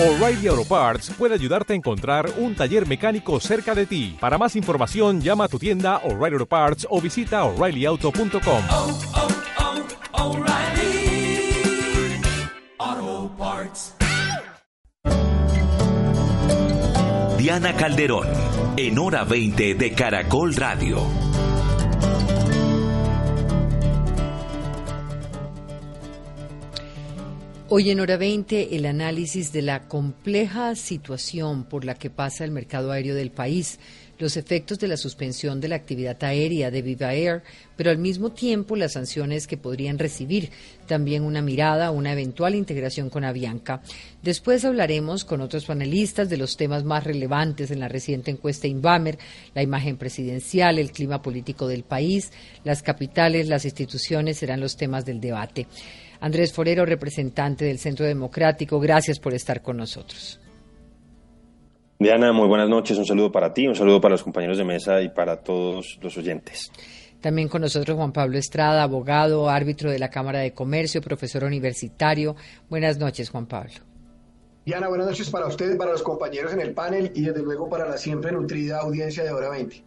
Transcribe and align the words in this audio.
O'Reilly 0.00 0.46
Auto 0.46 0.64
Parts 0.64 1.10
puede 1.18 1.34
ayudarte 1.34 1.72
a 1.72 1.76
encontrar 1.76 2.30
un 2.36 2.54
taller 2.54 2.86
mecánico 2.86 3.40
cerca 3.40 3.74
de 3.74 3.84
ti. 3.84 4.16
Para 4.20 4.38
más 4.38 4.54
información, 4.54 5.20
llama 5.20 5.46
a 5.46 5.48
tu 5.48 5.58
tienda 5.58 5.96
O'Reilly 6.04 6.34
Auto 6.34 6.46
Parts 6.46 6.86
o 6.88 7.00
visita 7.00 7.42
oreillyauto.com. 7.42 8.62
oh, 8.70 8.98
oh, 10.14 10.36
O'Reilly 10.36 11.50
Auto 12.78 13.34
Parts. 13.36 13.96
Diana 17.36 17.74
Calderón, 17.74 18.28
en 18.76 18.98
hora 19.00 19.24
20 19.24 19.74
de 19.74 19.92
Caracol 19.94 20.54
Radio. 20.54 21.02
Hoy 27.70 27.90
en 27.90 28.00
hora 28.00 28.16
20 28.16 28.76
el 28.76 28.86
análisis 28.86 29.52
de 29.52 29.60
la 29.60 29.88
compleja 29.88 30.74
situación 30.74 31.64
por 31.64 31.84
la 31.84 31.96
que 31.96 32.08
pasa 32.08 32.46
el 32.46 32.50
mercado 32.50 32.90
aéreo 32.90 33.14
del 33.14 33.30
país, 33.30 33.78
los 34.18 34.38
efectos 34.38 34.78
de 34.78 34.88
la 34.88 34.96
suspensión 34.96 35.60
de 35.60 35.68
la 35.68 35.76
actividad 35.76 36.16
aérea 36.24 36.70
de 36.70 36.80
Viva 36.80 37.12
Air, 37.12 37.42
pero 37.76 37.90
al 37.90 37.98
mismo 37.98 38.32
tiempo 38.32 38.74
las 38.74 38.94
sanciones 38.94 39.46
que 39.46 39.58
podrían 39.58 39.98
recibir, 39.98 40.50
también 40.86 41.22
una 41.22 41.42
mirada 41.42 41.88
a 41.88 41.90
una 41.90 42.12
eventual 42.12 42.54
integración 42.54 43.10
con 43.10 43.24
Avianca. 43.24 43.82
Después 44.22 44.64
hablaremos 44.64 45.26
con 45.26 45.42
otros 45.42 45.66
panelistas 45.66 46.30
de 46.30 46.38
los 46.38 46.56
temas 46.56 46.84
más 46.84 47.04
relevantes 47.04 47.70
en 47.70 47.80
la 47.80 47.88
reciente 47.88 48.30
encuesta 48.30 48.66
Inbamer, 48.66 49.18
la 49.54 49.62
imagen 49.62 49.98
presidencial, 49.98 50.78
el 50.78 50.90
clima 50.90 51.20
político 51.20 51.68
del 51.68 51.84
país, 51.84 52.32
las 52.64 52.82
capitales, 52.82 53.46
las 53.46 53.66
instituciones 53.66 54.38
serán 54.38 54.60
los 54.60 54.78
temas 54.78 55.04
del 55.04 55.20
debate. 55.20 55.66
Andrés 56.20 56.52
Forero, 56.52 56.84
representante 56.84 57.64
del 57.64 57.78
Centro 57.78 58.06
Democrático, 58.06 58.80
gracias 58.80 59.18
por 59.18 59.34
estar 59.34 59.62
con 59.62 59.76
nosotros. 59.76 60.40
Diana, 61.98 62.32
muy 62.32 62.46
buenas 62.46 62.68
noches. 62.68 62.96
Un 62.96 63.06
saludo 63.06 63.32
para 63.32 63.52
ti, 63.52 63.66
un 63.66 63.74
saludo 63.74 64.00
para 64.00 64.12
los 64.12 64.22
compañeros 64.22 64.56
de 64.56 64.64
mesa 64.64 65.02
y 65.02 65.08
para 65.08 65.42
todos 65.42 65.98
los 66.00 66.16
oyentes. 66.16 66.70
También 67.20 67.48
con 67.48 67.62
nosotros 67.62 67.96
Juan 67.96 68.12
Pablo 68.12 68.38
Estrada, 68.38 68.84
abogado, 68.84 69.48
árbitro 69.48 69.90
de 69.90 69.98
la 69.98 70.08
Cámara 70.08 70.38
de 70.38 70.52
Comercio, 70.52 71.00
profesor 71.00 71.42
universitario. 71.42 72.36
Buenas 72.70 72.98
noches, 72.98 73.30
Juan 73.30 73.46
Pablo. 73.46 73.72
Diana, 74.64 74.88
buenas 74.88 75.08
noches 75.08 75.28
para 75.30 75.46
ustedes, 75.46 75.76
para 75.76 75.92
los 75.92 76.02
compañeros 76.02 76.52
en 76.52 76.60
el 76.60 76.74
panel 76.74 77.10
y 77.14 77.22
desde 77.22 77.42
luego 77.42 77.68
para 77.68 77.88
la 77.88 77.96
siempre 77.96 78.30
nutrida 78.30 78.78
audiencia 78.78 79.24
de 79.24 79.32
Hora 79.32 79.48
20. 79.48 79.82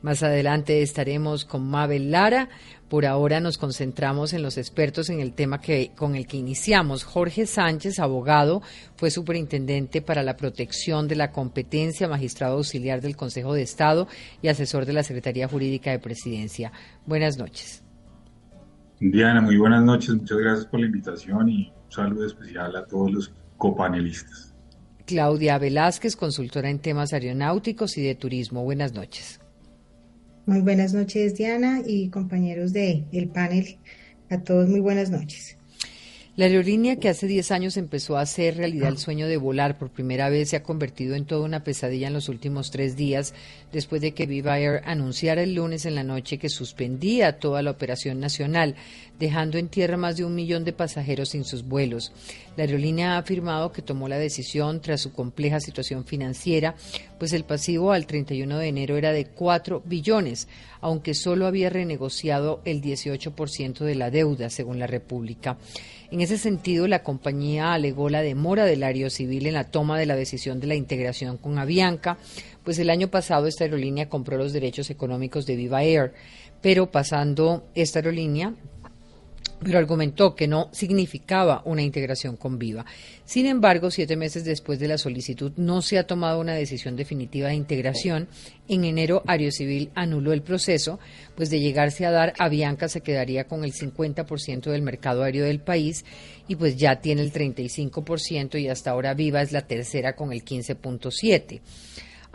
Más 0.00 0.22
adelante 0.22 0.80
estaremos 0.80 1.44
con 1.44 1.68
Mabel 1.68 2.10
Lara. 2.10 2.48
Por 2.88 3.04
ahora 3.04 3.40
nos 3.40 3.58
concentramos 3.58 4.32
en 4.32 4.42
los 4.42 4.56
expertos 4.56 5.10
en 5.10 5.20
el 5.20 5.34
tema 5.34 5.60
que, 5.60 5.92
con 5.94 6.14
el 6.14 6.26
que 6.26 6.38
iniciamos. 6.38 7.04
Jorge 7.04 7.44
Sánchez, 7.44 7.98
abogado, 7.98 8.62
fue 8.96 9.10
superintendente 9.10 10.00
para 10.00 10.22
la 10.22 10.36
protección 10.36 11.06
de 11.06 11.16
la 11.16 11.30
competencia, 11.30 12.08
magistrado 12.08 12.56
auxiliar 12.56 13.02
del 13.02 13.16
Consejo 13.16 13.52
de 13.52 13.62
Estado 13.62 14.08
y 14.40 14.48
asesor 14.48 14.86
de 14.86 14.94
la 14.94 15.02
Secretaría 15.02 15.48
Jurídica 15.48 15.90
de 15.90 15.98
Presidencia. 15.98 16.72
Buenas 17.04 17.36
noches. 17.36 17.82
Diana, 19.00 19.40
muy 19.42 19.58
buenas 19.58 19.84
noches. 19.84 20.14
Muchas 20.14 20.38
gracias 20.38 20.66
por 20.66 20.80
la 20.80 20.86
invitación 20.86 21.48
y 21.48 21.68
un 21.68 21.92
saludo 21.92 22.26
especial 22.26 22.74
a 22.74 22.86
todos 22.86 23.12
los 23.12 23.32
copanelistas. 23.58 24.54
Claudia 25.04 25.58
Velázquez, 25.58 26.16
consultora 26.16 26.68
en 26.70 26.80
temas 26.80 27.12
aeronáuticos 27.12 27.96
y 27.98 28.02
de 28.02 28.14
turismo. 28.14 28.64
Buenas 28.64 28.92
noches. 28.92 29.40
Muy 30.48 30.62
buenas 30.62 30.94
noches, 30.94 31.34
Diana 31.34 31.82
y 31.86 32.08
compañeros 32.08 32.72
del 32.72 33.04
el 33.12 33.28
panel. 33.28 33.78
A 34.30 34.42
todos 34.42 34.66
muy 34.66 34.80
buenas 34.80 35.10
noches. 35.10 35.58
La 36.38 36.44
aerolínea 36.44 36.94
que 36.94 37.08
hace 37.08 37.26
10 37.26 37.50
años 37.50 37.76
empezó 37.76 38.16
a 38.16 38.20
hacer 38.20 38.58
realidad 38.58 38.90
el 38.90 38.98
sueño 38.98 39.26
de 39.26 39.38
volar 39.38 39.76
por 39.76 39.90
primera 39.90 40.28
vez 40.28 40.50
se 40.50 40.56
ha 40.56 40.62
convertido 40.62 41.16
en 41.16 41.24
toda 41.24 41.44
una 41.44 41.64
pesadilla 41.64 42.06
en 42.06 42.12
los 42.12 42.28
últimos 42.28 42.70
tres 42.70 42.94
días 42.94 43.34
después 43.72 44.00
de 44.00 44.12
que 44.12 44.26
Viva 44.26 44.56
Air 44.56 44.82
anunciara 44.84 45.42
el 45.42 45.56
lunes 45.56 45.84
en 45.84 45.96
la 45.96 46.04
noche 46.04 46.38
que 46.38 46.48
suspendía 46.48 47.40
toda 47.40 47.60
la 47.60 47.72
operación 47.72 48.20
nacional, 48.20 48.76
dejando 49.18 49.58
en 49.58 49.66
tierra 49.66 49.96
más 49.96 50.16
de 50.16 50.24
un 50.24 50.36
millón 50.36 50.64
de 50.64 50.72
pasajeros 50.72 51.30
sin 51.30 51.42
sus 51.42 51.64
vuelos. 51.66 52.12
La 52.56 52.62
aerolínea 52.62 53.14
ha 53.14 53.18
afirmado 53.18 53.72
que 53.72 53.82
tomó 53.82 54.06
la 54.06 54.18
decisión 54.18 54.80
tras 54.80 55.00
su 55.00 55.12
compleja 55.12 55.58
situación 55.58 56.04
financiera, 56.04 56.76
pues 57.18 57.32
el 57.32 57.42
pasivo 57.42 57.90
al 57.90 58.06
31 58.06 58.58
de 58.58 58.68
enero 58.68 58.96
era 58.96 59.10
de 59.12 59.26
4 59.26 59.82
billones, 59.84 60.46
aunque 60.80 61.14
solo 61.14 61.48
había 61.48 61.68
renegociado 61.68 62.60
el 62.64 62.80
18% 62.80 63.80
de 63.80 63.94
la 63.96 64.12
deuda, 64.12 64.50
según 64.50 64.78
la 64.78 64.86
República. 64.86 65.58
En 66.10 66.22
ese 66.22 66.38
sentido, 66.38 66.88
la 66.88 67.02
compañía 67.02 67.74
alegó 67.74 68.08
la 68.08 68.22
demora 68.22 68.64
del 68.64 68.82
Aerocivil 68.82 69.46
en 69.46 69.52
la 69.54 69.64
toma 69.64 69.98
de 69.98 70.06
la 70.06 70.16
decisión 70.16 70.58
de 70.58 70.66
la 70.66 70.74
integración 70.74 71.36
con 71.36 71.58
Avianca, 71.58 72.16
pues 72.64 72.78
el 72.78 72.88
año 72.88 73.08
pasado 73.08 73.46
esta 73.46 73.64
aerolínea 73.64 74.08
compró 74.08 74.38
los 74.38 74.54
derechos 74.54 74.88
económicos 74.88 75.44
de 75.44 75.56
Viva 75.56 75.82
Air, 75.82 76.14
pero 76.62 76.90
pasando 76.90 77.66
esta 77.74 77.98
aerolínea 77.98 78.54
pero 79.62 79.78
argumentó 79.78 80.34
que 80.34 80.46
no 80.46 80.68
significaba 80.72 81.62
una 81.64 81.82
integración 81.82 82.36
con 82.36 82.58
Viva. 82.58 82.84
Sin 83.24 83.46
embargo, 83.46 83.90
siete 83.90 84.16
meses 84.16 84.44
después 84.44 84.78
de 84.78 84.88
la 84.88 84.98
solicitud 84.98 85.52
no 85.56 85.82
se 85.82 85.98
ha 85.98 86.06
tomado 86.06 86.40
una 86.40 86.54
decisión 86.54 86.96
definitiva 86.96 87.48
de 87.48 87.54
integración. 87.54 88.28
En 88.68 88.84
enero, 88.84 89.22
Aerocivil 89.26 89.90
anuló 89.94 90.32
el 90.32 90.42
proceso, 90.42 90.98
pues 91.34 91.50
de 91.50 91.60
llegarse 91.60 92.06
a 92.06 92.10
dar, 92.10 92.34
Avianca 92.38 92.88
se 92.88 93.00
quedaría 93.00 93.44
con 93.44 93.64
el 93.64 93.72
50% 93.72 94.70
del 94.70 94.82
mercado 94.82 95.22
aéreo 95.22 95.44
del 95.44 95.60
país 95.60 96.04
y 96.46 96.56
pues 96.56 96.76
ya 96.76 97.00
tiene 97.00 97.22
el 97.22 97.32
35% 97.32 98.60
y 98.60 98.68
hasta 98.68 98.90
ahora 98.90 99.14
Viva 99.14 99.42
es 99.42 99.52
la 99.52 99.66
tercera 99.66 100.14
con 100.14 100.32
el 100.32 100.44
15.7%. 100.44 101.60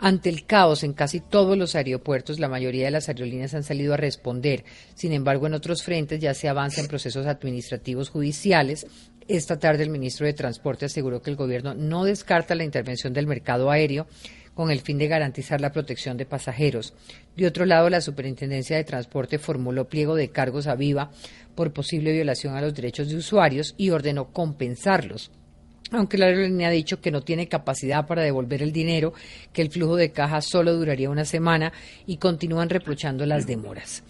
Ante 0.04 0.28
el 0.28 0.44
caos 0.44 0.84
en 0.84 0.92
casi 0.92 1.20
todos 1.20 1.56
los 1.56 1.74
aeropuertos, 1.74 2.38
la 2.38 2.50
mayoría 2.50 2.84
de 2.84 2.90
las 2.90 3.08
aerolíneas 3.08 3.54
han 3.54 3.62
salido 3.62 3.94
a 3.94 3.96
responder. 3.96 4.62
Sin 4.94 5.14
embargo, 5.14 5.46
en 5.46 5.54
otros 5.54 5.82
frentes 5.82 6.20
ya 6.20 6.34
se 6.34 6.46
avanza 6.46 6.82
en 6.82 6.88
procesos 6.88 7.24
administrativos 7.26 8.10
judiciales. 8.10 8.86
Esta 9.28 9.58
tarde 9.58 9.82
el 9.82 9.88
ministro 9.88 10.26
de 10.26 10.34
Transporte 10.34 10.84
aseguró 10.84 11.22
que 11.22 11.30
el 11.30 11.36
gobierno 11.36 11.72
no 11.72 12.04
descarta 12.04 12.54
la 12.54 12.64
intervención 12.64 13.14
del 13.14 13.26
mercado 13.26 13.70
aéreo 13.70 14.06
con 14.52 14.70
el 14.70 14.82
fin 14.82 14.98
de 14.98 15.08
garantizar 15.08 15.62
la 15.62 15.72
protección 15.72 16.18
de 16.18 16.26
pasajeros. 16.26 16.92
De 17.34 17.46
otro 17.46 17.64
lado, 17.64 17.88
la 17.88 18.02
Superintendencia 18.02 18.76
de 18.76 18.84
Transporte 18.84 19.38
formuló 19.38 19.88
pliego 19.88 20.16
de 20.16 20.28
cargos 20.28 20.66
a 20.66 20.74
Viva 20.74 21.12
por 21.54 21.72
posible 21.72 22.12
violación 22.12 22.56
a 22.56 22.60
los 22.60 22.74
derechos 22.74 23.08
de 23.08 23.16
usuarios 23.16 23.74
y 23.78 23.88
ordenó 23.88 24.34
compensarlos 24.34 25.30
aunque 25.90 26.18
la 26.18 26.26
aerolínea 26.26 26.68
ha 26.68 26.72
dicho 26.72 27.00
que 27.00 27.10
no 27.10 27.22
tiene 27.22 27.48
capacidad 27.48 28.06
para 28.06 28.22
devolver 28.22 28.62
el 28.62 28.72
dinero, 28.72 29.12
que 29.52 29.62
el 29.62 29.70
flujo 29.70 29.96
de 29.96 30.12
caja 30.12 30.40
solo 30.40 30.74
duraría 30.74 31.10
una 31.10 31.24
semana 31.24 31.72
y 32.06 32.16
continúan 32.16 32.70
reprochando 32.70 33.26
las 33.26 33.46
demoras. 33.46 34.02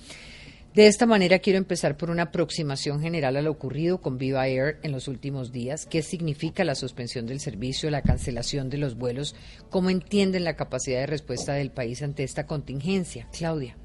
De 0.75 0.89
esta 0.89 1.07
manera 1.07 1.39
quiero 1.39 1.59
empezar 1.59 1.97
por 1.97 2.11
una 2.11 2.25
aproximación 2.25 3.01
general 3.01 3.37
a 3.37 3.43
lo 3.43 3.53
ocurrido 3.53 4.01
con 4.01 4.19
Viva 4.19 4.49
Air 4.49 4.79
en 4.83 4.91
los 4.91 5.07
últimos 5.07 5.53
días. 5.53 5.87
¿Qué 5.87 6.03
significa 6.03 6.65
la 6.65 6.75
suspensión 6.75 7.27
del 7.27 7.39
servicio, 7.39 7.91
la 7.91 8.03
cancelación 8.03 8.71
de 8.71 8.79
los 8.79 8.97
vuelos? 8.97 9.37
¿Cómo 9.71 9.91
entienden 9.91 10.43
la 10.43 10.57
capacidad 10.57 10.99
de 10.99 11.07
respuesta 11.07 11.53
del 11.53 11.71
país 11.71 12.03
ante 12.03 12.25
esta 12.25 12.47
contingencia? 12.47 13.29
Claudia. 13.31 13.77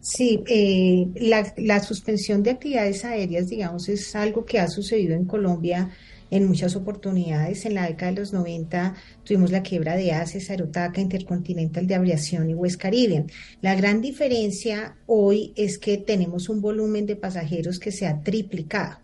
Sí, 0.00 0.40
eh, 0.46 1.08
la, 1.16 1.52
la 1.56 1.80
suspensión 1.80 2.44
de 2.44 2.52
actividades 2.52 3.04
aéreas, 3.04 3.48
digamos, 3.48 3.88
es 3.88 4.14
algo 4.14 4.44
que 4.44 4.60
ha 4.60 4.68
sucedido 4.68 5.16
en 5.16 5.24
Colombia 5.24 5.90
en 6.30 6.46
muchas 6.46 6.76
oportunidades. 6.76 7.66
En 7.66 7.74
la 7.74 7.86
década 7.86 8.12
de 8.12 8.20
los 8.20 8.32
90 8.32 8.94
tuvimos 9.24 9.50
la 9.50 9.62
quiebra 9.62 9.96
de 9.96 10.12
ACES, 10.12 10.50
Aerotaca, 10.50 11.00
Intercontinental 11.00 11.86
de 11.86 11.94
Aviación 11.94 12.50
y 12.50 12.54
West 12.54 12.80
Caribbean. 12.80 13.26
La 13.60 13.74
gran 13.74 14.00
diferencia 14.00 14.96
hoy 15.06 15.52
es 15.56 15.78
que 15.78 15.98
tenemos 15.98 16.48
un 16.48 16.60
volumen 16.60 17.06
de 17.06 17.16
pasajeros 17.16 17.78
que 17.78 17.92
se 17.92 18.06
ha 18.06 18.22
triplicado, 18.22 18.98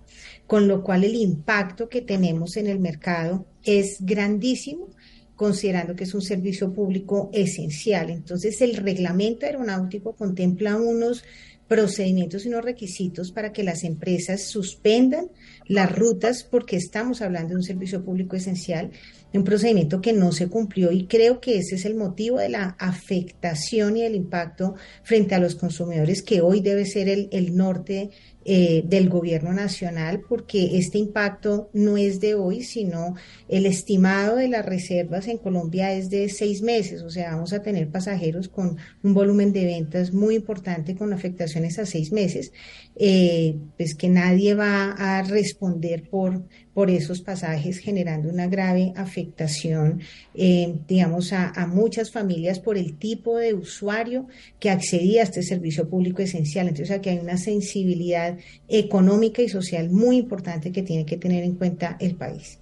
con 0.46 0.68
lo 0.68 0.82
cual 0.82 1.04
el 1.04 1.14
impacto 1.14 1.88
que 1.88 2.02
tenemos 2.02 2.56
en 2.56 2.66
el 2.66 2.78
mercado 2.78 3.46
es 3.64 3.98
grandísimo 4.00 4.88
considerando 5.36 5.94
que 5.94 6.04
es 6.04 6.14
un 6.14 6.22
servicio 6.22 6.72
público 6.72 7.30
esencial. 7.32 8.10
Entonces, 8.10 8.60
el 8.62 8.74
reglamento 8.74 9.44
aeronáutico 9.44 10.14
contempla 10.14 10.76
unos 10.76 11.24
procedimientos 11.68 12.44
y 12.44 12.48
unos 12.48 12.64
requisitos 12.64 13.32
para 13.32 13.52
que 13.52 13.64
las 13.64 13.82
empresas 13.84 14.48
suspendan 14.48 15.30
las 15.66 15.96
rutas 15.96 16.44
porque 16.44 16.76
estamos 16.76 17.22
hablando 17.22 17.50
de 17.50 17.56
un 17.56 17.62
servicio 17.62 18.04
público 18.04 18.36
esencial, 18.36 18.90
un 19.32 19.44
procedimiento 19.44 20.00
que 20.00 20.12
no 20.12 20.32
se 20.32 20.48
cumplió 20.48 20.92
y 20.92 21.06
creo 21.06 21.40
que 21.40 21.58
ese 21.58 21.74
es 21.74 21.84
el 21.84 21.94
motivo 21.94 22.38
de 22.38 22.48
la 22.48 22.76
afectación 22.78 23.96
y 23.96 24.02
el 24.02 24.14
impacto 24.14 24.76
frente 25.02 25.34
a 25.34 25.38
los 25.38 25.56
consumidores 25.56 26.22
que 26.22 26.40
hoy 26.40 26.60
debe 26.60 26.86
ser 26.86 27.08
el, 27.08 27.28
el 27.32 27.54
norte 27.56 28.10
eh, 28.48 28.84
del 28.86 29.08
gobierno 29.08 29.52
nacional, 29.52 30.22
porque 30.28 30.78
este 30.78 30.98
impacto 30.98 31.68
no 31.72 31.96
es 31.96 32.20
de 32.20 32.36
hoy, 32.36 32.62
sino 32.62 33.16
el 33.48 33.66
estimado 33.66 34.36
de 34.36 34.46
las 34.46 34.64
reservas 34.64 35.26
en 35.26 35.38
Colombia 35.38 35.92
es 35.92 36.10
de 36.10 36.28
seis 36.28 36.62
meses, 36.62 37.02
o 37.02 37.10
sea, 37.10 37.32
vamos 37.32 37.52
a 37.52 37.62
tener 37.62 37.90
pasajeros 37.90 38.48
con 38.48 38.76
un 39.02 39.14
volumen 39.14 39.52
de 39.52 39.64
ventas 39.64 40.12
muy 40.12 40.36
importante 40.36 40.94
con 40.94 41.12
afectaciones 41.12 41.80
a 41.80 41.86
seis 41.86 42.12
meses, 42.12 42.52
eh, 42.94 43.56
pues 43.76 43.96
que 43.96 44.08
nadie 44.08 44.54
va 44.54 44.92
a 44.92 45.22
responder 45.22 46.08
por 46.08 46.44
por 46.76 46.90
esos 46.90 47.22
pasajes, 47.22 47.78
generando 47.78 48.28
una 48.28 48.48
grave 48.48 48.92
afectación, 48.96 50.02
eh, 50.34 50.76
digamos, 50.86 51.32
a, 51.32 51.48
a, 51.48 51.66
muchas 51.66 52.12
familias 52.12 52.60
por 52.60 52.76
el 52.76 52.98
tipo 52.98 53.38
de 53.38 53.54
usuario 53.54 54.26
que 54.60 54.68
accedía 54.68 55.22
a 55.22 55.24
este 55.24 55.42
servicio 55.42 55.88
público 55.88 56.20
esencial. 56.20 56.68
Entonces, 56.68 56.94
aquí 56.94 57.08
hay 57.08 57.18
una 57.18 57.38
sensibilidad 57.38 58.36
económica 58.68 59.40
y 59.40 59.48
social 59.48 59.88
muy 59.88 60.18
importante 60.18 60.70
que 60.70 60.82
tiene 60.82 61.06
que 61.06 61.16
tener 61.16 61.44
en 61.44 61.54
cuenta 61.54 61.96
el 61.98 62.14
país. 62.14 62.58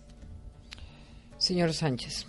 Señor 1.37 1.73
Sánchez. 1.73 2.25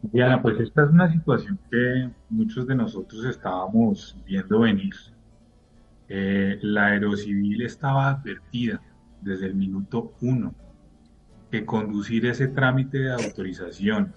Diana, 0.00 0.40
pues 0.40 0.58
esta 0.58 0.84
es 0.84 0.90
una 0.90 1.12
situación 1.12 1.58
que 1.70 2.08
muchos 2.30 2.66
de 2.66 2.74
nosotros 2.76 3.26
estábamos 3.26 4.16
viendo 4.24 4.60
venir. 4.60 4.94
Eh, 6.08 6.58
la 6.62 6.86
aerocivil 6.86 7.62
estaba 7.62 8.10
advertida 8.10 8.80
desde 9.22 9.46
el 9.46 9.54
minuto 9.54 10.14
uno 10.20 10.54
que 11.50 11.64
conducir 11.64 12.26
ese 12.26 12.48
trámite 12.48 12.98
de 12.98 13.12
autorización 13.12 14.12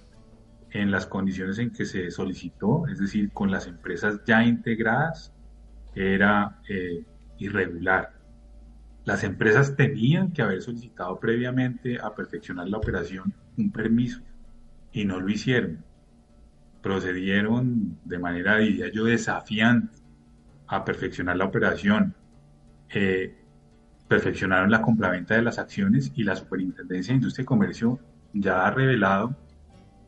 en 0.72 0.92
las 0.92 1.06
condiciones 1.06 1.60
en 1.60 1.72
que 1.72 1.86
se 1.86 2.12
solicitó, 2.12 2.88
es 2.88 3.00
decir, 3.00 3.31
con 3.31 3.51
las 3.51 3.68
empresas 3.68 4.22
ya 4.25 4.44
integradas, 4.44 5.34
era 5.95 6.60
eh, 6.68 7.06
irregular. 7.38 8.13
Las 9.06 9.24
empresas 9.24 9.75
tenían 9.75 10.33
que 10.33 10.42
haber 10.42 10.62
solicitado 10.62 11.19
previamente 11.19 11.98
a 12.00 12.13
perfeccionar 12.13 12.68
la 12.68 12.78
operación 12.78 13.33
un 13.57 13.72
permiso 13.72 14.22
y 14.92 15.06
no 15.06 15.19
lo 15.19 15.30
hicieron. 15.30 15.86
Procedieron 16.81 17.98
de 18.04 18.19
manera, 18.19 18.57
diría 18.57 18.92
yo, 18.92 19.06
desafiante 19.06 19.97
a 20.68 20.84
perfeccionar 20.84 21.38
la 21.38 21.46
operación. 21.46 22.16
Eh, 22.90 23.36
perfeccionaron 24.08 24.72
la 24.72 24.81
compraventa 24.81 25.36
de 25.36 25.42
las 25.42 25.60
acciones 25.60 26.12
y 26.16 26.24
la 26.24 26.36
Superintendencia 26.36 27.12
de 27.12 27.18
Industria 27.18 27.44
y 27.44 27.46
Comercio 27.46 28.00
ya 28.34 28.66
ha 28.66 28.72
revelado 28.72 29.36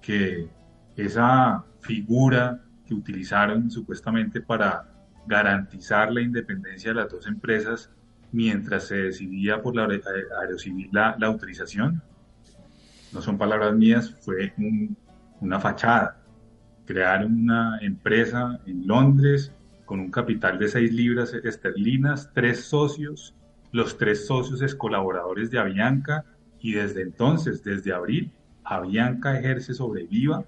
que 0.01 0.47
esa 0.95 1.65
figura 1.81 2.61
que 2.85 2.93
utilizaron 2.93 3.69
supuestamente 3.69 4.41
para 4.41 4.87
garantizar 5.27 6.11
la 6.11 6.21
independencia 6.21 6.91
de 6.91 6.95
las 6.95 7.09
dos 7.09 7.27
empresas 7.27 7.91
mientras 8.31 8.87
se 8.87 8.95
decidía 8.95 9.61
por 9.61 9.75
la 9.75 9.87
Aerocivil 10.41 10.89
la, 10.91 11.15
autorización, 11.21 12.01
no 13.11 13.21
son 13.21 13.37
palabras 13.37 13.75
mías, 13.75 14.15
fue 14.21 14.53
una 15.41 15.59
fachada. 15.59 16.17
Crear 16.85 17.25
una 17.25 17.79
empresa 17.81 18.59
en 18.65 18.87
Londres 18.87 19.51
con 19.89 20.01
un 20.01 20.11
capital 20.11 20.59
de 20.59 20.67
6 20.67 20.93
libras 20.93 21.33
esterlinas, 21.33 22.29
tres 22.31 22.65
socios, 22.65 23.33
los 23.71 23.97
tres 23.97 24.27
socios 24.27 24.61
es 24.61 24.75
colaboradores 24.75 25.49
de 25.49 25.57
Avianca 25.57 26.25
y 26.59 26.73
desde 26.73 27.01
entonces, 27.01 27.63
desde 27.63 27.91
abril, 27.91 28.31
Avianca 28.63 29.39
ejerce 29.39 29.73
sobre 29.73 30.05
Viva 30.05 30.45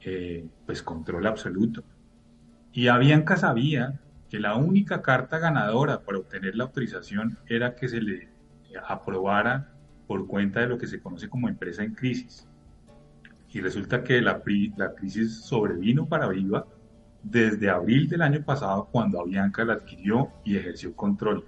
eh, 0.00 0.48
pues 0.66 0.82
control 0.82 1.28
absoluto. 1.28 1.84
Y 2.72 2.88
Avianca 2.88 3.36
sabía 3.36 4.00
que 4.28 4.40
la 4.40 4.56
única 4.56 5.00
carta 5.00 5.38
ganadora 5.38 6.00
para 6.00 6.18
obtener 6.18 6.56
la 6.56 6.64
autorización 6.64 7.38
era 7.46 7.76
que 7.76 7.88
se 7.88 8.00
le 8.00 8.30
aprobara 8.84 9.74
por 10.08 10.26
cuenta 10.26 10.58
de 10.58 10.66
lo 10.66 10.76
que 10.76 10.88
se 10.88 11.00
conoce 11.00 11.28
como 11.28 11.48
empresa 11.48 11.84
en 11.84 11.94
crisis. 11.94 12.48
Y 13.48 13.60
resulta 13.60 14.02
que 14.02 14.20
la, 14.20 14.42
la 14.76 14.94
crisis 14.96 15.42
sobrevino 15.42 16.08
para 16.08 16.26
Viva 16.26 16.66
desde 17.22 17.70
abril 17.70 18.08
del 18.08 18.22
año 18.22 18.42
pasado 18.42 18.88
cuando 18.90 19.20
Avianca 19.20 19.64
la 19.64 19.74
adquirió 19.74 20.30
y 20.44 20.56
ejerció 20.56 20.94
control. 20.94 21.44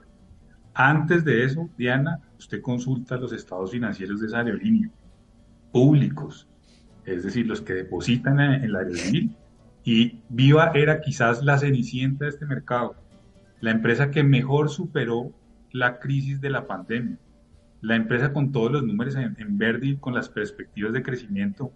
Antes 0.72 1.24
de 1.24 1.44
eso, 1.44 1.68
Diana, 1.76 2.20
usted 2.38 2.60
consulta 2.60 3.16
los 3.16 3.32
estados 3.32 3.70
financieros 3.70 4.20
de 4.20 4.26
esa 4.26 4.38
aerolínea, 4.38 4.90
públicos, 5.72 6.48
es 7.04 7.24
decir, 7.24 7.46
los 7.46 7.60
que 7.60 7.74
depositan 7.74 8.40
en, 8.40 8.72
la 8.72 8.80
aerolínea, 8.80 9.36
y 9.84 10.20
Viva 10.28 10.72
era 10.74 11.00
quizás 11.00 11.44
la 11.44 11.58
cenicienta 11.58 12.24
de 12.24 12.30
este 12.30 12.46
mercado, 12.46 12.96
la 13.60 13.70
empresa 13.70 14.10
que 14.10 14.24
mejor 14.24 14.70
superó 14.70 15.32
la 15.72 15.98
crisis 15.98 16.40
de 16.40 16.50
la 16.50 16.66
pandemia 16.66 17.18
la 17.84 17.96
empresa 17.96 18.32
con 18.32 18.50
todos 18.50 18.72
los 18.72 18.82
números 18.82 19.14
en, 19.14 19.58
verde 19.58 19.88
y 19.88 19.96
con 19.96 20.14
las 20.14 20.30
perspectivas 20.30 20.94
de 20.94 21.02
crecimiento 21.02 21.70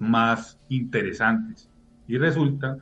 más 0.00 0.58
interesantes. 0.68 1.70
Y 2.08 2.18
resulta 2.18 2.78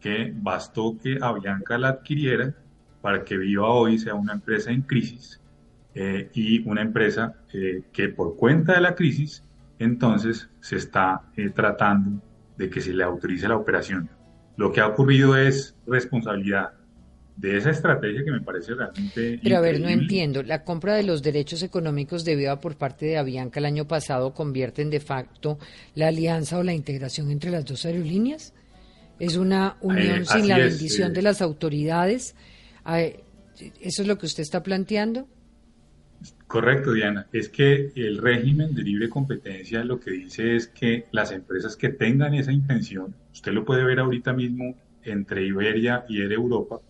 que 0.00 0.32
bastó 0.34 0.96
que 0.96 1.18
Avianca 1.20 1.78
la 1.78 1.88
adquiriera 1.88 2.54
para 3.00 3.24
que 3.24 3.36
Viva 3.36 3.68
hoy 3.68 3.98
sea 3.98 4.14
una 4.14 4.32
empresa 4.32 4.70
en 4.70 4.82
crisis 4.82 5.40
eh, 5.94 6.30
y 6.34 6.66
una 6.68 6.82
empresa 6.82 7.34
eh, 7.52 7.82
que 7.92 8.08
por 8.08 8.36
cuenta 8.36 8.74
de 8.74 8.80
la 8.80 8.94
crisis 8.94 9.42
entonces 9.78 10.48
se 10.60 10.76
está 10.76 11.22
eh, 11.36 11.50
tratando 11.50 12.20
de 12.56 12.68
que 12.68 12.80
se 12.80 12.92
le 12.92 13.04
autorice 13.04 13.48
la 13.48 13.56
operación. 13.56 14.10
Lo 14.56 14.72
que 14.72 14.80
ha 14.80 14.88
ocurrido 14.88 15.36
es 15.36 15.76
responsabilidad 15.86 16.72
de 17.36 17.56
esa 17.56 17.70
estrategia 17.70 18.24
que 18.24 18.32
me 18.32 18.40
parece 18.40 18.74
realmente. 18.74 19.38
Pero 19.40 19.56
a 19.56 19.60
ver, 19.60 19.80
no 19.80 19.88
entiendo. 19.88 20.42
La 20.42 20.64
compra 20.64 20.96
de 20.96 21.04
los 21.04 21.22
derechos 21.22 21.62
económicos 21.62 22.24
de 22.24 22.34
Viva 22.34 22.58
por 22.58 22.76
parte 22.76 23.06
de 23.06 23.16
Avianca 23.16 23.60
el 23.60 23.66
año 23.66 23.86
pasado 23.86 24.34
convierte 24.34 24.82
en 24.82 24.90
de 24.90 24.98
facto 24.98 25.58
la 25.94 26.08
alianza 26.08 26.58
o 26.58 26.64
la 26.64 26.74
integración 26.74 27.30
entre 27.30 27.52
las 27.52 27.64
dos 27.64 27.84
aerolíneas. 27.84 28.54
Es 29.18 29.36
una 29.36 29.76
unión 29.80 30.22
eh, 30.22 30.24
sin 30.24 30.48
la 30.48 30.58
bendición 30.58 31.12
de 31.12 31.22
las 31.22 31.42
autoridades. 31.42 32.34
¿Eso 32.86 34.02
es 34.02 34.06
lo 34.06 34.18
que 34.18 34.26
usted 34.26 34.42
está 34.42 34.62
planteando? 34.62 35.26
Correcto, 36.46 36.92
Diana. 36.92 37.26
Es 37.32 37.48
que 37.48 37.92
el 37.94 38.18
régimen 38.18 38.74
de 38.74 38.82
libre 38.82 39.08
competencia 39.08 39.84
lo 39.84 40.00
que 40.00 40.12
dice 40.12 40.56
es 40.56 40.68
que 40.68 41.04
las 41.12 41.30
empresas 41.30 41.76
que 41.76 41.90
tengan 41.90 42.34
esa 42.34 42.52
intención, 42.52 43.14
usted 43.32 43.52
lo 43.52 43.64
puede 43.64 43.84
ver 43.84 44.00
ahorita 44.00 44.32
mismo 44.32 44.74
entre 45.02 45.44
Iberia 45.44 46.04
y 46.08 46.22
Air 46.22 46.32
Europa, 46.32 46.80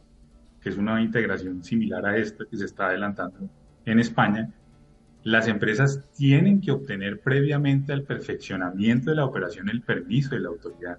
que 0.61 0.69
es 0.69 0.77
una 0.77 1.01
integración 1.03 1.65
similar 1.65 2.07
a 2.07 2.17
esta 2.17 2.45
que 2.45 2.57
se 2.57 2.67
está 2.67 2.87
adelantando 2.87 3.49
en 3.85 3.99
España, 3.99 4.49
las 5.25 5.49
empresas 5.49 6.05
tienen 6.17 6.61
que 6.61 6.71
obtener 6.71 7.21
previamente 7.21 7.93
al 7.93 8.05
perfeccionamiento 8.05 9.11
de 9.11 9.17
la 9.17 9.25
operación 9.25 9.69
el 9.69 9.83
permiso 9.83 10.31
de 10.31 10.41
la 10.41 10.49
autoridad. 10.49 10.99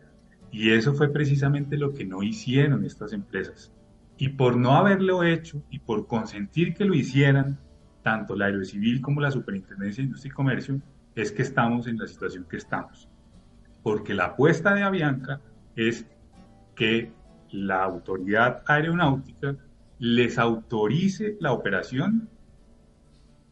Y 0.51 0.71
eso 0.71 0.93
fue 0.93 1.11
precisamente 1.11 1.77
lo 1.77 1.93
que 1.93 2.05
no 2.05 2.23
hicieron 2.23 2.83
estas 2.85 3.13
empresas. 3.13 3.71
Y 4.17 4.29
por 4.29 4.57
no 4.57 4.75
haberlo 4.75 5.23
hecho 5.23 5.63
y 5.69 5.79
por 5.79 6.07
consentir 6.07 6.73
que 6.73 6.85
lo 6.85 6.93
hicieran, 6.93 7.59
tanto 8.03 8.35
la 8.35 8.45
Aerocivil 8.45 9.01
como 9.01 9.21
la 9.21 9.31
Superintendencia 9.31 10.01
de 10.01 10.07
Industria 10.07 10.31
y 10.31 10.35
Comercio, 10.35 10.81
es 11.15 11.31
que 11.31 11.41
estamos 11.41 11.87
en 11.87 11.97
la 11.97 12.07
situación 12.07 12.45
que 12.49 12.57
estamos. 12.57 13.07
Porque 13.83 14.13
la 14.13 14.25
apuesta 14.25 14.73
de 14.73 14.83
Avianca 14.83 15.41
es 15.75 16.05
que 16.75 17.11
la 17.51 17.83
autoridad 17.83 18.63
aeronáutica 18.65 19.55
les 19.99 20.37
autorice 20.37 21.37
la 21.39 21.51
operación 21.51 22.29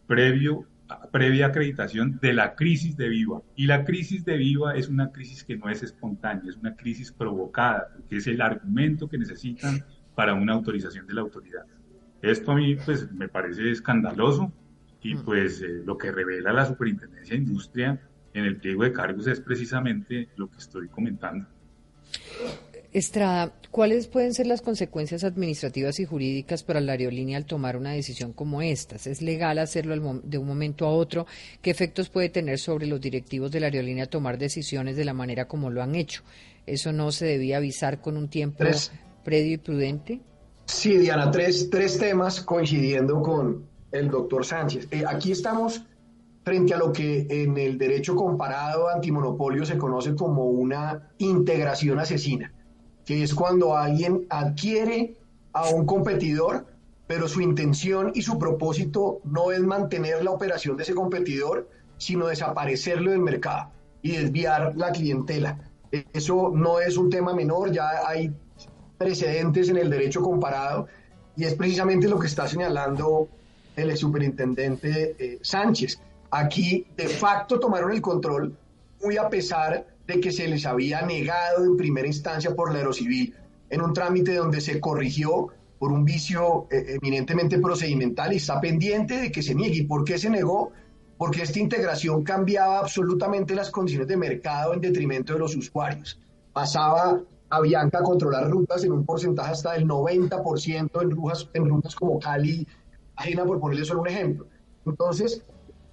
previo, 0.07 0.65
previa 1.11 1.47
acreditación 1.47 2.19
de 2.21 2.33
la 2.33 2.55
crisis 2.55 2.95
de 2.97 3.09
Viva. 3.09 3.41
Y 3.55 3.65
la 3.65 3.83
crisis 3.83 4.23
de 4.25 4.37
Viva 4.37 4.75
es 4.75 4.87
una 4.87 5.11
crisis 5.11 5.43
que 5.43 5.57
no 5.57 5.69
es 5.69 5.83
espontánea, 5.83 6.49
es 6.49 6.57
una 6.57 6.75
crisis 6.75 7.11
provocada, 7.11 7.89
que 8.09 8.17
es 8.17 8.27
el 8.27 8.41
argumento 8.41 9.07
que 9.07 9.17
necesitan 9.17 9.83
para 10.15 10.33
una 10.33 10.53
autorización 10.53 11.07
de 11.07 11.13
la 11.13 11.21
autoridad. 11.21 11.65
Esto 12.21 12.51
a 12.51 12.55
mí 12.55 12.75
pues 12.75 13.11
me 13.11 13.27
parece 13.27 13.69
escandaloso 13.69 14.51
y 15.01 15.15
mm. 15.15 15.23
pues 15.23 15.61
eh, 15.61 15.83
lo 15.85 15.97
que 15.97 16.11
revela 16.11 16.51
la 16.51 16.65
Superintendencia 16.65 17.35
de 17.35 17.43
Industria 17.43 18.01
en 18.33 18.45
el 18.45 18.57
pliego 18.57 18.83
de 18.83 18.93
cargos 18.93 19.27
es 19.27 19.39
precisamente 19.39 20.29
lo 20.35 20.49
que 20.49 20.57
estoy 20.57 20.87
comentando. 20.87 21.47
Estrada, 22.97 23.53
¿cuáles 23.69 24.07
pueden 24.07 24.33
ser 24.33 24.47
las 24.47 24.63
consecuencias 24.63 25.23
administrativas 25.23 25.99
y 25.99 26.05
jurídicas 26.05 26.63
para 26.63 26.81
la 26.81 26.93
aerolínea 26.93 27.37
al 27.37 27.45
tomar 27.45 27.77
una 27.77 27.91
decisión 27.91 28.33
como 28.33 28.63
esta? 28.63 28.95
¿Es 28.95 29.21
legal 29.21 29.59
hacerlo 29.59 30.19
de 30.23 30.39
un 30.39 30.47
momento 30.47 30.87
a 30.87 30.89
otro? 30.89 31.27
¿Qué 31.61 31.69
efectos 31.69 32.09
puede 32.09 32.29
tener 32.29 32.57
sobre 32.57 32.87
los 32.87 32.99
directivos 32.99 33.51
de 33.51 33.59
la 33.59 33.67
aerolínea 33.67 34.07
tomar 34.07 34.39
decisiones 34.39 34.95
de 34.95 35.05
la 35.05 35.13
manera 35.13 35.47
como 35.47 35.69
lo 35.69 35.83
han 35.83 35.93
hecho? 35.93 36.23
¿Eso 36.65 36.91
no 36.91 37.11
se 37.11 37.27
debía 37.27 37.57
avisar 37.57 38.01
con 38.01 38.17
un 38.17 38.29
tiempo 38.29 38.63
previo 39.23 39.53
y 39.53 39.57
prudente? 39.57 40.19
Sí, 40.65 40.97
Diana, 40.97 41.29
tres, 41.29 41.69
tres 41.69 41.99
temas 41.99 42.41
coincidiendo 42.41 43.21
con 43.21 43.63
el 43.91 44.09
doctor 44.09 44.43
Sánchez. 44.43 44.87
Eh, 44.89 45.03
aquí 45.07 45.33
estamos 45.33 45.83
frente 46.43 46.73
a 46.73 46.77
lo 46.77 46.91
que 46.91 47.27
en 47.29 47.59
el 47.59 47.77
derecho 47.77 48.15
comparado 48.15 48.89
antimonopolio 48.89 49.67
se 49.67 49.77
conoce 49.77 50.15
como 50.15 50.45
una 50.45 51.11
integración 51.19 51.99
asesina 51.99 52.55
que 53.07 53.23
es 53.23 53.33
cuando 53.33 53.75
alguien 53.75 54.27
adquiere 54.29 55.15
a 55.53 55.69
un 55.69 55.85
competidor, 55.85 56.67
pero 57.07 57.29
su 57.29 57.39
intención 57.39 58.11
y 58.13 58.21
su 58.21 58.37
propósito 58.37 59.21
no 59.23 59.51
es 59.53 59.61
mantener 59.61 60.25
la 60.25 60.31
operación 60.31 60.75
de 60.75 60.83
ese 60.83 60.93
competidor, 60.93 61.69
sino 61.97 62.27
desaparecerlo 62.27 63.11
del 63.11 63.21
mercado 63.21 63.71
y 64.01 64.11
desviar 64.11 64.73
la 64.75 64.91
clientela. 64.91 65.57
Eso 66.11 66.51
no 66.53 66.81
es 66.81 66.97
un 66.97 67.09
tema 67.09 67.33
menor, 67.33 67.71
ya 67.71 68.05
hay 68.05 68.29
precedentes 68.97 69.69
en 69.69 69.77
el 69.77 69.89
derecho 69.89 70.21
comparado 70.21 70.87
y 71.37 71.45
es 71.45 71.53
precisamente 71.53 72.09
lo 72.09 72.19
que 72.19 72.27
está 72.27 72.45
señalando 72.45 73.29
el 73.77 73.95
superintendente 73.95 75.15
eh, 75.17 75.39
Sánchez. 75.41 76.01
Aquí 76.29 76.85
de 76.97 77.07
facto 77.07 77.57
tomaron 77.57 77.93
el 77.93 78.01
control, 78.01 78.53
muy 79.01 79.15
a 79.15 79.29
pesar 79.29 79.87
de 80.07 80.19
que 80.21 80.31
se 80.31 80.47
les 80.47 80.65
había 80.65 81.01
negado 81.01 81.65
en 81.65 81.77
primera 81.77 82.07
instancia 82.07 82.55
por 82.55 82.71
la 82.71 82.79
Aerocivil 82.79 83.35
en 83.69 83.81
un 83.81 83.93
trámite 83.93 84.35
donde 84.35 84.61
se 84.61 84.79
corrigió 84.79 85.49
por 85.77 85.91
un 85.91 86.05
vicio 86.05 86.67
eh, 86.71 86.97
eminentemente 87.01 87.59
procedimental 87.59 88.33
y 88.33 88.37
está 88.37 88.59
pendiente 88.59 89.17
de 89.19 89.31
que 89.31 89.43
se 89.43 89.53
niegue. 89.53 89.79
¿Y 89.79 89.83
por 89.83 90.03
qué 90.03 90.17
se 90.17 90.29
negó? 90.29 90.71
Porque 91.17 91.43
esta 91.43 91.59
integración 91.59 92.23
cambiaba 92.23 92.79
absolutamente 92.79 93.53
las 93.53 93.69
condiciones 93.69 94.07
de 94.07 94.17
mercado 94.17 94.73
en 94.73 94.81
detrimento 94.81 95.33
de 95.33 95.39
los 95.39 95.55
usuarios. 95.55 96.19
Pasaba 96.53 97.21
a 97.49 97.61
Bianca 97.61 97.99
a 97.99 98.03
controlar 98.03 98.49
rutas 98.49 98.83
en 98.83 98.91
un 98.91 99.05
porcentaje 99.05 99.51
hasta 99.51 99.73
del 99.73 99.85
90% 99.85 101.01
en 101.01 101.11
rutas, 101.11 101.49
en 101.53 101.69
rutas 101.69 101.95
como 101.95 102.19
Cali, 102.19 102.65
Ajena, 103.15 103.45
por 103.45 103.59
ponerle 103.59 103.85
solo 103.85 104.01
un 104.01 104.07
ejemplo. 104.07 104.47
Entonces, 104.85 105.43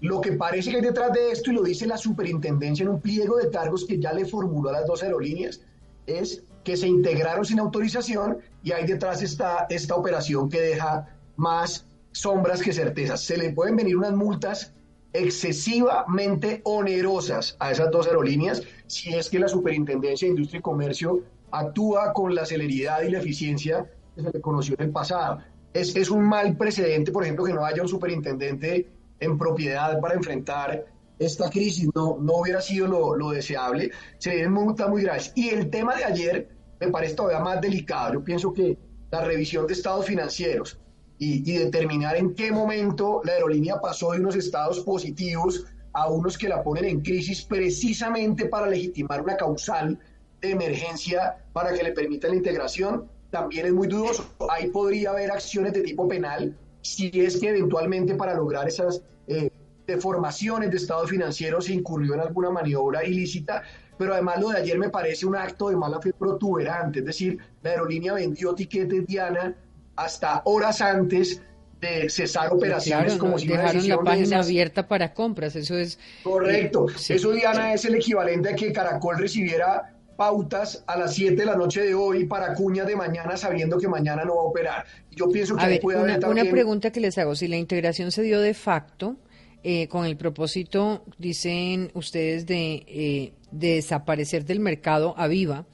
lo 0.05 0.21
que 0.21 0.33
parece 0.33 0.71
que 0.71 0.77
hay 0.77 0.83
detrás 0.83 1.15
de 1.15 1.31
esto, 1.31 1.51
y 1.51 1.55
lo 1.55 1.63
dice 1.63 1.87
la 1.87 1.97
superintendencia 1.97 2.83
en 2.83 2.91
un 2.91 3.01
pliego 3.01 3.39
de 3.39 3.49
cargos 3.49 3.87
que 3.87 3.99
ya 3.99 4.13
le 4.13 4.27
formuló 4.27 4.69
a 4.69 4.73
las 4.73 4.87
dos 4.87 5.03
aerolíneas, 5.03 5.63
es 6.07 6.43
que 6.63 6.77
se 6.77 6.87
integraron 6.87 7.43
sin 7.43 7.59
autorización 7.59 8.37
y 8.63 8.73
hay 8.73 8.87
detrás 8.87 9.23
esta, 9.23 9.67
esta 9.71 9.95
operación 9.95 10.51
que 10.51 10.61
deja 10.61 11.09
más 11.37 11.87
sombras 12.13 12.61
que 12.61 12.75
certezas. 12.75 13.23
Se 13.23 13.39
le 13.39 13.55
pueden 13.55 13.77
venir 13.77 13.97
unas 13.97 14.13
multas 14.13 14.75
excesivamente 15.15 16.61
onerosas 16.65 17.57
a 17.59 17.73
esas 17.73 17.91
dos 17.91 18.07
aerolíneas 18.07 18.63
si 18.87 19.15
es 19.15 19.31
que 19.31 19.39
la 19.39 19.49
Superintendencia 19.49 20.29
de 20.29 20.33
Industria 20.33 20.59
y 20.59 20.63
Comercio 20.63 21.23
actúa 21.51 22.13
con 22.13 22.35
la 22.35 22.45
celeridad 22.45 23.01
y 23.05 23.11
la 23.11 23.21
eficiencia 23.21 23.91
que 24.15 24.21
se 24.21 24.31
le 24.31 24.41
conoció 24.43 24.75
en 24.79 24.85
el 24.85 24.91
pasado. 24.91 25.39
Es, 25.73 25.97
es 25.97 26.11
un 26.11 26.25
mal 26.25 26.59
precedente, 26.59 27.11
por 27.11 27.23
ejemplo, 27.23 27.47
que 27.47 27.55
no 27.55 27.65
haya 27.65 27.81
un 27.81 27.89
superintendente 27.89 28.87
en 29.21 29.39
propiedad 29.39 30.01
para 30.01 30.15
enfrentar 30.15 30.85
esta 31.19 31.49
crisis, 31.49 31.89
no, 31.95 32.19
no 32.21 32.39
hubiera 32.39 32.61
sido 32.61 32.87
lo, 32.87 33.17
lo 33.17 33.31
deseable, 33.31 33.91
se 34.19 34.31
vienen 34.31 34.53
multas 34.53 34.89
muy 34.89 35.03
graves. 35.03 35.33
Y 35.35 35.51
el 35.51 35.71
tema 35.71 35.95
de 35.95 36.05
ayer 36.05 36.49
me 36.81 36.89
parece 36.89 37.15
todavía 37.15 37.41
más 37.41 37.61
delicado. 37.61 38.15
Yo 38.15 38.25
pienso 38.25 38.53
que 38.53 38.77
la 39.11 39.23
revisión 39.23 39.67
de 39.67 39.75
estados 39.75 40.07
financieros 40.07 40.79
y, 41.19 41.49
y, 41.49 41.59
determinar 41.59 42.17
en 42.17 42.35
qué 42.35 42.51
momento 42.51 43.21
la 43.25 43.33
aerolínea 43.35 43.81
pasó 43.81 44.13
de 44.13 44.19
unos 44.19 44.35
estados 44.35 44.81
positivos 44.81 45.65
a 45.93 46.11
unos 46.11 46.37
que 46.37 46.49
la 46.49 46.63
ponen 46.63 46.87
en 46.87 47.01
crisis 47.01 47.45
precisamente 47.45 48.47
para 48.47 48.67
legitimar 48.67 49.23
una 49.23 49.37
causal 49.37 49.99
de 50.41 50.51
emergencia 50.51 51.37
para 51.53 51.73
que 51.73 51.85
le 51.85 51.93
permita 51.93 52.27
la 52.29 52.35
integración, 52.35 53.09
también 53.31 53.67
es 53.67 53.73
muy 53.73 53.87
dudoso. 53.87 54.27
Ahí 54.51 54.69
podría 54.69 55.11
haber 55.11 55.31
acciones 55.31 55.73
de 55.73 55.83
tipo 55.83 56.07
penal 56.09 56.57
si 56.85 57.11
es 57.15 57.39
que 57.39 57.49
eventualmente 57.49 58.15
para 58.15 58.35
lograr 58.35 58.69
esas 58.69 59.03
eh, 59.27 59.51
deformaciones 59.87 60.71
de 60.71 60.77
estados 60.77 61.11
financieros 61.11 61.65
se 61.65 61.73
incurrió 61.73 62.15
en 62.15 62.21
alguna 62.21 62.51
maniobra 62.51 63.05
ilícita, 63.05 63.63
pero 63.97 64.13
además 64.13 64.41
lo 64.41 64.51
de 64.51 64.59
ayer 64.59 64.79
me 64.79 64.91
parece 64.91 65.25
un 65.25 65.35
acto 65.35 65.71
de 65.71 65.77
mala 65.77 66.01
fe 66.01 66.13
protuberante, 66.13 66.99
es 66.99 67.05
decir, 67.07 67.39
la 67.63 67.71
aerolínea 67.71 68.13
vendió 68.13 68.55
tiquetes 68.55 69.07
Diana 69.07 69.55
hasta 69.97 70.43
horas 70.45 70.81
antes 70.83 71.41
de 71.81 72.11
cesar 72.11 72.53
operaciones 72.53 73.05
claro, 73.05 73.19
como 73.19 73.33
no, 73.33 73.39
si 73.39 73.49
dejaron 73.49 73.89
la 73.89 74.01
página 74.03 74.41
abierta 74.41 74.87
para 74.87 75.15
compras, 75.15 75.57
eso 75.57 75.77
es 75.77 75.99
correcto. 76.23 76.87
Eh, 76.89 76.95
sí. 76.97 77.13
Eso 77.15 77.33
Diana 77.33 77.73
es 77.73 77.85
el 77.85 77.95
equivalente 77.95 78.51
a 78.51 78.55
que 78.55 78.73
Caracol 78.73 79.19
recibiera 79.19 79.94
pautas 80.17 80.85
a 80.87 80.97
las 80.97 81.15
7 81.15 81.35
de 81.35 81.47
la 81.47 81.57
noche 81.57 81.83
de 81.83 81.95
hoy 81.95 82.27
para 82.27 82.55
cuñas 82.55 82.87
de 82.87 82.97
mañana 82.97 83.37
sabiendo 83.37 83.79
que 83.79 83.89
mañana 83.89 84.25
no 84.25 84.37
va 84.37 84.43
a 84.43 84.45
operar. 84.45 84.85
Yo 85.11 85.29
pienso 85.29 85.57
que 85.57 85.65
a 85.65 85.69
ver, 85.69 85.81
puede 85.81 85.99
una, 85.99 86.13
haber 86.13 86.21
también... 86.21 86.47
una 86.47 86.53
pregunta 86.53 86.91
que 86.91 87.01
les 87.01 87.17
hago, 87.19 87.35
si 87.35 87.49
la 87.49 87.57
integración 87.57 88.11
se 88.11 88.23
dio 88.23 88.41
de 88.41 88.55
facto, 88.55 89.17
eh, 89.63 89.89
con 89.89 90.05
el 90.05 90.17
propósito, 90.17 91.05
dicen 91.19 91.91
ustedes, 91.95 92.47
de, 92.47 92.85
eh, 92.87 93.33
de 93.51 93.77
desaparecer 93.77 94.45
del 94.45 94.61
mercado 94.61 95.15
a 95.17 95.27
Viva, 95.27 95.67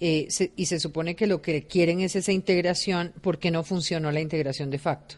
eh, 0.00 0.26
se, 0.30 0.52
y 0.56 0.66
se 0.66 0.80
supone 0.80 1.14
que 1.14 1.26
lo 1.26 1.40
que 1.40 1.66
quieren 1.66 2.00
es 2.00 2.16
esa 2.16 2.32
integración, 2.32 3.14
¿por 3.22 3.38
qué 3.38 3.50
no 3.50 3.62
funcionó 3.62 4.10
la 4.10 4.20
integración 4.20 4.68
de 4.68 4.78
facto? 4.78 5.14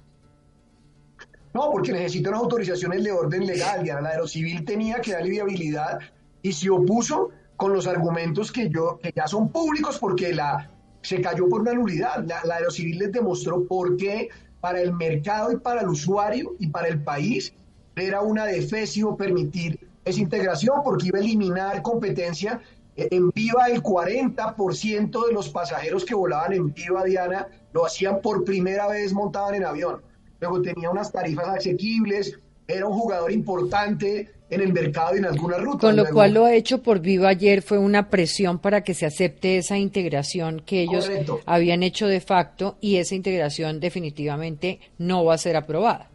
No, 1.55 1.71
porque 1.73 1.93
necesita 1.93 2.29
unas 2.29 2.43
autorizaciones 2.43 3.03
de 3.03 3.11
orden 3.11 3.47
legal, 3.47 3.85
ya 3.85 4.01
la 4.01 4.11
Aerocivil 4.11 4.65
tenía 4.65 5.01
que 5.01 5.13
darle 5.13 5.31
viabilidad 5.31 5.99
y 6.43 6.53
se 6.53 6.71
opuso 6.71 7.31
con 7.59 7.73
los 7.73 7.89
argumentos 7.89 8.53
que 8.53 8.71
yo 8.71 8.99
que 9.03 9.13
ya 9.15 9.27
son 9.27 9.51
públicos 9.51 9.99
porque 9.99 10.33
la 10.33 10.71
se 11.03 11.21
cayó 11.21 11.49
por 11.49 11.63
una 11.63 11.75
nulidad. 11.75 12.25
La, 12.25 12.41
la 12.45 12.55
Aerocivil 12.55 12.99
les 12.99 13.13
demostró 13.13 13.67
por 13.67 13.97
qué 13.97 14.29
para 14.61 14.81
el 14.81 14.95
mercado 14.95 15.53
y 15.53 15.57
para 15.57 15.81
el 15.83 15.89
usuario 15.89 16.55
y 16.59 16.69
para 16.69 16.89
el 16.89 17.03
país 17.03 17.53
era 17.97 18.23
una 18.23 18.47
defecio 18.47 19.17
permitir 19.17 19.89
esa 20.05 20.21
integración 20.21 20.77
porque 20.85 21.09
iba 21.09 21.19
a 21.19 21.23
eliminar 21.23 21.83
competencia. 21.83 22.61
En 22.97 23.31
Viva 23.31 23.67
el 23.67 23.83
40% 23.83 25.27
de 25.27 25.33
los 25.33 25.49
pasajeros 25.49 26.05
que 26.05 26.15
volaban 26.15 26.53
en 26.53 26.73
Viva 26.73 27.05
Diana 27.05 27.49
lo 27.73 27.87
hacían 27.87 28.21
por 28.21 28.45
primera 28.45 28.87
vez 28.87 29.13
montaban 29.13 29.57
en 29.57 29.65
avión. 29.65 30.01
Luego 30.41 30.63
tenía 30.63 30.91
unas 30.91 31.11
tarifas 31.11 31.49
asequibles, 31.49 32.39
era 32.69 32.87
un 32.87 32.95
jugador 32.95 33.33
importante 33.33 34.31
en 34.51 34.61
el 34.61 34.73
mercado 34.73 35.15
y 35.15 35.19
en 35.19 35.27
algunas 35.27 35.61
rutas. 35.61 35.81
Con 35.81 35.97
lo 35.97 36.03
Luego, 36.03 36.15
cual 36.15 36.35
lo 36.35 36.45
ha 36.45 36.55
hecho 36.55 36.83
por 36.83 37.01
Viva 37.01 37.29
ayer 37.29 37.63
fue 37.63 37.79
una 37.79 38.09
presión 38.09 38.59
para 38.59 38.83
que 38.83 38.95
se 38.95 39.07
acepte 39.07 39.59
esa 39.59 39.77
integración 39.77 40.63
que 40.65 40.83
ellos 40.83 41.07
Correcto. 41.07 41.41
habían 41.47 41.83
hecho 41.83 42.07
de 42.07 42.21
facto 42.21 42.79
y 42.81 42.97
esa 42.97 43.15
integración 43.15 43.81
definitivamente 43.81 44.81
no 44.99 45.25
va 45.25 45.35
a 45.35 45.39
ser 45.39 45.57
aprobada. 45.57 46.11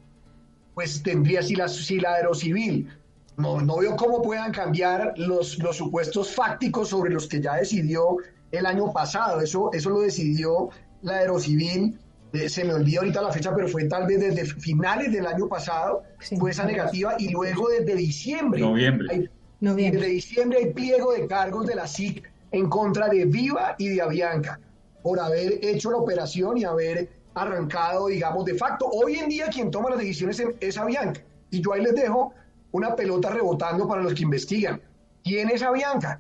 Pues 0.74 1.04
tendría, 1.04 1.44
si 1.44 1.56
la, 1.56 1.68
si 1.68 2.00
la 2.00 2.16
aerocivil, 2.16 2.90
no, 3.38 3.62
no 3.62 3.78
veo 3.78 3.96
cómo 3.96 4.22
puedan 4.22 4.52
cambiar 4.52 5.14
los, 5.18 5.60
los 5.60 5.78
supuestos 5.78 6.32
fácticos 6.32 6.90
sobre 6.90 7.12
los 7.14 7.28
que 7.28 7.40
ya 7.42 7.56
decidió 7.56 8.18
el 8.52 8.66
año 8.66 8.92
pasado. 8.92 9.42
Eso, 9.42 9.70
eso 9.74 9.90
lo 9.92 10.02
decidió 10.02 10.70
la 11.04 11.18
aerocivil 11.18 12.00
se 12.34 12.64
me 12.64 12.74
olvida 12.74 13.00
ahorita 13.00 13.22
la 13.22 13.32
fecha, 13.32 13.54
pero 13.56 13.68
fue 13.68 13.86
tal 13.86 14.08
vez 14.08 14.20
desde 14.20 14.46
finales 14.46 15.12
del 15.12 15.28
año 15.28 15.48
pasado, 15.48 16.04
Sí. 16.20 16.36
fue 16.38 16.52
esa 16.52 16.66
negativa, 16.66 17.16
y 17.20 17.30
luego 17.30 17.70
desde 17.70 17.96
diciembre. 17.96 18.60
Noviembre. 18.62 19.08
Hay- 19.12 19.30
Noviembre. 19.60 20.00
desde 20.02 20.14
diciembre 20.14 20.58
hay 20.60 20.74
pliego 20.74 21.14
de 21.14 21.28
cargos 21.28 21.68
de 21.68 21.76
la 21.76 21.88
SIC 21.88 22.24
en 22.52 22.68
contra 22.70 23.08
de 23.08 23.26
Viva 23.26 23.76
y 23.78 23.90
de 23.90 24.02
Avianca 24.02 24.60
por 25.04 25.20
haber 25.20 25.60
hecho 25.64 25.92
la 25.92 25.98
operación 25.98 26.58
y 26.58 26.64
haber 26.66 27.10
arrancado, 27.36 28.08
digamos, 28.08 28.46
de 28.46 28.56
facto. 28.56 28.88
Hoy 28.88 29.16
en 29.16 29.30
día 29.30 29.48
quien 29.48 29.70
toma 29.72 29.90
las 29.92 30.00
decisiones 30.00 30.40
es- 30.40 30.56
es 30.60 30.78
Avianca. 30.78 31.22
Y 31.52 31.62
yo 31.62 31.74
ahí 31.74 31.82
les 31.82 31.94
dejo 31.96 32.34
una 32.72 32.96
pelota 32.96 33.30
rebotando 33.30 33.88
para 33.88 34.02
los 34.02 34.14
que 34.14 34.24
investigan. 34.24 34.82
¿Quién 35.24 35.50
es 35.50 35.62
Avianca? 35.62 36.20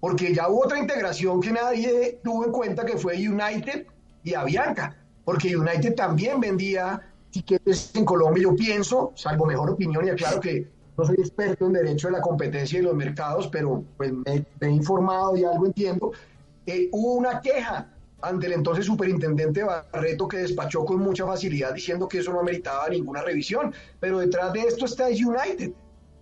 Porque 0.00 0.34
ya 0.34 0.48
hubo 0.48 0.64
otra 0.64 0.78
integración 0.78 1.40
que 1.40 1.52
nadie 1.52 2.18
tuvo 2.22 2.44
en 2.44 2.52
cuenta 2.52 2.84
que 2.84 2.98
fue 2.98 3.14
United 3.16 3.86
y 4.22 4.34
Avianca. 4.34 4.96
Porque 5.24 5.56
United 5.56 5.94
también 5.94 6.40
vendía 6.40 7.00
tiquetes 7.30 7.94
en 7.94 8.04
Colombia. 8.04 8.44
Yo 8.44 8.54
pienso, 8.54 9.12
salvo 9.14 9.46
mejor 9.46 9.70
opinión, 9.70 10.06
y 10.06 10.10
aclaro 10.10 10.40
que 10.40 10.68
no 10.96 11.04
soy 11.04 11.16
experto 11.16 11.66
en 11.66 11.72
derecho 11.72 12.08
de 12.08 12.12
la 12.12 12.20
competencia 12.20 12.78
y 12.78 12.82
los 12.82 12.94
mercados, 12.94 13.48
pero 13.48 13.84
pues 13.96 14.12
me, 14.12 14.44
me 14.60 14.68
he 14.68 14.70
informado 14.70 15.36
y 15.36 15.44
algo 15.44 15.66
entiendo. 15.66 16.12
Eh, 16.66 16.88
hubo 16.92 17.14
una 17.14 17.40
queja 17.40 17.90
ante 18.22 18.46
el 18.46 18.52
entonces 18.52 18.86
superintendente 18.86 19.62
Barreto 19.64 20.26
que 20.26 20.38
despachó 20.38 20.84
con 20.84 20.98
mucha 21.00 21.26
facilidad 21.26 21.74
diciendo 21.74 22.08
que 22.08 22.18
eso 22.18 22.32
no 22.32 22.40
ameritaba 22.40 22.88
ninguna 22.88 23.22
revisión. 23.22 23.74
Pero 24.00 24.18
detrás 24.18 24.52
de 24.52 24.60
esto 24.60 24.84
está 24.86 25.06
United. 25.08 25.72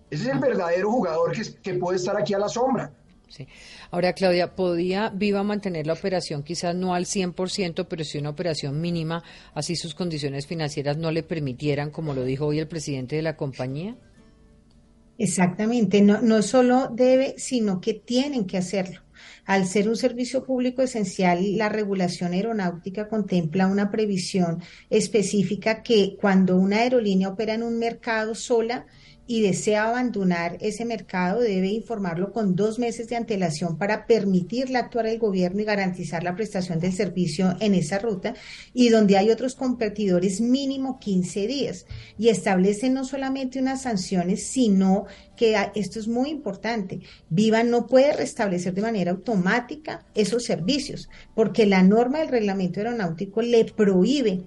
Ese 0.09 0.23
es 0.23 0.29
el 0.29 0.39
verdadero 0.39 0.91
jugador 0.91 1.31
que, 1.31 1.41
que 1.61 1.75
puede 1.75 1.97
estar 1.97 2.19
aquí 2.19 2.33
a 2.33 2.39
la 2.39 2.49
sombra. 2.49 2.91
Sí. 3.33 3.47
Ahora, 3.89 4.13
Claudia, 4.13 4.55
¿podía 4.55 5.09
Viva 5.09 5.41
mantener 5.41 5.87
la 5.87 5.93
operación 5.93 6.43
quizás 6.43 6.75
no 6.75 6.93
al 6.93 7.05
100%, 7.05 7.87
pero 7.89 8.03
sí 8.03 8.19
una 8.19 8.29
operación 8.29 8.79
mínima, 8.79 9.23
así 9.55 9.75
sus 9.75 9.95
condiciones 9.95 10.45
financieras 10.45 10.97
no 10.97 11.09
le 11.09 11.23
permitieran, 11.23 11.89
como 11.89 12.13
lo 12.13 12.25
dijo 12.25 12.45
hoy 12.45 12.59
el 12.59 12.67
presidente 12.67 13.15
de 13.15 13.23
la 13.23 13.35
compañía? 13.35 13.95
Exactamente, 15.17 16.03
no, 16.03 16.21
no 16.21 16.43
solo 16.43 16.89
debe, 16.93 17.33
sino 17.39 17.81
que 17.81 17.95
tienen 17.95 18.45
que 18.45 18.57
hacerlo. 18.57 19.01
Al 19.45 19.65
ser 19.65 19.89
un 19.89 19.97
servicio 19.97 20.43
público 20.43 20.83
esencial, 20.83 21.57
la 21.57 21.69
regulación 21.69 22.33
aeronáutica 22.33 23.07
contempla 23.07 23.65
una 23.65 23.89
previsión 23.89 24.61
específica 24.91 25.81
que 25.81 26.17
cuando 26.21 26.55
una 26.55 26.81
aerolínea 26.81 27.29
opera 27.29 27.55
en 27.55 27.63
un 27.63 27.79
mercado 27.79 28.35
sola 28.35 28.85
y 29.25 29.41
desea 29.41 29.85
abandonar 29.85 30.57
ese 30.59 30.85
mercado, 30.85 31.39
debe 31.39 31.67
informarlo 31.67 32.33
con 32.33 32.55
dos 32.55 32.77
meses 32.77 33.07
de 33.07 33.15
antelación 33.15 33.77
para 33.77 34.05
permitirle 34.05 34.77
actuar 34.77 35.07
al 35.07 35.17
gobierno 35.17 35.61
y 35.61 35.65
garantizar 35.65 36.23
la 36.23 36.35
prestación 36.35 36.79
del 36.79 36.93
servicio 36.93 37.55
en 37.59 37.73
esa 37.73 37.99
ruta 37.99 38.33
y 38.73 38.89
donde 38.89 39.17
hay 39.17 39.31
otros 39.31 39.55
competidores 39.55 40.41
mínimo 40.41 40.99
15 40.99 41.47
días. 41.47 41.85
Y 42.17 42.29
establecen 42.29 42.93
no 42.93 43.05
solamente 43.05 43.59
unas 43.59 43.83
sanciones, 43.83 44.47
sino 44.47 45.05
que 45.37 45.55
esto 45.75 45.99
es 45.99 46.07
muy 46.07 46.29
importante. 46.29 46.99
Viva 47.29 47.63
no 47.63 47.87
puede 47.87 48.13
restablecer 48.13 48.73
de 48.73 48.81
manera 48.81 49.11
automática 49.11 50.05
esos 50.15 50.43
servicios, 50.43 51.09
porque 51.33 51.65
la 51.65 51.81
norma 51.81 52.19
del 52.19 52.27
reglamento 52.27 52.79
aeronáutico 52.79 53.41
le 53.41 53.65
prohíbe 53.65 54.43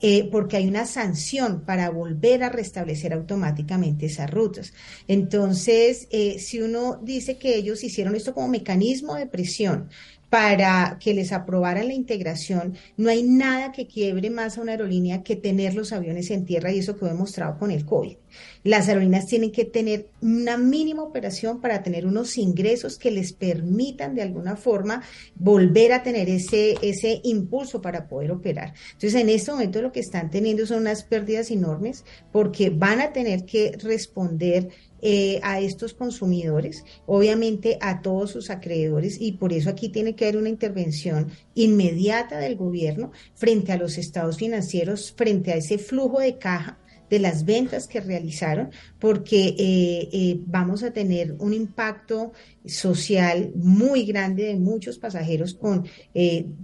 eh, 0.00 0.28
porque 0.30 0.56
hay 0.56 0.66
una 0.66 0.86
sanción 0.86 1.64
para 1.64 1.90
volver 1.90 2.42
a 2.42 2.48
restablecer 2.48 3.12
automáticamente 3.12 4.06
esas 4.06 4.30
rutas. 4.30 4.72
Entonces, 5.08 6.08
eh, 6.10 6.38
si 6.38 6.60
uno 6.60 7.00
dice 7.02 7.38
que 7.38 7.56
ellos 7.56 7.82
hicieron 7.84 8.14
esto 8.14 8.34
como 8.34 8.48
mecanismo 8.48 9.14
de 9.14 9.26
presión, 9.26 9.88
para 10.34 10.98
que 10.98 11.14
les 11.14 11.30
aprobaran 11.30 11.86
la 11.86 11.94
integración, 11.94 12.74
no 12.96 13.08
hay 13.08 13.22
nada 13.22 13.70
que 13.70 13.86
quiebre 13.86 14.30
más 14.30 14.58
a 14.58 14.62
una 14.62 14.72
aerolínea 14.72 15.22
que 15.22 15.36
tener 15.36 15.76
los 15.76 15.92
aviones 15.92 16.28
en 16.32 16.44
tierra 16.44 16.72
y 16.72 16.80
eso 16.80 16.96
quedó 16.96 17.10
demostrado 17.10 17.56
con 17.56 17.70
el 17.70 17.84
COVID. 17.84 18.16
Las 18.64 18.88
aerolíneas 18.88 19.26
tienen 19.26 19.52
que 19.52 19.64
tener 19.64 20.08
una 20.20 20.56
mínima 20.56 21.04
operación 21.04 21.60
para 21.60 21.84
tener 21.84 22.04
unos 22.04 22.36
ingresos 22.36 22.98
que 22.98 23.12
les 23.12 23.32
permitan 23.32 24.16
de 24.16 24.22
alguna 24.22 24.56
forma 24.56 25.02
volver 25.36 25.92
a 25.92 26.02
tener 26.02 26.28
ese, 26.28 26.74
ese 26.82 27.20
impulso 27.22 27.80
para 27.80 28.08
poder 28.08 28.32
operar. 28.32 28.74
Entonces, 28.94 29.14
en 29.20 29.28
este 29.28 29.52
momento 29.52 29.82
lo 29.82 29.92
que 29.92 30.00
están 30.00 30.30
teniendo 30.30 30.66
son 30.66 30.80
unas 30.80 31.04
pérdidas 31.04 31.52
enormes 31.52 32.04
porque 32.32 32.70
van 32.70 33.00
a 33.00 33.12
tener 33.12 33.44
que 33.44 33.78
responder 33.80 34.70
eh, 35.06 35.38
a 35.42 35.60
estos 35.60 35.92
consumidores, 35.92 36.82
obviamente 37.04 37.76
a 37.82 38.00
todos 38.00 38.30
sus 38.30 38.48
acreedores, 38.48 39.20
y 39.20 39.32
por 39.32 39.52
eso 39.52 39.68
aquí 39.68 39.90
tiene 39.90 40.16
que 40.16 40.24
haber 40.24 40.38
una 40.38 40.48
intervención 40.48 41.30
inmediata 41.54 42.38
del 42.38 42.56
gobierno 42.56 43.12
frente 43.34 43.72
a 43.72 43.76
los 43.76 43.98
estados 43.98 44.38
financieros, 44.38 45.12
frente 45.14 45.52
a 45.52 45.56
ese 45.56 45.76
flujo 45.76 46.20
de 46.20 46.38
caja 46.38 46.78
de 47.10 47.18
las 47.18 47.44
ventas 47.44 47.86
que 47.86 48.00
realizaron, 48.00 48.70
porque 48.98 49.48
eh, 49.58 50.08
eh, 50.10 50.40
vamos 50.46 50.82
a 50.82 50.90
tener 50.90 51.36
un 51.38 51.52
impacto 51.52 52.32
social 52.64 53.52
muy 53.56 54.06
grande 54.06 54.44
de 54.44 54.56
muchos 54.56 54.98
pasajeros 54.98 55.52
con 55.52 55.86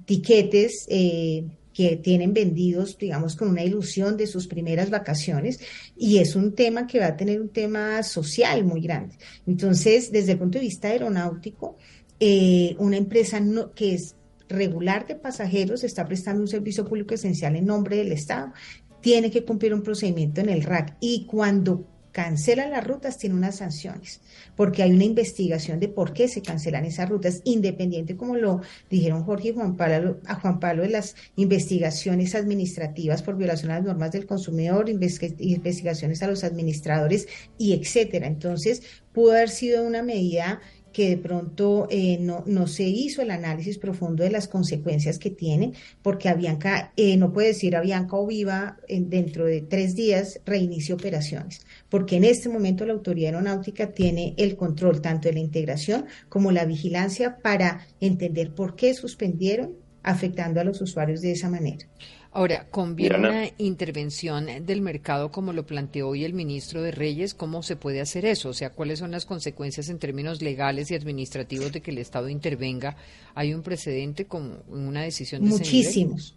tiquetes 0.06 0.86
que 1.72 1.96
tienen 1.96 2.34
vendidos, 2.34 2.98
digamos, 2.98 3.36
con 3.36 3.48
una 3.48 3.64
ilusión 3.64 4.16
de 4.16 4.26
sus 4.26 4.46
primeras 4.46 4.90
vacaciones 4.90 5.60
y 5.96 6.18
es 6.18 6.34
un 6.34 6.54
tema 6.54 6.86
que 6.86 7.00
va 7.00 7.06
a 7.06 7.16
tener 7.16 7.40
un 7.40 7.50
tema 7.50 8.02
social 8.02 8.64
muy 8.64 8.80
grande. 8.80 9.16
Entonces, 9.46 10.10
desde 10.10 10.32
el 10.32 10.38
punto 10.38 10.58
de 10.58 10.64
vista 10.64 10.88
aeronáutico, 10.88 11.76
eh, 12.18 12.74
una 12.78 12.96
empresa 12.96 13.40
que 13.74 13.94
es 13.94 14.16
regular 14.48 15.06
de 15.06 15.14
pasajeros 15.14 15.84
está 15.84 16.06
prestando 16.06 16.42
un 16.42 16.48
servicio 16.48 16.84
público 16.84 17.14
esencial 17.14 17.56
en 17.56 17.66
nombre 17.66 17.96
del 17.96 18.12
Estado, 18.12 18.52
tiene 19.00 19.30
que 19.30 19.44
cumplir 19.44 19.72
un 19.72 19.82
procedimiento 19.82 20.40
en 20.40 20.48
el 20.48 20.62
RAC 20.62 20.96
y 21.00 21.24
cuando 21.26 21.86
cancela 22.12 22.66
las 22.68 22.86
rutas 22.86 23.18
tiene 23.18 23.36
unas 23.36 23.56
sanciones, 23.56 24.20
porque 24.56 24.82
hay 24.82 24.92
una 24.92 25.04
investigación 25.04 25.80
de 25.80 25.88
por 25.88 26.12
qué 26.12 26.28
se 26.28 26.42
cancelan 26.42 26.84
esas 26.84 27.08
rutas, 27.08 27.40
independiente, 27.44 28.16
como 28.16 28.36
lo 28.36 28.60
dijeron 28.88 29.24
Jorge 29.24 29.48
y 29.48 29.54
Juan 29.54 29.76
Pablo, 29.76 30.20
a 30.26 30.34
Juan 30.34 30.60
Pablo, 30.60 30.82
de 30.82 30.90
las 30.90 31.14
investigaciones 31.36 32.34
administrativas 32.34 33.22
por 33.22 33.36
violación 33.36 33.70
a 33.70 33.76
las 33.76 33.84
normas 33.84 34.12
del 34.12 34.26
consumidor, 34.26 34.88
investigaciones 34.88 36.22
a 36.22 36.28
los 36.28 36.44
administradores 36.44 37.28
y 37.58 37.72
etcétera. 37.72 38.26
Entonces, 38.26 38.82
pudo 39.12 39.32
haber 39.32 39.50
sido 39.50 39.84
una 39.84 40.02
medida 40.02 40.60
que 40.92 41.10
de 41.10 41.16
pronto 41.16 41.86
eh, 41.90 42.18
no, 42.20 42.42
no, 42.46 42.66
se 42.66 42.84
hizo 42.84 43.22
el 43.22 43.30
análisis 43.30 43.78
profundo 43.78 44.22
de 44.22 44.30
las 44.30 44.48
consecuencias 44.48 45.18
que 45.18 45.30
tiene, 45.30 45.72
porque 46.02 46.28
Avianca, 46.28 46.92
eh, 46.96 47.16
no 47.16 47.32
puede 47.32 47.48
decir 47.48 47.76
Avianca 47.76 48.16
o 48.16 48.26
Viva 48.26 48.78
dentro 48.88 49.46
de 49.46 49.60
tres 49.60 49.94
días 49.94 50.40
reinicie 50.44 50.94
operaciones, 50.94 51.64
porque 51.88 52.16
en 52.16 52.24
este 52.24 52.48
momento 52.48 52.84
la 52.84 52.92
autoridad 52.92 53.34
aeronáutica 53.34 53.92
tiene 53.92 54.34
el 54.36 54.56
control 54.56 55.00
tanto 55.00 55.28
de 55.28 55.34
la 55.34 55.40
integración 55.40 56.06
como 56.28 56.52
la 56.52 56.64
vigilancia 56.64 57.38
para 57.38 57.86
entender 58.00 58.54
por 58.54 58.76
qué 58.76 58.94
suspendieron 58.94 59.74
afectando 60.02 60.60
a 60.60 60.64
los 60.64 60.80
usuarios 60.80 61.20
de 61.20 61.32
esa 61.32 61.50
manera. 61.50 61.86
Ahora, 62.32 62.68
¿conviene 62.70 63.18
una 63.18 63.50
intervención 63.58 64.46
del 64.64 64.82
mercado 64.82 65.32
como 65.32 65.52
lo 65.52 65.66
planteó 65.66 66.08
hoy 66.08 66.24
el 66.24 66.32
ministro 66.32 66.80
de 66.80 66.92
Reyes? 66.92 67.34
¿Cómo 67.34 67.64
se 67.64 67.74
puede 67.74 68.00
hacer 68.00 68.24
eso? 68.24 68.50
O 68.50 68.52
sea, 68.52 68.70
¿cuáles 68.70 69.00
son 69.00 69.10
las 69.10 69.26
consecuencias 69.26 69.88
en 69.88 69.98
términos 69.98 70.40
legales 70.40 70.90
y 70.90 70.94
administrativos 70.94 71.72
de 71.72 71.80
que 71.80 71.90
el 71.90 71.98
Estado 71.98 72.28
intervenga? 72.28 72.96
¿Hay 73.34 73.52
un 73.52 73.62
precedente 73.62 74.26
con 74.26 74.62
una 74.68 75.02
decisión 75.02 75.42
de 75.42 75.50
Muchísimos. 75.50 76.36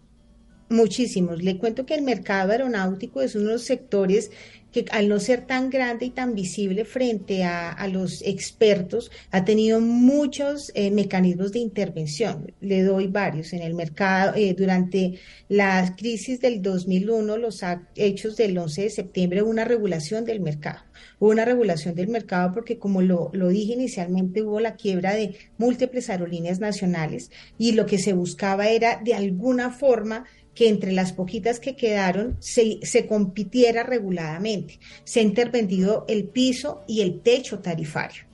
Muchísimos. 0.68 1.42
Le 1.42 1.58
cuento 1.58 1.86
que 1.86 1.94
el 1.94 2.02
mercado 2.02 2.50
aeronáutico 2.50 3.20
es 3.20 3.36
uno 3.36 3.48
de 3.48 3.52
los 3.52 3.62
sectores 3.62 4.32
que 4.74 4.84
al 4.90 5.08
no 5.08 5.20
ser 5.20 5.46
tan 5.46 5.70
grande 5.70 6.06
y 6.06 6.10
tan 6.10 6.34
visible 6.34 6.84
frente 6.84 7.44
a, 7.44 7.86
los 7.86 8.22
expertos, 8.22 9.12
ha 9.30 9.44
tenido 9.44 9.80
muchos 9.80 10.72
eh, 10.74 10.90
mecanismos 10.90 11.52
de 11.52 11.60
intervención. 11.60 12.52
Le 12.60 12.82
doy 12.82 13.06
varios. 13.06 13.52
En 13.52 13.62
el 13.62 13.74
mercado, 13.74 14.32
eh, 14.34 14.52
durante 14.58 15.20
la 15.48 15.94
crisis 15.96 16.40
del 16.40 16.60
2001, 16.60 17.36
los 17.36 17.62
hechos 17.94 18.36
del 18.36 18.58
11 18.58 18.82
de 18.82 18.90
septiembre, 18.90 19.42
una 19.42 19.64
regulación 19.64 20.24
del 20.24 20.40
mercado. 20.40 20.80
Hubo 21.20 21.30
una 21.30 21.44
regulación 21.44 21.94
del 21.94 22.08
mercado 22.08 22.52
porque, 22.52 22.76
como 22.76 23.00
lo, 23.00 23.30
lo 23.32 23.50
dije 23.50 23.74
inicialmente, 23.74 24.42
hubo 24.42 24.58
la 24.58 24.74
quiebra 24.74 25.14
de 25.14 25.36
múltiples 25.56 26.10
aerolíneas 26.10 26.58
nacionales 26.58 27.30
y 27.58 27.72
lo 27.72 27.86
que 27.86 27.98
se 27.98 28.12
buscaba 28.12 28.68
era, 28.68 29.00
de 29.04 29.14
alguna 29.14 29.70
forma, 29.70 30.24
que 30.54 30.68
entre 30.68 30.92
las 30.92 31.12
poquitas 31.12 31.60
que 31.60 31.76
quedaron 31.76 32.36
se, 32.40 32.78
se, 32.82 33.06
compitiera 33.06 33.82
reguladamente. 33.82 34.78
Se 35.04 35.20
ha 35.20 35.22
intervenido 35.22 36.04
el 36.08 36.24
piso 36.24 36.82
y 36.86 37.00
el 37.00 37.20
techo 37.20 37.58
tarifario. 37.58 38.24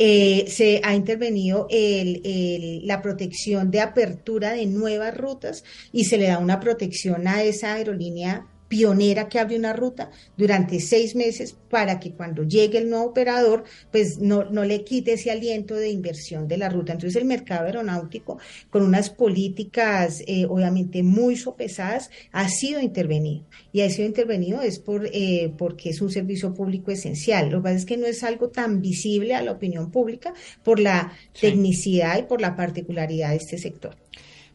Eh, 0.00 0.44
se 0.48 0.80
ha 0.84 0.94
intervenido 0.94 1.66
el, 1.70 2.86
la 2.86 3.02
protección 3.02 3.72
de 3.72 3.80
apertura 3.80 4.52
de 4.52 4.66
nuevas 4.66 5.16
rutas 5.16 5.64
y 5.90 6.04
se 6.04 6.18
le 6.18 6.28
da 6.28 6.38
una 6.38 6.60
protección 6.60 7.26
a 7.26 7.42
esa 7.42 7.74
aerolínea 7.74 8.46
pionera 8.68 9.28
que 9.28 9.38
abre 9.38 9.56
una 9.56 9.72
ruta 9.72 10.10
durante 10.36 10.78
seis 10.80 11.16
meses 11.16 11.56
para 11.70 11.98
que 11.98 12.12
cuando 12.12 12.44
llegue 12.44 12.78
el 12.78 12.90
nuevo 12.90 13.06
operador, 13.06 13.64
pues 13.90 14.18
no, 14.18 14.44
no 14.44 14.64
le 14.64 14.84
quite 14.84 15.14
ese 15.14 15.30
aliento 15.30 15.74
de 15.74 15.90
inversión 15.90 16.46
de 16.46 16.58
la 16.58 16.68
ruta. 16.68 16.92
Entonces 16.92 17.16
el 17.16 17.26
mercado 17.26 17.66
aeronáutico, 17.66 18.38
con 18.70 18.82
unas 18.82 19.10
políticas 19.10 20.22
eh, 20.26 20.46
obviamente 20.46 21.02
muy 21.02 21.36
sopesadas, 21.36 22.10
ha 22.32 22.48
sido 22.48 22.80
intervenido. 22.80 23.44
Y 23.72 23.80
ha 23.80 23.90
sido 23.90 24.06
intervenido 24.06 24.60
es 24.62 24.78
por, 24.78 25.08
eh, 25.12 25.52
porque 25.56 25.90
es 25.90 26.00
un 26.00 26.10
servicio 26.10 26.54
público 26.54 26.90
esencial. 26.90 27.50
Lo 27.50 27.58
que 27.58 27.64
pasa 27.64 27.76
es 27.76 27.84
que 27.84 27.96
no 27.96 28.06
es 28.06 28.22
algo 28.22 28.48
tan 28.48 28.80
visible 28.80 29.34
a 29.34 29.42
la 29.42 29.52
opinión 29.52 29.90
pública 29.90 30.34
por 30.62 30.78
la 30.78 31.12
tecnicidad 31.38 32.18
y 32.18 32.22
por 32.22 32.40
la 32.40 32.56
particularidad 32.56 33.30
de 33.30 33.36
este 33.36 33.58
sector. 33.58 33.96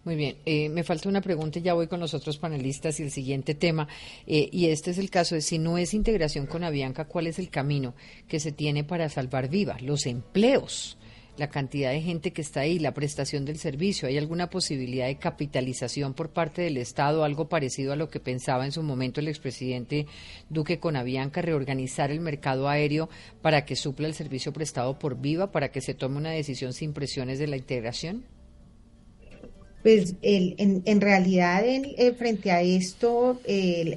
Muy 0.06 0.18
bien, 0.18 0.36
eh, 0.46 0.68
me 0.68 0.84
falta 0.84 1.08
una 1.08 1.22
pregunta 1.22 1.60
y 1.60 1.62
ya 1.62 1.74
voy 1.74 1.88
con 1.88 2.02
los 2.02 2.14
otros 2.14 2.38
panelistas 2.38 3.00
y 3.00 3.04
el 3.04 3.12
siguiente 3.12 3.56
tema. 3.56 3.88
Eh, 4.28 4.50
y 4.52 4.68
este 4.68 4.92
es 4.92 4.98
el 4.98 5.10
caso 5.10 5.36
de 5.36 5.42
si 5.42 5.60
no 5.60 5.78
es 5.78 5.94
integración 5.94 6.46
con 6.46 6.66
Avianca, 6.66 7.06
¿cuál 7.06 7.28
es 7.28 7.40
el 7.40 7.50
camino 7.50 7.94
que 8.28 8.42
se 8.42 8.52
tiene 8.52 8.84
para 8.84 9.08
salvar 9.08 9.48
viva? 9.48 9.78
Los 9.80 10.06
empleos, 10.06 10.98
la 11.38 11.50
cantidad 11.50 11.92
de 11.92 12.02
gente 12.02 12.34
que 12.34 12.42
está 12.42 12.60
ahí, 12.62 12.80
la 12.80 12.94
prestación 12.94 13.46
del 13.46 13.60
servicio. 13.60 14.10
¿Hay 14.10 14.18
alguna 14.18 14.50
posibilidad 14.50 15.08
de 15.08 15.20
capitalización 15.20 16.14
por 16.14 16.32
parte 16.32 16.64
del 16.64 16.76
Estado, 16.76 17.24
algo 17.24 17.48
parecido 17.48 17.94
a 17.94 17.96
lo 17.96 18.10
que 18.10 18.20
pensaba 18.20 18.66
en 18.66 18.74
su 18.74 18.84
momento 18.84 19.22
el 19.22 19.30
expresidente 19.30 20.06
Duque 20.50 20.80
con 20.80 20.98
Avianca, 20.98 21.42
reorganizar 21.42 22.12
el 22.12 22.20
mercado 22.20 22.68
aéreo 22.68 23.08
para 23.42 23.64
que 23.64 23.78
supla 23.78 24.10
el 24.10 24.16
servicio 24.16 24.52
prestado 24.52 25.00
por 25.00 25.22
viva, 25.22 25.54
para 25.54 25.72
que 25.72 25.80
se 25.80 25.94
tome 25.94 26.18
una 26.18 26.32
decisión 26.32 26.74
sin 26.74 26.92
presiones 26.92 27.40
de 27.40 27.48
la 27.48 27.56
integración? 27.56 28.26
Pues 29.84 30.16
el, 30.22 30.56
en, 30.58 30.82
en, 30.86 31.02
realidad 31.02 31.64
eh, 31.66 32.16
frente 32.18 32.52
a 32.52 32.62
esto 32.62 33.40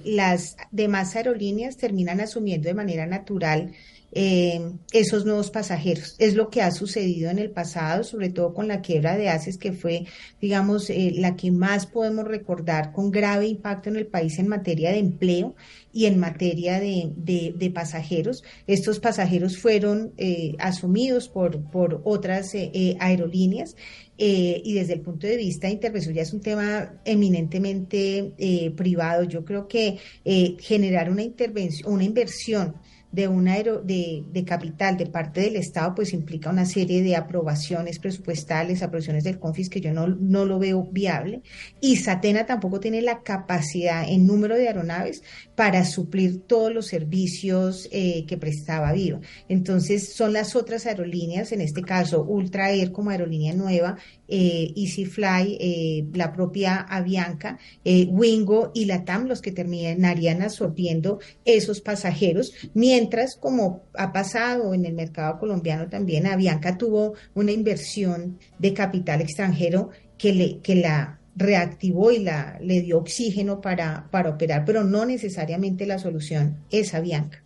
las 0.05 0.57
demás 0.72 1.14
aerolíneas 1.14 1.77
terminan 1.77 2.20
asumiendo 2.20 2.68
de 2.68 2.75
manera 2.75 3.07
natural 3.07 3.72
eh, 4.18 4.72
esos 4.92 5.27
nuevos 5.27 5.51
pasajeros. 5.51 6.14
Es 6.18 6.35
lo 6.35 6.49
que 6.49 6.62
ha 6.62 6.70
sucedido 6.70 7.31
en 7.31 7.38
el 7.38 7.51
pasado, 7.51 8.03
sobre 8.03 8.31
todo 8.31 8.55
con 8.55 8.66
la 8.66 8.81
quiebra 8.81 9.14
de 9.14 9.29
ACES, 9.29 9.59
que 9.59 9.72
fue, 9.72 10.07
digamos, 10.40 10.88
eh, 10.88 11.12
la 11.16 11.37
que 11.37 11.51
más 11.51 11.85
podemos 11.85 12.25
recordar 12.25 12.92
con 12.92 13.11
grave 13.11 13.46
impacto 13.46 13.90
en 13.90 13.96
el 13.96 14.07
país 14.07 14.38
en 14.38 14.49
materia 14.49 14.90
de 14.90 15.01
empleo 15.01 15.55
y 15.92 16.07
en 16.07 16.18
materia 16.18 16.81
de, 16.81 17.12
de, 17.14 17.70
pasajeros. 17.70 18.42
Estos 18.66 19.01
pasajeros 19.01 19.59
fueron 19.59 20.12
asumidos 20.59 21.29
por, 21.29 21.61
por 21.70 22.01
otras 22.05 22.53
aerolíneas 23.01 23.77
eh, 24.18 24.62
y 24.64 24.72
desde 24.74 24.94
el 24.94 25.00
punto 25.00 25.26
de 25.26 25.37
vista 25.37 25.66
de 25.66 25.74
intervención 25.74 26.14
ya 26.14 26.22
es 26.22 26.33
un 26.33 26.40
tema 26.40 27.00
eminentemente 27.05 28.33
eh, 28.38 28.70
privado. 28.70 29.24
Yo 29.24 29.44
creo 29.44 29.68
que 29.68 29.98
eh, 30.24 30.57
generar 30.61 31.11
una 31.11 31.22
intervención, 31.22 31.92
una 31.92 32.05
inversión 32.05 32.76
de, 33.12 33.29
un 33.29 33.49
aero, 33.49 33.81
de, 33.81 34.25
de, 34.33 34.45
capital 34.45 34.97
de 34.97 35.07
parte 35.07 35.40
del 35.40 35.57
Estado, 35.57 35.95
pues 35.95 36.12
implica 36.12 36.51
una 36.51 36.66
serie 36.66 37.03
de 37.03 37.16
aprobaciones 37.16 37.99
presupuestales, 37.99 38.83
aprobaciones 38.83 39.25
del 39.25 39.38
CONFIS 39.38 39.71
que 39.71 39.81
yo 39.81 39.92
no, 39.92 40.07
no 40.09 40.45
lo 40.45 40.59
veo 40.59 40.88
viable. 40.90 41.42
Y 41.81 41.97
Satena 41.97 42.47
tampoco 42.47 42.81
tiene 42.81 43.01
la 43.03 43.23
capacidad 43.23 44.09
en 44.09 44.27
número 44.27 44.57
de 44.57 44.69
aeronaves 44.69 45.23
para 45.55 45.85
suplir 45.85 46.42
todos 46.47 46.73
los 46.73 46.87
servicios 46.87 47.88
eh, 47.92 48.25
que 48.27 48.37
prestaba 48.37 48.92
Viva. 48.92 49.21
Entonces, 49.49 50.14
son 50.14 50.33
las 50.33 50.57
otras 50.57 50.87
aerolíneas, 50.87 51.53
en 51.53 51.61
este 51.61 51.83
caso 51.83 52.23
Ultra 52.25 52.71
Air 52.71 52.92
como 52.92 53.11
aerolínea 53.11 53.55
nueva, 53.55 53.97
eh, 54.29 54.73
EasyFly, 54.77 55.57
eh, 55.61 56.07
la 56.12 56.33
propia 56.33 56.81
Avianca, 56.81 57.59
eh, 57.85 58.07
Wingo 58.11 58.73
y 58.75 58.87
la 58.87 59.05
TAM 59.05 59.27
los 59.27 59.41
que 59.41 59.53
terminarían 59.53 60.43
absorbiendo 60.43 61.21
esos 61.45 61.81
pasajeros, 61.81 62.53
mientras 62.75 63.37
como 63.37 63.85
ha 63.95 64.12
pasado 64.12 64.75
en 64.75 64.85
el 64.85 64.95
mercado 64.95 65.39
colombiano 65.39 65.89
también, 65.89 66.27
Avianca 66.27 66.77
tuvo 66.77 67.15
una 67.35 67.53
inversión 67.53 68.39
de 68.59 68.75
capital 68.75 69.21
extranjero 69.21 69.91
que, 70.19 70.33
le, 70.33 70.59
que 70.59 70.77
la 70.77 71.21
reactivó 71.37 72.11
y 72.11 72.21
la, 72.21 72.59
le 72.61 72.81
dio 72.81 72.99
oxígeno 72.99 73.61
para, 73.61 74.09
para 74.11 74.31
operar, 74.31 74.65
pero 74.65 74.85
no 74.85 75.05
necesariamente 75.05 75.87
la 75.87 75.99
solución 75.99 76.59
es 76.71 76.95
Avianca. 76.95 77.43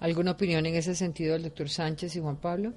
¿Alguna 0.00 0.32
opinión 0.32 0.66
en 0.66 0.74
ese 0.74 0.94
sentido 0.94 1.34
del 1.34 1.44
doctor 1.44 1.68
Sánchez 1.68 2.16
y 2.16 2.20
Juan 2.20 2.36
Pablo? 2.36 2.74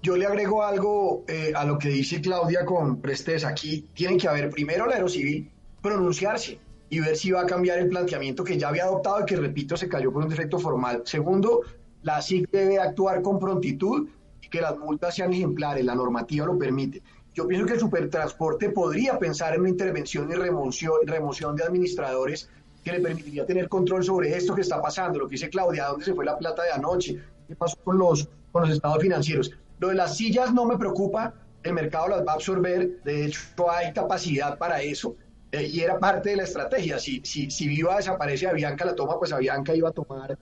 Yo 0.00 0.16
le 0.16 0.26
agrego 0.26 0.62
algo 0.62 1.24
eh, 1.26 1.52
a 1.54 1.64
lo 1.64 1.76
que 1.76 1.88
dice 1.88 2.20
Claudia 2.20 2.64
con 2.64 3.00
presteza. 3.00 3.48
Aquí 3.48 3.88
tienen 3.94 4.16
que 4.16 4.28
haber 4.28 4.48
primero 4.50 4.86
la 4.86 4.94
Aerocivil 4.94 5.50
pronunciarse 5.82 6.60
y 6.88 7.00
ver 7.00 7.16
si 7.16 7.32
va 7.32 7.42
a 7.42 7.46
cambiar 7.46 7.78
el 7.78 7.88
planteamiento 7.88 8.44
que 8.44 8.56
ya 8.56 8.68
había 8.68 8.84
adoptado 8.84 9.22
y 9.22 9.24
que, 9.26 9.36
repito, 9.36 9.76
se 9.76 9.88
cayó 9.88 10.12
por 10.12 10.22
un 10.22 10.28
defecto 10.28 10.58
formal. 10.58 11.02
Segundo, 11.04 11.62
la 12.02 12.22
SIC 12.22 12.48
debe 12.50 12.78
actuar 12.78 13.22
con 13.22 13.38
prontitud 13.40 14.08
y 14.40 14.48
que 14.48 14.60
las 14.60 14.78
multas 14.78 15.16
sean 15.16 15.32
ejemplares, 15.32 15.84
la 15.84 15.96
normativa 15.96 16.46
lo 16.46 16.56
permite. 16.56 17.02
Yo 17.34 17.46
pienso 17.46 17.66
que 17.66 17.74
el 17.74 17.80
supertransporte 17.80 18.70
podría 18.70 19.18
pensar 19.18 19.54
en 19.54 19.60
una 19.60 19.68
intervención 19.70 20.30
y 20.30 20.34
remoción, 20.34 21.06
remoción 21.06 21.56
de 21.56 21.64
administradores 21.64 22.48
que 22.84 22.92
le 22.92 23.00
permitiría 23.00 23.44
tener 23.44 23.68
control 23.68 24.04
sobre 24.04 24.36
esto 24.36 24.54
que 24.54 24.62
está 24.62 24.80
pasando, 24.80 25.18
lo 25.18 25.28
que 25.28 25.32
dice 25.32 25.50
Claudia, 25.50 25.86
¿a 25.86 25.88
dónde 25.90 26.04
se 26.04 26.14
fue 26.14 26.24
la 26.24 26.38
plata 26.38 26.62
de 26.62 26.70
anoche? 26.70 27.20
¿Qué 27.46 27.56
pasó 27.56 27.76
con 27.82 27.98
los, 27.98 28.28
con 28.52 28.62
los 28.62 28.70
estados 28.70 29.02
financieros? 29.02 29.52
Lo 29.78 29.88
de 29.88 29.94
las 29.94 30.16
sillas 30.16 30.52
no 30.52 30.64
me 30.64 30.76
preocupa, 30.76 31.34
el 31.62 31.72
mercado 31.72 32.08
las 32.08 32.26
va 32.26 32.32
a 32.32 32.34
absorber, 32.34 33.02
de 33.02 33.26
hecho 33.26 33.70
hay 33.70 33.92
capacidad 33.92 34.58
para 34.58 34.82
eso, 34.82 35.16
eh, 35.52 35.66
y 35.66 35.80
era 35.80 35.98
parte 35.98 36.30
de 36.30 36.36
la 36.36 36.42
estrategia. 36.44 36.98
Si, 36.98 37.20
si, 37.24 37.50
si 37.50 37.68
Viva 37.68 37.96
desaparece, 37.96 38.46
Avianca 38.46 38.84
la 38.84 38.94
toma, 38.94 39.18
pues 39.18 39.32
Avianca 39.32 39.74
iba 39.74 39.88
a 39.88 39.92
tomar 39.92 40.38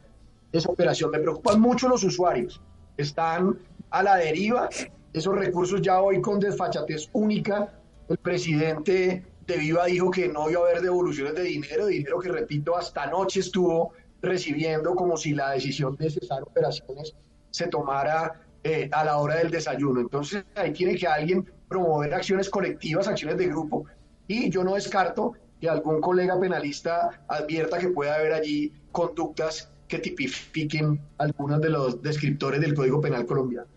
esa 0.53 0.71
operación. 0.71 1.11
Me 1.11 1.19
preocupan 1.19 1.61
mucho 1.61 1.89
los 1.89 2.03
usuarios, 2.05 2.61
están 2.97 3.59
a 3.91 4.03
la 4.03 4.17
deriva 4.17 4.69
esos 5.13 5.35
recursos 5.35 5.81
ya 5.81 6.01
hoy 6.01 6.21
con 6.21 6.39
desfachatez 6.39 7.09
única. 7.15 7.73
El 8.09 8.19
presidente 8.19 9.25
de 9.47 9.57
Viva 9.57 9.87
dijo 9.87 10.11
que 10.11 10.29
no 10.29 10.51
iba 10.51 10.61
a 10.61 10.65
haber 10.65 10.83
devoluciones 10.83 11.35
de 11.35 11.43
dinero, 11.43 11.87
dinero 11.87 12.19
que, 12.19 12.29
repito, 12.29 12.77
hasta 12.77 13.05
anoche 13.05 13.41
estuvo 13.41 13.93
recibiendo 14.21 14.95
como 14.95 15.17
si 15.17 15.33
la 15.33 15.53
decisión 15.53 15.97
de 15.97 16.11
cesar 16.11 16.43
operaciones 16.43 17.15
se 17.51 17.67
tomara 17.69 18.46
eh, 18.67 18.89
a 18.91 19.05
la 19.05 19.19
hora 19.19 19.37
del 19.37 19.49
desayuno. 19.49 20.01
Entonces, 20.01 20.45
ahí 20.57 20.73
tiene 20.73 20.97
que 20.97 21.07
alguien 21.07 21.49
promover 21.69 22.13
acciones 22.13 22.51
colectivas, 22.51 23.07
acciones 23.07 23.39
de 23.39 23.47
grupo. 23.47 23.87
Y 24.27 24.51
yo 24.51 24.65
no 24.65 24.75
descarto 24.75 25.35
que 25.61 25.69
algún 25.69 26.01
colega 26.01 26.39
penalista 26.41 27.23
advierta 27.29 27.79
que 27.79 27.91
pueda 27.91 28.17
haber 28.17 28.33
allí 28.33 28.73
conductas 28.91 29.71
que 29.87 30.01
tipifiquen 30.01 31.01
algunos 31.19 31.61
de 31.61 31.71
los 31.71 32.03
descriptores 32.03 32.61
del 32.61 32.75
Código 32.75 33.01
Penal 33.01 33.25
colombiano. 33.25 33.69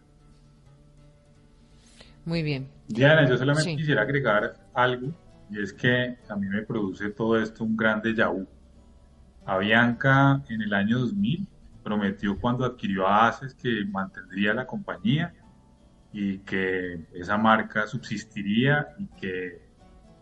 Muy 2.26 2.42
bien. 2.42 2.68
Diana, 2.88 3.30
yo 3.30 3.38
solamente 3.38 3.76
quisiera 3.76 4.02
agregar 4.02 4.56
algo, 4.74 5.14
y 5.52 5.62
es 5.62 5.72
que 5.72 6.18
a 6.28 6.36
mí 6.36 6.48
me 6.48 6.64
produce 6.64 7.12
todo 7.12 7.40
esto 7.40 7.64
un 7.64 7.78
gran 7.78 8.02
déjà 8.02 8.34
vu. 8.34 8.48
Avianca 9.46 10.44
en 10.50 10.64
el 10.64 10.74
año 10.74 10.98
2000 10.98 11.48
prometió 11.90 12.40
cuando 12.40 12.66
adquirió 12.66 13.08
a 13.08 13.28
ACES 13.28 13.56
que 13.56 13.84
mantendría 13.90 14.54
la 14.54 14.68
compañía 14.68 15.34
y 16.14 16.38
que 16.40 17.08
esa 17.14 17.36
marca 17.36 17.88
subsistiría 17.88 18.90
y 19.00 19.08
que 19.20 19.62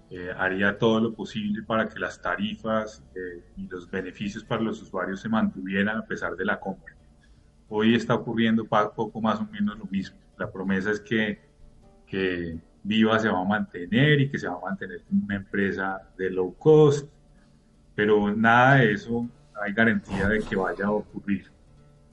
eh, 0.09 0.31
haría 0.37 0.77
todo 0.77 1.01
lo 1.01 1.13
posible 1.13 1.61
para 1.63 1.89
que 1.89 1.99
las 1.99 2.21
tarifas 2.21 3.03
eh, 3.13 3.43
y 3.57 3.67
los 3.67 3.91
beneficios 3.91 4.45
para 4.45 4.61
los 4.61 4.81
usuarios 4.81 5.19
se 5.19 5.27
mantuvieran 5.27 5.97
a 5.97 6.05
pesar 6.05 6.37
de 6.37 6.45
la 6.45 6.57
compra. 6.57 6.95
Hoy 7.67 7.95
está 7.95 8.15
ocurriendo 8.15 8.63
poco 8.65 9.19
más 9.19 9.41
o 9.41 9.45
menos 9.45 9.77
lo 9.77 9.85
mismo. 9.87 10.17
La 10.37 10.49
promesa 10.49 10.91
es 10.91 11.01
que 11.01 11.45
que 12.05 12.57
Viva 12.83 13.19
se 13.19 13.27
va 13.27 13.41
a 13.41 13.43
mantener 13.43 14.21
y 14.21 14.29
que 14.29 14.39
se 14.39 14.47
va 14.47 14.55
a 14.55 14.61
mantener 14.61 15.01
una 15.11 15.35
empresa 15.35 16.01
de 16.17 16.29
low 16.29 16.55
cost, 16.57 17.09
pero 17.93 18.33
nada 18.33 18.75
de 18.75 18.93
eso 18.93 19.27
hay 19.61 19.73
garantía 19.73 20.29
de 20.29 20.39
que 20.39 20.55
vaya 20.55 20.85
a 20.85 20.91
ocurrir. 20.91 21.56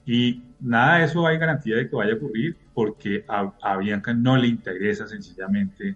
Y 0.05 0.43
nada 0.59 0.99
de 0.99 1.05
eso 1.05 1.25
hay 1.25 1.37
garantía 1.37 1.77
de 1.77 1.89
que 1.89 1.95
vaya 1.95 2.13
a 2.13 2.17
ocurrir 2.17 2.57
porque 2.73 3.25
a, 3.27 3.53
a 3.61 3.77
Bianca 3.77 4.13
no 4.13 4.37
le 4.37 4.47
interesa 4.47 5.07
sencillamente 5.07 5.95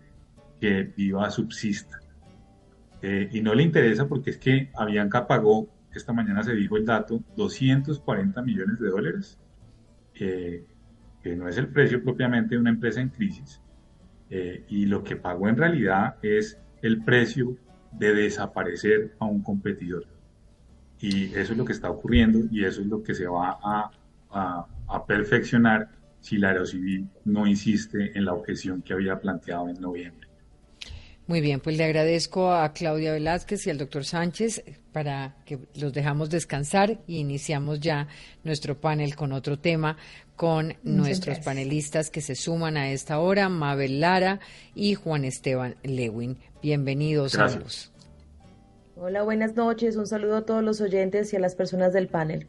que 0.59 0.83
Viva 0.83 1.29
subsista. 1.29 1.99
Eh, 3.01 3.29
y 3.31 3.41
no 3.41 3.53
le 3.53 3.63
interesa 3.63 4.07
porque 4.07 4.31
es 4.31 4.37
que 4.37 4.69
Avianca 4.75 5.25
pagó, 5.25 5.69
esta 5.93 6.11
mañana 6.11 6.43
se 6.43 6.53
dijo 6.53 6.77
el 6.77 6.85
dato, 6.85 7.23
240 7.35 8.41
millones 8.41 8.79
de 8.79 8.89
dólares, 8.89 9.39
eh, 10.15 10.65
que 11.23 11.35
no 11.35 11.47
es 11.47 11.57
el 11.57 11.67
precio 11.67 12.03
propiamente 12.03 12.55
de 12.55 12.61
una 12.61 12.69
empresa 12.71 12.99
en 12.99 13.09
crisis, 13.09 13.61
eh, 14.29 14.65
y 14.67 14.85
lo 14.85 15.03
que 15.03 15.15
pagó 15.15 15.47
en 15.47 15.57
realidad 15.57 16.15
es 16.21 16.59
el 16.81 17.03
precio 17.03 17.57
de 17.91 18.13
desaparecer 18.13 19.15
a 19.19 19.25
un 19.25 19.41
competidor. 19.41 20.05
Y 20.99 21.33
eso 21.33 21.53
es 21.53 21.57
lo 21.57 21.63
que 21.63 21.71
está 21.71 21.89
ocurriendo 21.89 22.39
y 22.51 22.65
eso 22.65 22.81
es 22.81 22.87
lo 22.87 23.01
que 23.01 23.13
se 23.13 23.25
va 23.25 23.57
a, 23.63 23.91
a, 24.31 24.65
a 24.87 25.05
perfeccionar 25.05 25.89
si 26.21 26.37
la 26.37 26.49
Aerocivil 26.49 27.07
no 27.25 27.47
insiste 27.47 28.17
en 28.17 28.25
la 28.25 28.33
objeción 28.33 28.81
que 28.81 28.93
había 28.93 29.19
planteado 29.19 29.69
en 29.69 29.79
noviembre. 29.79 30.29
Muy 31.29 31.41
bien, 31.41 31.59
pues 31.59 31.77
le 31.77 31.83
agradezco 31.83 32.51
a 32.51 32.73
Claudia 32.73 33.13
Velázquez 33.13 33.67
y 33.67 33.69
al 33.69 33.77
doctor 33.77 34.03
Sánchez 34.03 34.63
para 34.91 35.35
que 35.45 35.59
los 35.75 35.93
dejamos 35.93 36.31
descansar 36.31 37.01
y 37.05 37.19
iniciamos 37.19 37.79
ya 37.79 38.07
nuestro 38.43 38.81
panel 38.81 39.15
con 39.15 39.31
otro 39.31 39.59
tema 39.59 39.95
con 40.35 40.73
nuestros 40.81 41.37
panelistas 41.39 42.09
que 42.09 42.21
se 42.21 42.33
suman 42.33 42.77
a 42.77 42.91
esta 42.91 43.19
hora, 43.19 43.47
Mabel 43.47 43.99
Lara 43.99 44.39
y 44.73 44.95
Juan 44.95 45.23
Esteban 45.23 45.75
Lewin. 45.83 46.39
Bienvenidos 46.63 47.37
a 47.37 47.45
ambos. 47.45 47.91
Hola, 48.95 49.21
buenas 49.21 49.55
noches. 49.55 49.97
Un 49.97 50.07
saludo 50.07 50.37
a 50.37 50.45
todos 50.45 50.63
los 50.63 50.81
oyentes 50.81 51.31
y 51.33 51.35
a 51.35 51.39
las 51.39 51.53
personas 51.53 51.93
del 51.93 52.07
panel. 52.07 52.47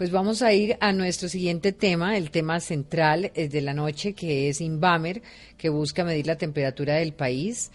Pues 0.00 0.12
vamos 0.12 0.40
a 0.40 0.54
ir 0.54 0.78
a 0.80 0.94
nuestro 0.94 1.28
siguiente 1.28 1.72
tema, 1.72 2.16
el 2.16 2.30
tema 2.30 2.58
central 2.60 3.32
de 3.34 3.60
la 3.60 3.74
noche, 3.74 4.14
que 4.14 4.48
es 4.48 4.62
Invamer, 4.62 5.20
que 5.58 5.68
busca 5.68 6.04
medir 6.04 6.26
la 6.26 6.38
temperatura 6.38 6.94
del 6.94 7.12
país. 7.12 7.70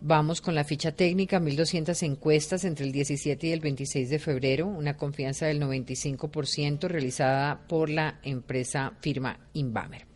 Vamos 0.00 0.40
con 0.40 0.54
la 0.54 0.64
ficha 0.64 0.92
técnica, 0.92 1.38
1.200 1.38 2.02
encuestas 2.02 2.64
entre 2.64 2.86
el 2.86 2.92
17 2.92 3.48
y 3.48 3.52
el 3.52 3.60
26 3.60 4.08
de 4.08 4.18
febrero, 4.18 4.66
una 4.66 4.96
confianza 4.96 5.44
del 5.48 5.60
95% 5.60 6.88
realizada 6.88 7.66
por 7.68 7.90
la 7.90 8.20
empresa 8.22 8.94
firma 9.02 9.38
Invamer. 9.52 10.06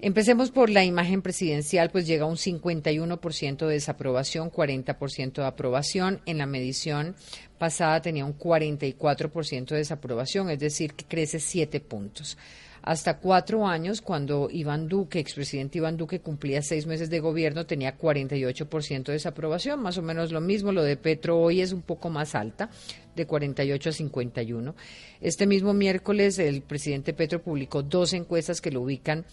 Empecemos 0.00 0.52
por 0.52 0.70
la 0.70 0.84
imagen 0.84 1.22
presidencial, 1.22 1.90
pues 1.90 2.06
llega 2.06 2.24
a 2.24 2.28
un 2.28 2.36
51% 2.36 3.66
de 3.66 3.72
desaprobación, 3.72 4.48
40% 4.48 5.32
de 5.32 5.44
aprobación. 5.44 6.20
En 6.24 6.38
la 6.38 6.46
medición 6.46 7.16
pasada 7.58 8.00
tenía 8.00 8.24
un 8.24 8.38
44% 8.38 9.66
de 9.70 9.76
desaprobación, 9.78 10.50
es 10.50 10.60
decir, 10.60 10.94
que 10.94 11.04
crece 11.04 11.40
7 11.40 11.80
puntos. 11.80 12.38
Hasta 12.80 13.18
cuatro 13.18 13.66
años, 13.66 14.00
cuando 14.00 14.48
Iván 14.50 14.88
Duque, 14.88 15.18
expresidente 15.18 15.78
Iván 15.78 15.96
Duque, 15.96 16.20
cumplía 16.20 16.62
seis 16.62 16.86
meses 16.86 17.10
de 17.10 17.18
gobierno, 17.18 17.66
tenía 17.66 17.98
48% 17.98 19.02
de 19.02 19.12
desaprobación, 19.14 19.82
más 19.82 19.98
o 19.98 20.02
menos 20.02 20.30
lo 20.30 20.40
mismo. 20.40 20.70
Lo 20.70 20.84
de 20.84 20.96
Petro 20.96 21.38
hoy 21.38 21.60
es 21.60 21.72
un 21.72 21.82
poco 21.82 22.08
más 22.08 22.34
alta, 22.36 22.70
de 23.16 23.26
48 23.26 23.90
a 23.90 23.92
51. 23.92 24.74
Este 25.20 25.46
mismo 25.46 25.74
miércoles, 25.74 26.38
el 26.38 26.62
presidente 26.62 27.12
Petro 27.12 27.42
publicó 27.42 27.82
dos 27.82 28.12
encuestas 28.12 28.60
que 28.60 28.70
lo 28.70 28.82
ubican 28.82 29.26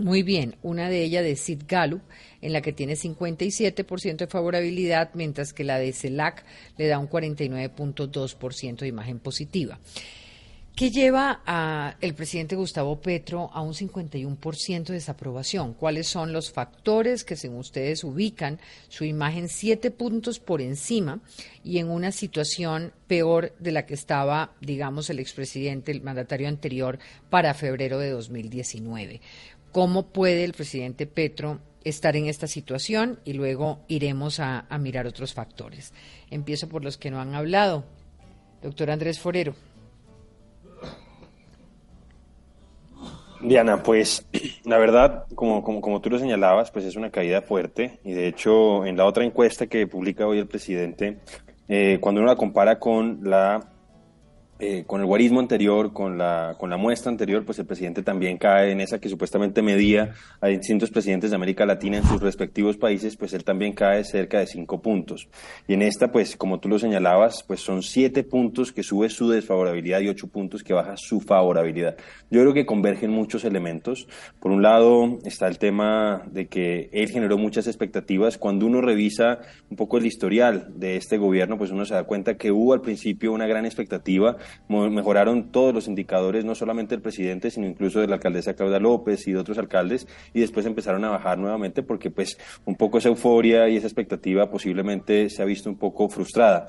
muy 0.00 0.22
bien, 0.22 0.56
una 0.62 0.88
de 0.88 1.02
ellas 1.02 1.24
de 1.24 1.36
Sid 1.36 1.62
Gallup, 1.68 2.02
en 2.40 2.52
la 2.52 2.62
que 2.62 2.72
tiene 2.72 2.94
57% 2.94 4.16
de 4.16 4.26
favorabilidad, 4.26 5.10
mientras 5.14 5.52
que 5.52 5.64
la 5.64 5.78
de 5.78 5.92
CELAC 5.92 6.44
le 6.76 6.86
da 6.86 6.98
un 6.98 7.08
49.2% 7.08 8.78
de 8.78 8.88
imagen 8.88 9.18
positiva. 9.18 9.78
¿Qué 10.80 10.90
lleva 10.90 11.42
a 11.44 11.96
el 12.00 12.14
presidente 12.14 12.56
Gustavo 12.56 13.02
Petro 13.02 13.50
a 13.52 13.60
un 13.60 13.74
51% 13.74 14.84
de 14.84 14.94
desaprobación? 14.94 15.74
¿Cuáles 15.74 16.06
son 16.06 16.32
los 16.32 16.52
factores 16.52 17.22
que, 17.22 17.36
según 17.36 17.58
ustedes, 17.58 18.02
ubican 18.02 18.58
su 18.88 19.04
imagen 19.04 19.50
siete 19.50 19.90
puntos 19.90 20.38
por 20.38 20.62
encima 20.62 21.20
y 21.62 21.80
en 21.80 21.90
una 21.90 22.12
situación 22.12 22.94
peor 23.08 23.52
de 23.58 23.72
la 23.72 23.84
que 23.84 23.92
estaba, 23.92 24.54
digamos, 24.62 25.10
el 25.10 25.18
expresidente, 25.18 25.92
el 25.92 26.00
mandatario 26.00 26.48
anterior, 26.48 26.98
para 27.28 27.52
febrero 27.52 27.98
de 27.98 28.08
2019? 28.08 29.20
¿Cómo 29.72 30.06
puede 30.08 30.44
el 30.44 30.52
presidente 30.52 31.06
Petro 31.06 31.60
estar 31.84 32.16
en 32.16 32.26
esta 32.26 32.46
situación? 32.48 33.20
Y 33.24 33.34
luego 33.34 33.80
iremos 33.86 34.40
a, 34.40 34.66
mirar 34.80 35.06
otros 35.06 35.32
factores. 35.32 35.92
Empiezo 36.30 36.68
por 36.68 36.82
los 36.82 36.98
que 36.98 37.10
no 37.10 37.20
han 37.20 37.34
hablado. 37.34 37.84
Doctor 38.62 38.90
Andrés 38.90 39.20
Forero. 39.20 39.54
Diana, 43.42 43.82
pues 43.82 44.26
la 44.64 44.76
verdad, 44.76 45.24
como 45.34 46.00
tú 46.00 46.10
lo 46.10 46.18
señalabas, 46.18 46.70
pues 46.70 46.84
es 46.84 46.96
una 46.96 47.10
caída 47.10 47.40
fuerte 47.40 47.98
y 48.04 48.12
de 48.12 48.26
hecho 48.28 48.84
en 48.84 48.98
la 48.98 49.06
otra 49.06 49.24
encuesta 49.24 49.66
que 49.66 49.86
publica 49.86 50.26
hoy 50.26 50.38
el 50.38 50.46
presidente, 50.46 51.20
eh, 51.66 51.98
cuando 52.00 52.20
uno 52.20 52.28
la 52.28 52.36
compara 52.36 52.78
con 52.78 53.20
la 53.22 53.70
eh, 54.60 54.84
con 54.86 55.00
el 55.00 55.06
guarismo 55.06 55.40
anterior, 55.40 55.92
con 55.92 56.18
la, 56.18 56.54
con 56.58 56.70
la 56.70 56.76
muestra 56.76 57.10
anterior, 57.10 57.44
pues 57.44 57.58
el 57.58 57.66
presidente 57.66 58.02
también 58.02 58.36
cae 58.36 58.72
en 58.72 58.80
esa 58.80 59.00
que 59.00 59.08
supuestamente 59.08 59.62
medía 59.62 60.12
a 60.40 60.48
distintos 60.48 60.90
presidentes 60.90 61.30
de 61.30 61.36
América 61.36 61.64
Latina 61.64 61.98
en 61.98 62.04
sus 62.04 62.20
respectivos 62.20 62.76
países, 62.76 63.16
pues 63.16 63.32
él 63.32 63.42
también 63.42 63.72
cae 63.72 64.04
cerca 64.04 64.38
de 64.38 64.46
cinco 64.46 64.82
puntos. 64.82 65.28
Y 65.66 65.74
en 65.74 65.82
esta, 65.82 66.12
pues 66.12 66.36
como 66.36 66.60
tú 66.60 66.68
lo 66.68 66.78
señalabas, 66.78 67.42
pues 67.46 67.60
son 67.60 67.82
siete 67.82 68.22
puntos 68.22 68.72
que 68.72 68.82
sube 68.82 69.08
su 69.08 69.30
desfavorabilidad 69.30 70.00
y 70.00 70.08
ocho 70.08 70.28
puntos 70.28 70.62
que 70.62 70.74
baja 70.74 70.96
su 70.96 71.20
favorabilidad. 71.20 71.96
Yo 72.30 72.40
creo 72.42 72.54
que 72.54 72.66
convergen 72.66 73.10
muchos 73.10 73.44
elementos. 73.44 74.06
Por 74.40 74.52
un 74.52 74.62
lado 74.62 75.18
está 75.24 75.48
el 75.48 75.58
tema 75.58 76.22
de 76.30 76.48
que 76.48 76.90
él 76.92 77.08
generó 77.08 77.38
muchas 77.38 77.66
expectativas. 77.66 78.38
Cuando 78.38 78.66
uno 78.66 78.80
revisa 78.80 79.40
un 79.70 79.76
poco 79.76 79.98
el 79.98 80.06
historial 80.06 80.68
de 80.76 80.96
este 80.96 81.18
gobierno, 81.18 81.58
pues 81.58 81.70
uno 81.70 81.84
se 81.84 81.94
da 81.94 82.04
cuenta 82.04 82.36
que 82.36 82.52
hubo 82.52 82.72
al 82.72 82.80
principio 82.80 83.32
una 83.32 83.46
gran 83.46 83.64
expectativa 83.64 84.36
mejoraron 84.68 85.50
todos 85.50 85.74
los 85.74 85.88
indicadores, 85.88 86.44
no 86.44 86.54
solamente 86.54 86.94
del 86.94 87.02
presidente, 87.02 87.50
sino 87.50 87.66
incluso 87.66 88.00
de 88.00 88.06
la 88.06 88.14
alcaldesa 88.14 88.54
Claudia 88.54 88.78
López 88.78 89.26
y 89.26 89.32
de 89.32 89.38
otros 89.38 89.58
alcaldes, 89.58 90.06
y 90.32 90.40
después 90.40 90.66
empezaron 90.66 91.04
a 91.04 91.10
bajar 91.10 91.38
nuevamente 91.38 91.82
porque 91.82 92.10
pues 92.10 92.38
un 92.64 92.76
poco 92.76 92.98
esa 92.98 93.08
euforia 93.08 93.68
y 93.68 93.76
esa 93.76 93.86
expectativa 93.86 94.50
posiblemente 94.50 95.30
se 95.30 95.42
ha 95.42 95.44
visto 95.44 95.68
un 95.68 95.76
poco 95.76 96.08
frustrada. 96.08 96.66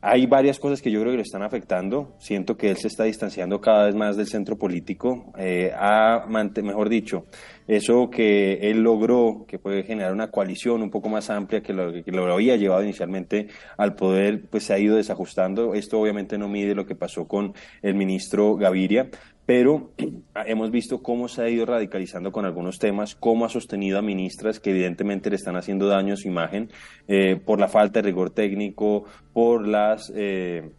Hay 0.00 0.26
varias 0.26 0.60
cosas 0.60 0.80
que 0.80 0.92
yo 0.92 1.00
creo 1.00 1.12
que 1.12 1.16
lo 1.16 1.22
están 1.22 1.42
afectando. 1.42 2.14
Siento 2.18 2.56
que 2.56 2.70
él 2.70 2.76
se 2.76 2.86
está 2.86 3.02
distanciando 3.02 3.60
cada 3.60 3.86
vez 3.86 3.96
más 3.96 4.16
del 4.16 4.28
centro 4.28 4.56
político. 4.56 5.32
Eh, 5.36 5.72
ha, 5.76 6.24
mejor 6.28 6.88
dicho, 6.88 7.26
eso 7.66 8.08
que 8.08 8.70
él 8.70 8.80
logró, 8.80 9.44
que 9.48 9.58
puede 9.58 9.82
generar 9.82 10.12
una 10.12 10.30
coalición 10.30 10.82
un 10.82 10.90
poco 10.90 11.08
más 11.08 11.30
amplia 11.30 11.62
que 11.62 11.72
lo 11.72 11.92
que 11.92 12.12
lo 12.12 12.32
había 12.32 12.56
llevado 12.56 12.84
inicialmente 12.84 13.48
al 13.76 13.96
poder, 13.96 14.48
pues 14.48 14.64
se 14.64 14.74
ha 14.74 14.78
ido 14.78 14.96
desajustando. 14.96 15.74
Esto 15.74 15.98
obviamente 15.98 16.38
no 16.38 16.48
mide 16.48 16.76
lo 16.76 16.86
que 16.86 16.94
pasó 16.94 17.26
con 17.26 17.54
el 17.82 17.94
ministro 17.94 18.54
Gaviria, 18.54 19.10
pero 19.48 19.92
hemos 20.44 20.70
visto 20.70 21.02
cómo 21.02 21.26
se 21.26 21.40
ha 21.40 21.48
ido 21.48 21.64
radicalizando 21.64 22.30
con 22.32 22.44
algunos 22.44 22.78
temas, 22.78 23.14
cómo 23.14 23.46
ha 23.46 23.48
sostenido 23.48 23.98
a 23.98 24.02
ministras 24.02 24.60
que 24.60 24.68
evidentemente 24.68 25.30
le 25.30 25.36
están 25.36 25.56
haciendo 25.56 25.86
daño 25.88 26.12
a 26.12 26.16
su 26.18 26.28
imagen 26.28 26.68
eh, 27.06 27.40
por 27.42 27.58
la 27.58 27.68
falta 27.68 28.00
de 28.00 28.08
rigor 28.08 28.28
técnico, 28.28 29.04
por 29.32 29.66
las... 29.66 30.12
Eh, 30.14 30.70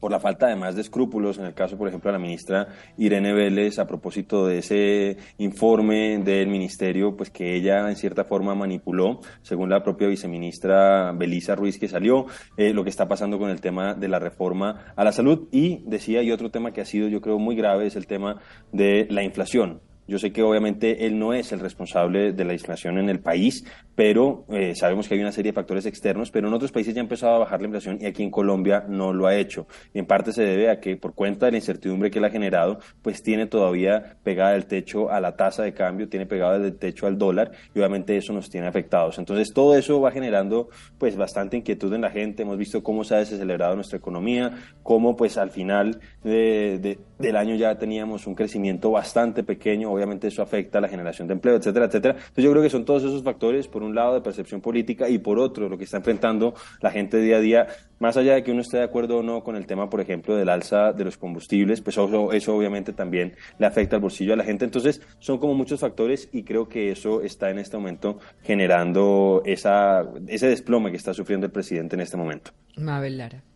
por 0.00 0.10
la 0.10 0.20
falta 0.20 0.46
además 0.46 0.74
de 0.74 0.82
escrúpulos, 0.82 1.38
en 1.38 1.46
el 1.46 1.54
caso, 1.54 1.76
por 1.76 1.88
ejemplo, 1.88 2.10
de 2.10 2.18
la 2.18 2.22
ministra 2.22 2.68
Irene 2.96 3.32
Vélez, 3.32 3.78
a 3.78 3.86
propósito 3.86 4.46
de 4.46 4.58
ese 4.58 5.16
informe 5.38 6.18
del 6.18 6.48
ministerio, 6.48 7.16
pues 7.16 7.30
que 7.30 7.54
ella 7.54 7.88
en 7.88 7.96
cierta 7.96 8.24
forma 8.24 8.54
manipuló, 8.54 9.20
según 9.42 9.70
la 9.70 9.82
propia 9.82 10.08
viceministra 10.08 11.12
Belisa 11.12 11.54
Ruiz 11.54 11.78
que 11.78 11.88
salió, 11.88 12.26
eh, 12.56 12.72
lo 12.72 12.84
que 12.84 12.90
está 12.90 13.08
pasando 13.08 13.38
con 13.38 13.50
el 13.50 13.60
tema 13.60 13.94
de 13.94 14.08
la 14.08 14.18
reforma 14.18 14.92
a 14.96 15.04
la 15.04 15.12
salud. 15.12 15.48
Y 15.50 15.82
decía, 15.86 16.22
y 16.22 16.32
otro 16.32 16.50
tema 16.50 16.72
que 16.72 16.80
ha 16.80 16.84
sido, 16.84 17.08
yo 17.08 17.20
creo, 17.20 17.38
muy 17.38 17.56
grave 17.56 17.86
es 17.86 17.96
el 17.96 18.06
tema 18.06 18.40
de 18.72 19.06
la 19.10 19.22
inflación. 19.22 19.80
Yo 20.06 20.18
sé 20.18 20.32
que 20.32 20.42
obviamente 20.42 21.06
él 21.06 21.18
no 21.18 21.32
es 21.32 21.52
el 21.52 21.60
responsable 21.60 22.32
de 22.32 22.44
la 22.44 22.52
inflación 22.52 22.98
en 22.98 23.08
el 23.08 23.20
país, 23.20 23.64
pero 23.94 24.44
eh, 24.50 24.74
sabemos 24.74 25.08
que 25.08 25.14
hay 25.14 25.20
una 25.20 25.32
serie 25.32 25.52
de 25.52 25.54
factores 25.54 25.86
externos, 25.86 26.30
pero 26.30 26.48
en 26.48 26.54
otros 26.54 26.72
países 26.72 26.94
ya 26.94 27.00
ha 27.00 27.04
empezado 27.04 27.36
a 27.36 27.38
bajar 27.38 27.60
la 27.60 27.66
inflación 27.66 27.98
y 28.00 28.06
aquí 28.06 28.22
en 28.22 28.30
Colombia 28.30 28.84
no 28.88 29.12
lo 29.12 29.26
ha 29.26 29.36
hecho. 29.36 29.66
Y 29.92 29.98
en 29.98 30.06
parte 30.06 30.32
se 30.32 30.42
debe 30.42 30.70
a 30.70 30.80
que 30.80 30.96
por 30.96 31.14
cuenta 31.14 31.46
de 31.46 31.52
la 31.52 31.58
incertidumbre 31.58 32.10
que 32.10 32.18
él 32.18 32.24
ha 32.24 32.30
generado, 32.30 32.80
pues 33.02 33.22
tiene 33.22 33.46
todavía 33.46 34.16
pegada 34.22 34.54
el 34.54 34.66
techo 34.66 35.10
a 35.10 35.20
la 35.20 35.36
tasa 35.36 35.62
de 35.62 35.72
cambio, 35.72 36.08
tiene 36.08 36.26
pegado 36.26 36.56
el 36.56 36.76
techo 36.76 37.06
al 37.06 37.18
dólar 37.18 37.52
y 37.74 37.78
obviamente 37.78 38.16
eso 38.16 38.32
nos 38.32 38.50
tiene 38.50 38.66
afectados. 38.66 39.18
Entonces 39.18 39.52
todo 39.52 39.76
eso 39.76 40.00
va 40.00 40.10
generando 40.10 40.68
pues 40.98 41.16
bastante 41.16 41.56
inquietud 41.56 41.92
en 41.94 42.02
la 42.02 42.10
gente. 42.10 42.42
Hemos 42.42 42.58
visto 42.58 42.82
cómo 42.82 43.04
se 43.04 43.14
ha 43.14 43.18
desacelerado 43.18 43.74
nuestra 43.74 43.98
economía, 43.98 44.52
cómo 44.82 45.16
pues 45.16 45.38
al 45.38 45.50
final 45.50 46.00
del 46.22 47.36
año 47.36 47.54
ya 47.54 47.76
teníamos 47.78 48.26
un 48.26 48.34
crecimiento 48.34 48.90
bastante 48.90 49.42
pequeño, 49.42 49.90
obviamente 49.94 50.28
eso 50.28 50.42
afecta 50.42 50.78
a 50.78 50.80
la 50.80 50.88
generación 50.88 51.28
de 51.28 51.34
empleo, 51.34 51.56
etcétera, 51.56 51.86
etcétera. 51.86 52.14
Entonces 52.14 52.44
yo 52.44 52.50
creo 52.50 52.62
que 52.62 52.70
son 52.70 52.84
todos 52.84 53.02
esos 53.04 53.22
factores 53.22 53.68
por 53.68 53.82
un 53.82 53.94
lado 53.94 54.14
de 54.14 54.20
percepción 54.20 54.60
política 54.60 55.08
y 55.08 55.18
por 55.18 55.38
otro 55.38 55.68
lo 55.68 55.78
que 55.78 55.84
está 55.84 55.98
enfrentando 55.98 56.54
la 56.80 56.90
gente 56.90 57.18
día 57.18 57.36
a 57.36 57.40
día, 57.40 57.66
más 57.98 58.16
allá 58.16 58.34
de 58.34 58.42
que 58.42 58.50
uno 58.50 58.60
esté 58.60 58.78
de 58.78 58.84
acuerdo 58.84 59.18
o 59.18 59.22
no 59.22 59.42
con 59.42 59.56
el 59.56 59.66
tema, 59.66 59.88
por 59.88 60.00
ejemplo, 60.00 60.36
del 60.36 60.48
alza 60.48 60.92
de 60.92 61.04
los 61.04 61.16
combustibles, 61.16 61.80
pues 61.80 61.96
eso, 61.96 62.32
eso 62.32 62.56
obviamente 62.56 62.92
también 62.92 63.34
le 63.58 63.66
afecta 63.66 63.96
al 63.96 64.02
bolsillo 64.02 64.34
a 64.34 64.36
la 64.36 64.44
gente. 64.44 64.64
Entonces 64.64 65.00
son 65.18 65.38
como 65.38 65.54
muchos 65.54 65.80
factores 65.80 66.28
y 66.32 66.42
creo 66.42 66.68
que 66.68 66.90
eso 66.90 67.22
está 67.22 67.50
en 67.50 67.58
este 67.58 67.76
momento 67.76 68.18
generando 68.42 69.42
esa, 69.44 70.04
ese 70.26 70.48
desplome 70.48 70.90
que 70.90 70.96
está 70.96 71.14
sufriendo 71.14 71.46
el 71.46 71.52
presidente 71.52 71.96
en 71.96 72.00
este 72.00 72.16
momento. 72.16 72.50
Mabel 72.76 73.18
Lara. 73.18 73.53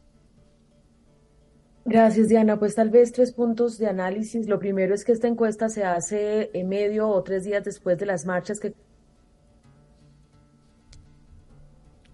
Gracias, 1.89 2.29
Diana. 2.29 2.59
Pues 2.59 2.75
tal 2.75 2.91
vez 2.91 3.13
tres 3.13 3.33
puntos 3.33 3.79
de 3.79 3.87
análisis. 3.87 4.47
Lo 4.47 4.59
primero 4.59 4.95
es 4.95 5.05
que 5.05 5.13
esta 5.13 5.27
encuesta 5.27 5.71
se 5.71 5.85
hace 5.85 6.51
en 6.53 6.69
medio 6.69 7.09
o 7.09 7.23
tres 7.23 7.45
días 7.45 7.65
después 7.65 7.97
de 7.99 8.05
las 8.05 8.27
marchas 8.27 8.61
que 8.61 8.75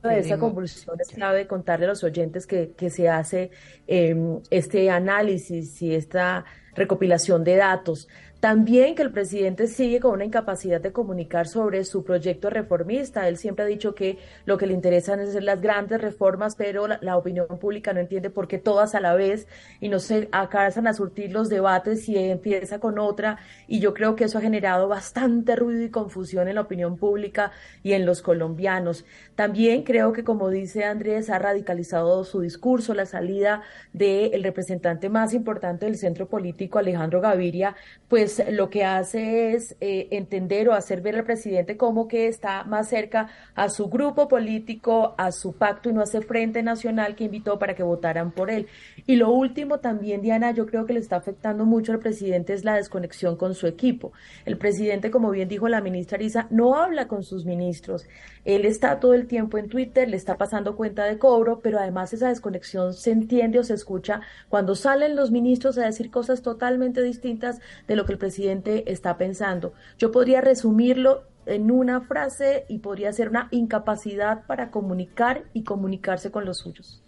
de 0.08 0.18
esa 0.18 0.38
convulsión 0.38 1.00
es 1.00 1.08
clave 1.08 1.46
contarle 1.46 1.86
a 1.86 1.88
los 1.88 2.04
oyentes 2.04 2.46
que, 2.46 2.72
que 2.76 2.90
se 2.90 3.08
hace 3.08 3.50
em, 3.86 4.38
este 4.50 4.90
análisis 4.90 5.80
y 5.80 5.94
esta 5.94 6.44
recopilación 6.74 7.44
de 7.44 7.56
datos. 7.56 8.08
También 8.44 8.94
que 8.94 9.00
el 9.00 9.10
presidente 9.10 9.66
sigue 9.68 10.00
con 10.00 10.12
una 10.12 10.26
incapacidad 10.26 10.78
de 10.78 10.92
comunicar 10.92 11.48
sobre 11.48 11.82
su 11.82 12.04
proyecto 12.04 12.50
reformista. 12.50 13.26
Él 13.26 13.38
siempre 13.38 13.64
ha 13.64 13.66
dicho 13.66 13.94
que 13.94 14.18
lo 14.44 14.58
que 14.58 14.66
le 14.66 14.74
interesan 14.74 15.18
es 15.20 15.30
hacer 15.30 15.44
las 15.44 15.62
grandes 15.62 15.98
reformas, 15.98 16.54
pero 16.54 16.86
la, 16.86 17.16
opinión 17.16 17.46
pública 17.58 17.94
no 17.94 18.00
entiende 18.00 18.28
por 18.28 18.46
qué 18.46 18.58
todas 18.58 18.94
a 18.94 19.00
la 19.00 19.14
vez 19.14 19.48
y 19.80 19.88
no 19.88 19.98
se 19.98 20.28
acaban 20.30 20.86
a 20.86 20.92
surtir 20.92 21.32
los 21.32 21.48
debates 21.48 22.06
y 22.06 22.18
empieza 22.18 22.80
con 22.80 22.98
otra. 22.98 23.38
Y 23.66 23.80
yo 23.80 23.94
creo 23.94 24.14
que 24.14 24.24
eso 24.24 24.36
ha 24.36 24.42
generado 24.42 24.88
bastante 24.88 25.56
ruido 25.56 25.82
y 25.82 25.88
confusión 25.88 26.46
en 26.46 26.56
la 26.56 26.60
opinión 26.60 26.98
pública 26.98 27.50
y 27.82 27.94
en 27.94 28.04
los 28.04 28.20
colombianos. 28.20 29.06
También 29.36 29.84
creo 29.84 30.12
que, 30.12 30.22
como 30.22 30.50
dice 30.50 30.84
Andrés, 30.84 31.30
ha 31.30 31.38
radicalizado 31.38 32.24
su 32.24 32.42
discurso, 32.42 32.92
la 32.92 33.06
salida 33.06 33.62
del 33.94 34.42
representante 34.42 35.08
más 35.08 35.32
importante 35.32 35.86
del 35.86 35.96
centro 35.96 36.28
político, 36.28 36.63
Alejandro 36.72 37.20
Gaviria, 37.20 37.76
pues 38.08 38.42
lo 38.50 38.70
que 38.70 38.84
hace 38.84 39.54
es 39.54 39.76
eh, 39.80 40.08
entender 40.10 40.68
o 40.68 40.72
hacer 40.72 41.00
ver 41.00 41.16
al 41.16 41.24
presidente 41.24 41.76
como 41.76 42.06
que 42.08 42.28
está 42.28 42.64
más 42.64 42.88
cerca 42.88 43.28
a 43.54 43.68
su 43.68 43.88
grupo 43.88 44.28
político, 44.28 45.14
a 45.18 45.32
su 45.32 45.54
pacto 45.54 45.90
y 45.90 45.92
no 45.92 46.00
a 46.00 46.04
ese 46.04 46.20
frente 46.20 46.62
nacional 46.62 47.16
que 47.16 47.24
invitó 47.24 47.58
para 47.58 47.74
que 47.74 47.82
votaran 47.82 48.32
por 48.32 48.50
él. 48.50 48.66
Y 49.06 49.16
lo 49.16 49.30
último 49.30 49.80
también, 49.80 50.22
Diana, 50.22 50.52
yo 50.52 50.66
creo 50.66 50.86
que 50.86 50.92
le 50.92 51.00
está 51.00 51.16
afectando 51.16 51.64
mucho 51.64 51.92
al 51.92 51.98
presidente 51.98 52.52
es 52.52 52.64
la 52.64 52.76
desconexión 52.76 53.36
con 53.36 53.54
su 53.54 53.66
equipo. 53.66 54.12
El 54.44 54.58
presidente, 54.58 55.10
como 55.10 55.30
bien 55.30 55.48
dijo 55.48 55.68
la 55.68 55.80
ministra 55.80 56.16
Arisa, 56.16 56.46
no 56.50 56.76
habla 56.76 57.08
con 57.08 57.22
sus 57.22 57.44
ministros. 57.44 58.06
Él 58.44 58.64
está 58.66 59.00
todo 59.00 59.14
el 59.14 59.26
tiempo 59.26 59.58
en 59.58 59.68
Twitter, 59.68 60.08
le 60.08 60.16
está 60.16 60.36
pasando 60.36 60.76
cuenta 60.76 61.04
de 61.04 61.18
cobro, 61.18 61.60
pero 61.60 61.78
además 61.78 62.12
esa 62.12 62.28
desconexión 62.28 62.92
se 62.92 63.10
entiende 63.10 63.58
o 63.58 63.64
se 63.64 63.74
escucha 63.74 64.20
cuando 64.48 64.74
salen 64.74 65.16
los 65.16 65.30
ministros 65.30 65.78
a 65.78 65.86
decir 65.86 66.10
cosas 66.10 66.42
totalmente 66.42 66.53
distintas 67.02 67.60
de 67.86 67.96
lo 67.96 68.04
que 68.04 68.12
el 68.12 68.18
presidente 68.18 68.90
está 68.90 69.16
pensando. 69.16 69.72
Yo 69.98 70.10
podría 70.10 70.40
resumirlo 70.40 71.24
en 71.46 71.70
una 71.70 72.00
frase 72.02 72.64
y 72.68 72.78
podría 72.78 73.12
ser 73.12 73.28
una 73.28 73.48
incapacidad 73.50 74.46
para 74.46 74.70
comunicar 74.70 75.44
y 75.52 75.62
comunicarse 75.62 76.30
con 76.30 76.44
los 76.44 76.58
suyos. 76.58 77.02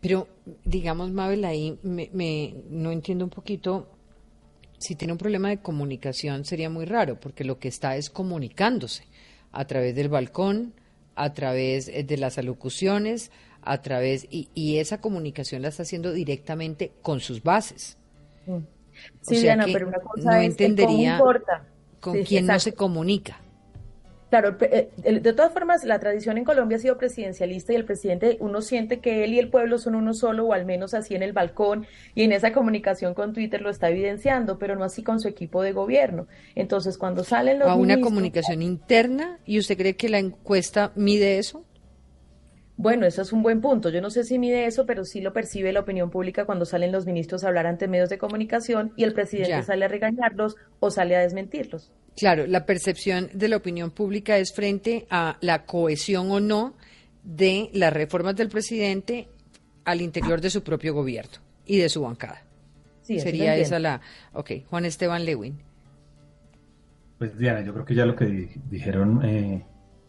Pero, 0.00 0.28
digamos, 0.64 1.10
Mabel, 1.12 1.44
ahí 1.44 1.78
me, 1.82 2.54
no 2.68 2.92
entiendo 2.92 3.24
un 3.24 3.30
poquito. 3.30 3.88
Si 4.78 4.94
tiene 4.94 5.12
un 5.12 5.18
problema 5.18 5.48
de 5.48 5.62
comunicación 5.62 6.44
sería 6.44 6.68
muy 6.68 6.84
raro, 6.84 7.18
porque 7.18 7.44
lo 7.44 7.58
que 7.58 7.68
está 7.68 7.96
es 7.96 8.10
comunicándose 8.10 9.04
a 9.52 9.64
través 9.66 9.94
del 9.94 10.08
balcón, 10.08 10.74
a 11.14 11.32
través 11.32 11.88
eh, 11.88 12.04
de 12.04 12.18
las 12.18 12.36
alocuciones, 12.36 13.30
a 13.62 13.80
través 13.80 14.26
y, 14.30 14.50
y 14.54 14.78
esa 14.78 15.00
comunicación 15.00 15.62
la 15.62 15.68
está 15.68 15.82
haciendo 15.82 16.12
directamente 16.12 16.92
con 17.02 17.20
sus 17.20 17.42
bases. 17.42 17.96
Mm. 18.46 18.75
Sí, 19.20 19.40
Diana, 19.40 19.66
pero 19.72 19.88
una 19.88 19.98
cosa 19.98 20.30
no 20.30 20.36
es 20.36 20.46
entendería 20.46 21.12
importa. 21.12 21.64
con 22.00 22.22
quién 22.22 22.46
no 22.46 22.58
se 22.58 22.72
comunica. 22.72 23.40
Claro, 24.28 24.56
eh, 24.60 24.90
de 25.04 25.32
todas 25.32 25.52
formas, 25.52 25.84
la 25.84 26.00
tradición 26.00 26.36
en 26.36 26.44
Colombia 26.44 26.78
ha 26.78 26.80
sido 26.80 26.98
presidencialista 26.98 27.72
y 27.72 27.76
el 27.76 27.84
presidente, 27.84 28.36
uno 28.40 28.60
siente 28.60 28.98
que 28.98 29.22
él 29.22 29.32
y 29.32 29.38
el 29.38 29.50
pueblo 29.50 29.78
son 29.78 29.94
uno 29.94 30.14
solo, 30.14 30.46
o 30.46 30.52
al 30.52 30.64
menos 30.66 30.94
así 30.94 31.14
en 31.14 31.22
el 31.22 31.32
balcón 31.32 31.86
y 32.16 32.24
en 32.24 32.32
esa 32.32 32.52
comunicación 32.52 33.14
con 33.14 33.32
Twitter 33.32 33.62
lo 33.62 33.70
está 33.70 33.88
evidenciando, 33.88 34.58
pero 34.58 34.74
no 34.74 34.82
así 34.82 35.04
con 35.04 35.20
su 35.20 35.28
equipo 35.28 35.62
de 35.62 35.72
gobierno. 35.72 36.26
Entonces, 36.56 36.98
cuando 36.98 37.22
salen 37.22 37.60
los. 37.60 37.68
A 37.68 37.76
una 37.76 38.00
comunicación 38.00 38.62
interna, 38.62 39.38
¿y 39.46 39.60
usted 39.60 39.78
cree 39.78 39.94
que 39.94 40.08
la 40.08 40.18
encuesta 40.18 40.90
mide 40.96 41.38
eso? 41.38 41.64
Bueno, 42.78 43.06
eso 43.06 43.22
es 43.22 43.32
un 43.32 43.42
buen 43.42 43.60
punto. 43.60 43.88
Yo 43.88 44.02
no 44.02 44.10
sé 44.10 44.24
si 44.24 44.38
mide 44.38 44.66
eso, 44.66 44.84
pero 44.84 45.04
sí 45.04 45.20
lo 45.20 45.32
percibe 45.32 45.72
la 45.72 45.80
opinión 45.80 46.10
pública 46.10 46.44
cuando 46.44 46.66
salen 46.66 46.92
los 46.92 47.06
ministros 47.06 47.42
a 47.42 47.48
hablar 47.48 47.66
ante 47.66 47.88
medios 47.88 48.10
de 48.10 48.18
comunicación 48.18 48.92
y 48.96 49.04
el 49.04 49.14
presidente 49.14 49.62
sale 49.62 49.86
a 49.86 49.88
regañarlos 49.88 50.56
o 50.78 50.90
sale 50.90 51.16
a 51.16 51.20
desmentirlos. 51.20 51.90
Claro, 52.16 52.46
la 52.46 52.66
percepción 52.66 53.30
de 53.32 53.48
la 53.48 53.56
opinión 53.56 53.90
pública 53.90 54.36
es 54.38 54.52
frente 54.54 55.06
a 55.10 55.38
la 55.40 55.64
cohesión 55.64 56.30
o 56.30 56.40
no 56.40 56.74
de 57.22 57.70
las 57.72 57.92
reformas 57.92 58.36
del 58.36 58.48
presidente 58.48 59.28
al 59.84 60.02
interior 60.02 60.40
de 60.40 60.50
su 60.50 60.62
propio 60.62 60.92
gobierno 60.94 61.38
y 61.64 61.78
de 61.78 61.88
su 61.88 62.02
bancada. 62.02 62.42
Sí, 63.02 63.20
Sería 63.20 63.56
esa 63.56 63.78
la... 63.78 64.00
Ok, 64.32 64.50
Juan 64.68 64.84
Esteban 64.84 65.24
Lewin. 65.24 65.58
Pues 67.18 67.38
Diana, 67.38 67.62
yo 67.62 67.72
creo 67.72 67.84
que 67.84 67.94
ya 67.94 68.04
lo 68.04 68.16
que 68.16 68.48
dijeron 68.68 69.24
eh, 69.24 69.64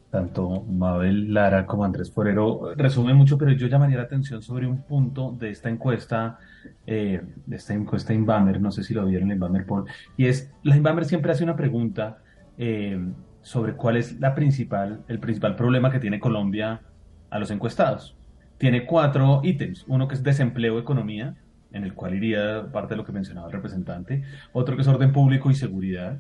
tanto 0.10 0.64
Mabel 0.64 1.34
Lara 1.34 1.66
como 1.66 1.84
Andrés 1.84 2.12
Forero 2.12 2.74
resume 2.76 3.14
mucho, 3.14 3.38
pero 3.38 3.52
yo 3.52 3.68
llamaría 3.68 3.98
la 3.98 4.04
atención 4.04 4.42
sobre 4.42 4.66
un 4.66 4.84
punto 4.84 5.36
de 5.38 5.50
esta 5.50 5.70
encuesta, 5.70 6.40
eh, 6.86 7.22
de 7.46 7.56
esta 7.56 7.74
encuesta 7.74 8.14
Inbamer, 8.14 8.62
no 8.62 8.72
sé 8.72 8.84
si 8.84 8.94
lo 8.94 9.06
vieron 9.06 9.30
en 9.30 9.36
Inbamer 9.36 9.66
Poll, 9.66 9.86
y 10.16 10.26
es, 10.26 10.52
la 10.64 10.78
Inbamer 10.78 11.06
siempre 11.06 11.32
hace 11.32 11.44
una 11.44 11.56
pregunta 11.56 12.20
eh, 12.58 13.00
sobre 13.42 13.74
cuál 13.74 13.98
es 13.98 14.20
la 14.20 14.34
principal, 14.34 15.04
el 15.08 15.20
principal 15.20 15.56
problema 15.56 15.92
que 15.92 16.00
tiene 16.00 16.20
Colombia 16.20 16.82
a 17.30 17.40
los 17.40 17.52
encuestados. 17.52 18.16
Tiene 18.58 18.86
cuatro 18.86 19.42
ítems, 19.44 19.86
uno 19.88 20.08
que 20.08 20.16
es 20.16 20.24
desempleo, 20.24 20.80
economía, 20.80 21.36
en 21.72 21.84
el 21.84 21.94
cual 21.94 22.16
iría 22.16 22.72
parte 22.72 22.94
de 22.94 22.98
lo 22.98 23.06
que 23.06 23.12
mencionaba 23.12 23.48
el 23.48 23.54
representante, 23.54 24.24
otro 24.54 24.76
que 24.76 24.82
es 24.82 24.88
orden 24.88 25.12
público 25.12 25.52
y 25.52 25.56
seguridad, 25.56 26.20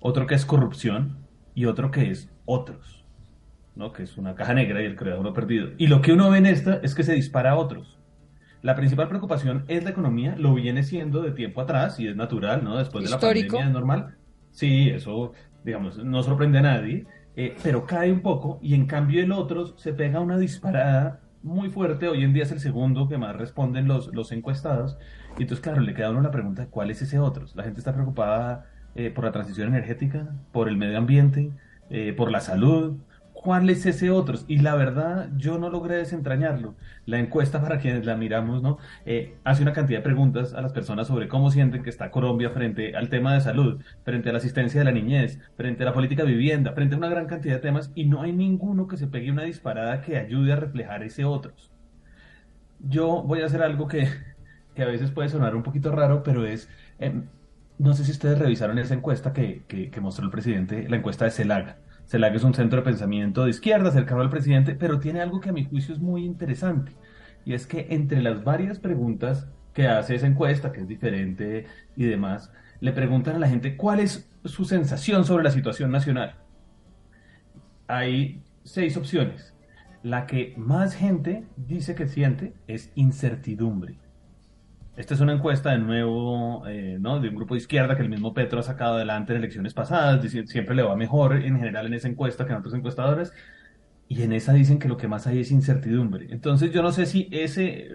otro 0.00 0.26
que 0.26 0.34
es 0.34 0.44
corrupción 0.44 1.16
y 1.54 1.64
otro 1.64 1.90
que 1.90 2.10
es 2.10 2.30
otros. 2.44 3.01
¿No? 3.74 3.92
que 3.92 4.02
es 4.02 4.16
una 4.18 4.34
caja 4.34 4.54
negra 4.54 4.82
y 4.82 4.86
el 4.86 4.96
creador 4.96 5.24
lo 5.24 5.32
perdido. 5.32 5.70
Y 5.78 5.86
lo 5.86 6.00
que 6.00 6.12
uno 6.12 6.30
ve 6.30 6.38
en 6.38 6.46
esta 6.46 6.80
es 6.82 6.94
que 6.94 7.02
se 7.02 7.14
dispara 7.14 7.52
a 7.52 7.56
otros. 7.56 7.98
La 8.62 8.76
principal 8.76 9.08
preocupación 9.08 9.64
es 9.66 9.82
la 9.82 9.90
economía, 9.90 10.36
lo 10.36 10.54
viene 10.54 10.84
siendo 10.84 11.22
de 11.22 11.32
tiempo 11.32 11.60
atrás 11.60 11.98
y 11.98 12.06
es 12.06 12.14
natural, 12.14 12.62
¿no? 12.62 12.78
Después 12.78 13.04
de 13.04 13.10
la 13.10 13.18
pandemia 13.18 13.64
es 13.64 13.72
normal. 13.72 14.14
Sí, 14.52 14.90
eso, 14.90 15.32
digamos, 15.64 15.98
no 15.98 16.22
sorprende 16.22 16.58
a 16.58 16.62
nadie, 16.62 17.06
eh, 17.34 17.56
pero 17.62 17.86
cae 17.86 18.12
un 18.12 18.20
poco 18.20 18.60
y 18.62 18.74
en 18.74 18.86
cambio 18.86 19.22
el 19.22 19.32
otro 19.32 19.76
se 19.78 19.92
pega 19.94 20.20
una 20.20 20.38
disparada 20.38 21.20
muy 21.42 21.70
fuerte. 21.70 22.06
Hoy 22.06 22.22
en 22.22 22.32
día 22.32 22.44
es 22.44 22.52
el 22.52 22.60
segundo 22.60 23.08
que 23.08 23.18
más 23.18 23.34
responden 23.34 23.88
los, 23.88 24.14
los 24.14 24.30
encuestados. 24.30 24.96
Y 25.38 25.42
entonces, 25.42 25.60
claro, 25.60 25.80
le 25.80 25.94
queda 25.94 26.08
a 26.08 26.10
uno 26.10 26.20
la 26.20 26.30
pregunta, 26.30 26.66
¿cuál 26.70 26.90
es 26.90 27.02
ese 27.02 27.18
otro? 27.18 27.46
La 27.54 27.64
gente 27.64 27.80
está 27.80 27.92
preocupada 27.92 28.66
eh, 28.94 29.10
por 29.10 29.24
la 29.24 29.32
transición 29.32 29.68
energética, 29.68 30.28
por 30.52 30.68
el 30.68 30.76
medio 30.76 30.98
ambiente, 30.98 31.50
eh, 31.90 32.12
por 32.16 32.30
la 32.30 32.40
salud, 32.40 32.98
¿Cuál 33.42 33.68
es 33.70 33.84
ese 33.86 34.08
otro? 34.10 34.38
Y 34.46 34.58
la 34.58 34.76
verdad, 34.76 35.28
yo 35.36 35.58
no 35.58 35.68
logré 35.68 35.96
desentrañarlo. 35.96 36.76
La 37.06 37.18
encuesta, 37.18 37.60
para 37.60 37.80
quienes 37.80 38.06
la 38.06 38.16
miramos, 38.16 38.62
¿no? 38.62 38.78
Eh, 39.04 39.34
hace 39.42 39.62
una 39.62 39.72
cantidad 39.72 39.98
de 39.98 40.04
preguntas 40.04 40.54
a 40.54 40.60
las 40.60 40.72
personas 40.72 41.08
sobre 41.08 41.26
cómo 41.26 41.50
sienten 41.50 41.82
que 41.82 41.90
está 41.90 42.12
Colombia 42.12 42.50
frente 42.50 42.94
al 42.94 43.08
tema 43.08 43.34
de 43.34 43.40
salud, 43.40 43.82
frente 44.04 44.28
a 44.28 44.32
la 44.32 44.38
asistencia 44.38 44.80
de 44.80 44.84
la 44.84 44.92
niñez, 44.92 45.40
frente 45.56 45.82
a 45.82 45.86
la 45.86 45.92
política 45.92 46.22
de 46.22 46.30
vivienda, 46.30 46.72
frente 46.72 46.94
a 46.94 46.98
una 46.98 47.08
gran 47.08 47.26
cantidad 47.26 47.54
de 47.56 47.60
temas, 47.60 47.90
y 47.96 48.04
no 48.04 48.22
hay 48.22 48.32
ninguno 48.32 48.86
que 48.86 48.96
se 48.96 49.08
pegue 49.08 49.32
una 49.32 49.42
disparada 49.42 50.02
que 50.02 50.18
ayude 50.18 50.52
a 50.52 50.56
reflejar 50.56 51.02
ese 51.02 51.24
otros. 51.24 51.72
Yo 52.78 53.24
voy 53.24 53.40
a 53.42 53.46
hacer 53.46 53.62
algo 53.62 53.88
que, 53.88 54.06
a 54.78 54.84
veces 54.84 55.10
puede 55.10 55.28
sonar 55.30 55.56
un 55.56 55.64
poquito 55.64 55.90
raro, 55.90 56.22
pero 56.22 56.46
es. 56.46 56.68
Em, 57.00 57.24
no 57.78 57.92
sé 57.94 58.04
si 58.04 58.12
ustedes 58.12 58.38
revisaron 58.38 58.78
esa 58.78 58.94
encuesta 58.94 59.32
que, 59.32 59.64
que 59.66 60.00
mostró 60.00 60.24
el 60.24 60.30
presidente, 60.30 60.88
la 60.88 60.96
encuesta 60.96 61.24
de 61.24 61.32
CELAG 61.32 61.82
CELAC 62.06 62.34
es 62.34 62.44
un 62.44 62.54
centro 62.54 62.80
de 62.80 62.84
pensamiento 62.84 63.44
de 63.44 63.50
izquierda 63.50 63.90
cercano 63.90 64.20
al 64.20 64.30
presidente, 64.30 64.74
pero 64.74 64.98
tiene 64.98 65.20
algo 65.20 65.40
que 65.40 65.50
a 65.50 65.52
mi 65.52 65.64
juicio 65.64 65.94
es 65.94 66.00
muy 66.00 66.24
interesante. 66.24 66.92
Y 67.44 67.54
es 67.54 67.66
que 67.66 67.86
entre 67.90 68.22
las 68.22 68.44
varias 68.44 68.78
preguntas 68.78 69.48
que 69.72 69.88
hace 69.88 70.14
esa 70.14 70.26
encuesta, 70.26 70.72
que 70.72 70.80
es 70.80 70.88
diferente 70.88 71.66
y 71.96 72.04
demás, 72.04 72.52
le 72.80 72.92
preguntan 72.92 73.36
a 73.36 73.38
la 73.38 73.48
gente 73.48 73.76
cuál 73.76 74.00
es 74.00 74.28
su 74.44 74.64
sensación 74.64 75.24
sobre 75.24 75.44
la 75.44 75.50
situación 75.50 75.90
nacional. 75.90 76.36
Hay 77.86 78.42
seis 78.64 78.96
opciones. 78.96 79.54
La 80.02 80.26
que 80.26 80.54
más 80.56 80.94
gente 80.94 81.44
dice 81.56 81.94
que 81.94 82.08
siente 82.08 82.54
es 82.66 82.90
incertidumbre. 82.96 84.01
Esta 84.96 85.14
es 85.14 85.20
una 85.20 85.32
encuesta 85.32 85.70
de 85.70 85.78
nuevo, 85.78 86.66
eh, 86.66 86.98
¿no? 87.00 87.18
De 87.18 87.30
un 87.30 87.34
grupo 87.34 87.54
de 87.54 87.58
izquierda 87.60 87.96
que 87.96 88.02
el 88.02 88.10
mismo 88.10 88.34
Petro 88.34 88.60
ha 88.60 88.62
sacado 88.62 88.96
adelante 88.96 89.32
en 89.32 89.38
elecciones 89.38 89.72
pasadas, 89.72 90.22
siempre 90.30 90.74
le 90.74 90.82
va 90.82 90.96
mejor 90.96 91.36
en 91.36 91.56
general 91.56 91.86
en 91.86 91.94
esa 91.94 92.08
encuesta 92.08 92.44
que 92.44 92.52
en 92.52 92.58
otros 92.58 92.74
encuestadores, 92.74 93.32
y 94.08 94.22
en 94.22 94.32
esa 94.32 94.52
dicen 94.52 94.78
que 94.78 94.88
lo 94.88 94.98
que 94.98 95.08
más 95.08 95.26
hay 95.26 95.40
es 95.40 95.50
incertidumbre. 95.50 96.26
Entonces 96.30 96.72
yo 96.72 96.82
no 96.82 96.92
sé 96.92 97.06
si 97.06 97.28
ese 97.32 97.88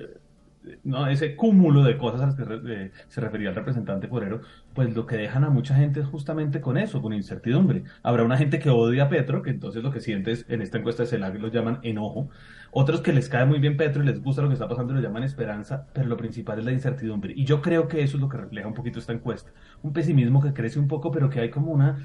¿no? 0.83 1.07
ese 1.07 1.35
cúmulo 1.35 1.83
de 1.83 1.97
cosas 1.97 2.21
a 2.21 2.25
las 2.27 2.35
que 2.35 2.91
se 3.07 3.21
refería 3.21 3.49
el 3.49 3.55
representante 3.55 4.07
Porero, 4.07 4.41
pues 4.73 4.95
lo 4.95 5.05
que 5.05 5.17
dejan 5.17 5.43
a 5.43 5.49
mucha 5.49 5.75
gente 5.75 6.01
es 6.01 6.05
justamente 6.07 6.61
con 6.61 6.77
eso, 6.77 7.01
con 7.01 7.13
incertidumbre. 7.13 7.83
Habrá 8.03 8.23
una 8.23 8.37
gente 8.37 8.59
que 8.59 8.69
odia 8.69 9.03
a 9.03 9.09
Petro, 9.09 9.41
que 9.41 9.49
entonces 9.49 9.83
lo 9.83 9.91
que 9.91 10.01
sientes 10.01 10.45
en 10.49 10.61
esta 10.61 10.77
encuesta 10.77 11.03
de 11.03 11.09
CELAC 11.09 11.39
lo 11.39 11.47
llaman 11.49 11.79
enojo, 11.83 12.29
otros 12.71 13.01
que 13.01 13.13
les 13.13 13.29
cae 13.29 13.45
muy 13.45 13.59
bien 13.59 13.77
Petro 13.77 14.03
y 14.03 14.05
les 14.05 14.21
gusta 14.21 14.41
lo 14.41 14.49
que 14.49 14.53
está 14.53 14.67
pasando 14.67 14.93
lo 14.93 15.01
llaman 15.01 15.23
esperanza, 15.23 15.87
pero 15.93 16.07
lo 16.07 16.17
principal 16.17 16.59
es 16.59 16.65
la 16.65 16.71
incertidumbre. 16.71 17.33
Y 17.35 17.45
yo 17.45 17.61
creo 17.61 17.87
que 17.87 18.03
eso 18.03 18.17
es 18.17 18.21
lo 18.21 18.29
que 18.29 18.37
refleja 18.37 18.67
un 18.67 18.73
poquito 18.73 18.99
esta 18.99 19.13
encuesta. 19.13 19.51
Un 19.81 19.93
pesimismo 19.93 20.41
que 20.41 20.53
crece 20.53 20.79
un 20.79 20.87
poco, 20.87 21.11
pero 21.11 21.29
que 21.29 21.39
hay 21.39 21.49
como 21.49 21.71
una 21.71 21.97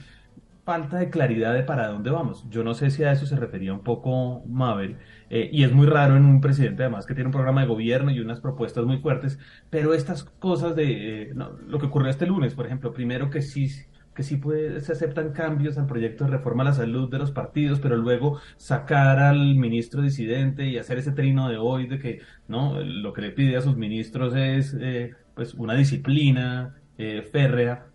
falta 0.64 0.98
de 0.98 1.10
claridad 1.10 1.54
de 1.54 1.62
para 1.64 1.88
dónde 1.88 2.10
vamos. 2.10 2.46
Yo 2.48 2.62
no 2.62 2.74
sé 2.74 2.90
si 2.90 3.02
a 3.04 3.12
eso 3.12 3.26
se 3.26 3.36
refería 3.36 3.72
un 3.72 3.82
poco 3.82 4.44
Mabel, 4.46 4.98
eh, 5.34 5.48
y 5.50 5.64
es 5.64 5.72
muy 5.72 5.86
raro 5.86 6.14
en 6.14 6.26
un 6.26 6.42
presidente 6.42 6.82
además 6.82 7.06
que 7.06 7.14
tiene 7.14 7.28
un 7.28 7.32
programa 7.32 7.62
de 7.62 7.66
gobierno 7.66 8.10
y 8.10 8.20
unas 8.20 8.40
propuestas 8.40 8.84
muy 8.84 8.98
fuertes, 8.98 9.38
pero 9.70 9.94
estas 9.94 10.24
cosas 10.24 10.76
de 10.76 11.22
eh, 11.22 11.34
lo 11.34 11.78
que 11.78 11.86
ocurrió 11.86 12.10
este 12.10 12.26
lunes, 12.26 12.54
por 12.54 12.66
ejemplo, 12.66 12.92
primero 12.92 13.30
que 13.30 13.40
sí 13.40 13.70
que 14.14 14.24
sí 14.24 14.36
puede, 14.36 14.78
se 14.82 14.92
aceptan 14.92 15.32
cambios 15.32 15.78
al 15.78 15.86
proyecto 15.86 16.24
de 16.24 16.32
reforma 16.32 16.64
a 16.64 16.66
la 16.66 16.74
salud 16.74 17.10
de 17.10 17.18
los 17.18 17.30
partidos, 17.30 17.80
pero 17.80 17.96
luego 17.96 18.40
sacar 18.58 19.20
al 19.20 19.54
ministro 19.54 20.02
disidente 20.02 20.66
y 20.66 20.76
hacer 20.76 20.98
ese 20.98 21.12
trino 21.12 21.48
de 21.48 21.56
hoy 21.56 21.86
de 21.86 21.98
que 21.98 22.20
no 22.46 22.78
lo 22.82 23.14
que 23.14 23.22
le 23.22 23.30
pide 23.30 23.56
a 23.56 23.62
sus 23.62 23.78
ministros 23.78 24.34
es 24.36 24.76
eh, 24.78 25.14
pues 25.34 25.54
una 25.54 25.72
disciplina 25.74 26.76
férrea 27.32 27.86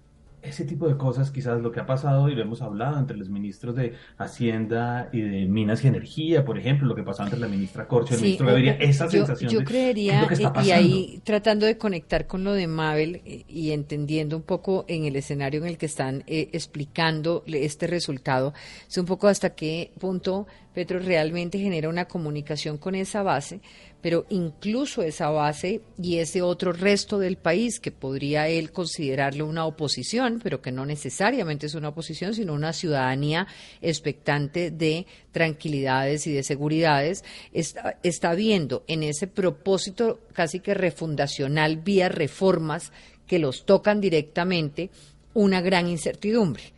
ese 0.50 0.66
tipo 0.66 0.88
de 0.88 0.98
cosas 0.98 1.32
quizás 1.32 1.62
lo 1.62 1.72
que 1.72 1.80
ha 1.80 1.86
pasado 1.86 2.30
y 2.30 2.36
lo 2.36 2.42
hemos 2.42 2.62
hablado 2.62 3.00
entre 3.00 3.18
los 3.18 3.30
ministros 3.30 3.76
de 3.76 3.94
Hacienda 4.18 5.10
y 5.12 5.22
de 5.22 5.46
Minas 5.46 5.84
y 5.84 5.88
Energía, 5.88 6.46
por 6.46 6.58
ejemplo, 6.58 6.88
lo 6.88 6.96
que 6.96 7.04
pasó 7.04 7.24
entre 7.24 7.40
la 7.40 7.48
ministra 7.48 7.88
Corcho 7.88 8.14
y 8.14 8.18
el 8.18 8.24
ministro 8.24 8.48
Gaviria, 8.48 8.74
esa 8.74 9.06
yo, 9.06 9.12
sensación 9.26 9.52
yo 9.52 9.64
creería, 9.64 10.28
y 10.64 10.72
ahí 10.72 11.22
tratando 11.24 11.66
de 11.66 11.78
conectar 11.78 12.28
con 12.28 12.44
lo 12.44 12.54
de 12.54 12.68
Mabel 12.68 13.22
eh, 13.26 13.44
y 13.48 13.72
entendiendo 13.72 14.38
un 14.38 14.44
poco 14.44 14.86
en 14.88 15.06
el 15.06 15.16
escenario 15.16 15.62
en 15.62 15.68
el 15.68 15.78
que 15.78 15.86
están 15.86 16.24
eh, 16.28 16.50
explicando 16.54 17.44
este 17.48 17.88
resultado, 17.88 18.54
es 18.88 18.98
un 18.98 19.06
poco 19.06 19.28
hasta 19.28 19.52
qué 19.52 19.92
punto 20.00 20.48
Petro 20.78 21.00
realmente 21.00 21.58
genera 21.58 21.90
una 21.90 22.06
comunicación 22.06 22.78
con 22.78 22.94
esa 22.94 23.24
base, 23.24 23.62
pero 24.02 24.26
incluso 24.30 25.02
esa 25.02 25.30
base 25.30 25.82
y 26.02 26.18
ese 26.18 26.42
otro 26.42 26.72
resto 26.72 27.18
del 27.20 27.38
país 27.38 27.80
que 27.80 27.92
podría 27.92 28.48
él 28.48 28.72
considerarlo 28.72 29.46
una 29.46 29.66
oposición, 29.66 30.40
pero 30.44 30.62
que 30.62 30.72
no 30.72 30.86
necesariamente 30.86 31.66
es 31.66 31.76
una 31.76 31.90
oposición, 31.90 32.34
sino 32.34 32.54
una 32.54 32.74
ciudadanía 32.74 33.48
expectante 33.82 34.72
de 34.72 35.08
tranquilidades 35.32 36.28
y 36.28 36.34
de 36.34 36.44
seguridades, 36.44 37.24
está, 37.54 38.00
está 38.04 38.34
viendo 38.36 38.84
en 38.88 39.04
ese 39.04 39.28
propósito 39.28 40.20
casi 40.34 40.60
que 40.60 40.74
refundacional 40.74 41.78
vía 41.78 42.10
reformas 42.10 42.92
que 43.26 43.40
los 43.40 43.66
tocan 43.66 44.00
directamente 44.00 44.90
una 45.34 45.62
gran 45.62 45.88
incertidumbre 45.88 46.78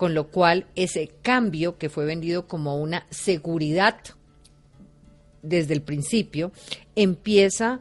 con 0.00 0.14
lo 0.14 0.28
cual 0.28 0.66
ese 0.76 1.10
cambio 1.20 1.76
que 1.76 1.90
fue 1.90 2.06
vendido 2.06 2.46
como 2.46 2.78
una 2.78 3.06
seguridad 3.10 3.98
desde 5.42 5.74
el 5.74 5.82
principio 5.82 6.52
empieza 6.94 7.80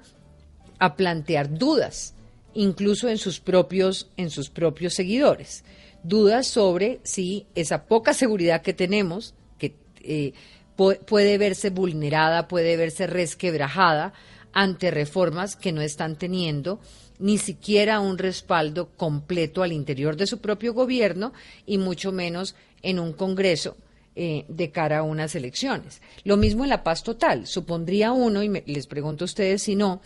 a 0.80 0.96
plantear 0.96 1.58
dudas, 1.58 2.16
incluso 2.54 3.10
en 3.10 3.18
sus 3.18 3.40
propios, 3.40 4.10
en 4.18 4.30
sus 4.30 4.50
propios 4.50 4.94
seguidores. 4.94 5.64
Dudas 6.04 6.48
sobre 6.48 7.00
si 7.04 7.46
esa 7.56 7.86
poca 7.86 8.14
seguridad 8.14 8.62
que 8.62 8.74
tenemos, 8.74 9.34
que 9.58 9.76
eh, 10.02 10.34
puede 10.76 11.38
verse 11.38 11.70
vulnerada, 11.70 12.48
puede 12.48 12.78
verse 12.78 13.08
resquebrajada 13.08 14.14
ante 14.54 14.92
reformas 14.92 15.56
que 15.56 15.72
no 15.72 15.82
están 15.82 16.16
teniendo 16.16 16.80
ni 17.20 17.38
siquiera 17.38 18.00
un 18.00 18.18
respaldo 18.18 18.90
completo 18.96 19.62
al 19.62 19.74
interior 19.74 20.16
de 20.16 20.26
su 20.26 20.40
propio 20.40 20.74
gobierno 20.74 21.34
y 21.66 21.78
mucho 21.78 22.14
menos 22.14 22.56
en 22.82 22.98
un 22.98 23.12
Congreso 23.12 23.76
eh, 24.22 24.44
de 24.50 24.70
cara 24.70 24.98
a 24.98 25.04
unas 25.04 25.34
elecciones. 25.36 26.02
Lo 26.26 26.36
mismo 26.36 26.66
en 26.66 26.70
la 26.70 26.84
paz 26.84 27.04
total. 27.04 27.48
Supondría 27.48 28.12
uno, 28.12 28.44
y 28.44 28.50
les 28.66 28.86
pregunto 28.86 29.24
a 29.24 29.28
ustedes 29.28 29.64
si 29.64 29.78
no, 29.78 30.02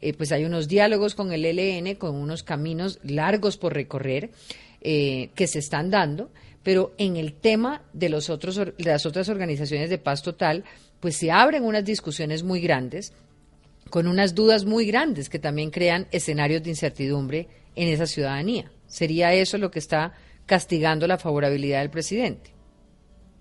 eh, 0.00 0.14
pues 0.14 0.32
hay 0.32 0.46
unos 0.46 0.68
diálogos 0.68 1.14
con 1.14 1.32
el 1.32 1.44
ELN, 1.44 1.96
con 1.96 2.14
unos 2.14 2.42
caminos 2.42 2.98
largos 3.02 3.58
por 3.58 3.74
recorrer 3.74 4.30
eh, 4.80 5.28
que 5.34 5.46
se 5.46 5.58
están 5.58 5.90
dando, 5.90 6.30
pero 6.62 6.94
en 6.96 7.18
el 7.18 7.34
tema 7.34 7.82
de, 7.92 8.08
los 8.08 8.30
otros, 8.30 8.56
de 8.56 8.72
las 8.78 9.04
otras 9.04 9.28
organizaciones 9.28 9.90
de 9.90 9.98
paz 9.98 10.22
total, 10.22 10.64
pues 10.98 11.16
se 11.16 11.30
abren 11.30 11.62
unas 11.62 11.84
discusiones 11.84 12.44
muy 12.44 12.62
grandes, 12.62 13.12
con 13.90 14.08
unas 14.08 14.34
dudas 14.34 14.64
muy 14.64 14.86
grandes 14.86 15.28
que 15.28 15.38
también 15.38 15.70
crean 15.70 16.06
escenarios 16.10 16.62
de 16.62 16.70
incertidumbre 16.70 17.48
en 17.76 17.88
esa 17.88 18.06
ciudadanía. 18.06 18.72
¿Sería 18.86 19.34
eso 19.34 19.58
lo 19.58 19.70
que 19.70 19.78
está 19.78 20.14
castigando 20.46 21.06
la 21.06 21.18
favorabilidad 21.18 21.80
del 21.80 21.90
presidente? 21.90 22.56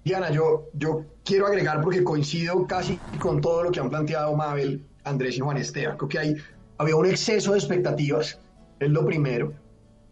Diana, 0.08 0.32
yo, 0.32 0.70
yo 0.74 1.04
quiero 1.26 1.48
agregar 1.48 1.82
porque 1.82 2.02
coincido 2.02 2.66
casi 2.66 2.98
con 3.20 3.42
todo 3.42 3.64
lo 3.64 3.72
que 3.72 3.82
han 3.82 3.90
planteado 3.90 4.34
Mabel, 4.38 4.82
Andrés 5.04 5.36
y 5.36 5.42
Juan 5.42 5.58
Esteban. 5.58 5.98
Creo 5.98 6.08
que 6.08 6.20
hay, 6.20 6.36
había 6.78 6.96
un 6.96 7.06
exceso 7.06 7.52
de 7.52 7.60
expectativas, 7.60 8.40
es 8.80 8.90
lo 8.90 9.06
primero. 9.06 9.52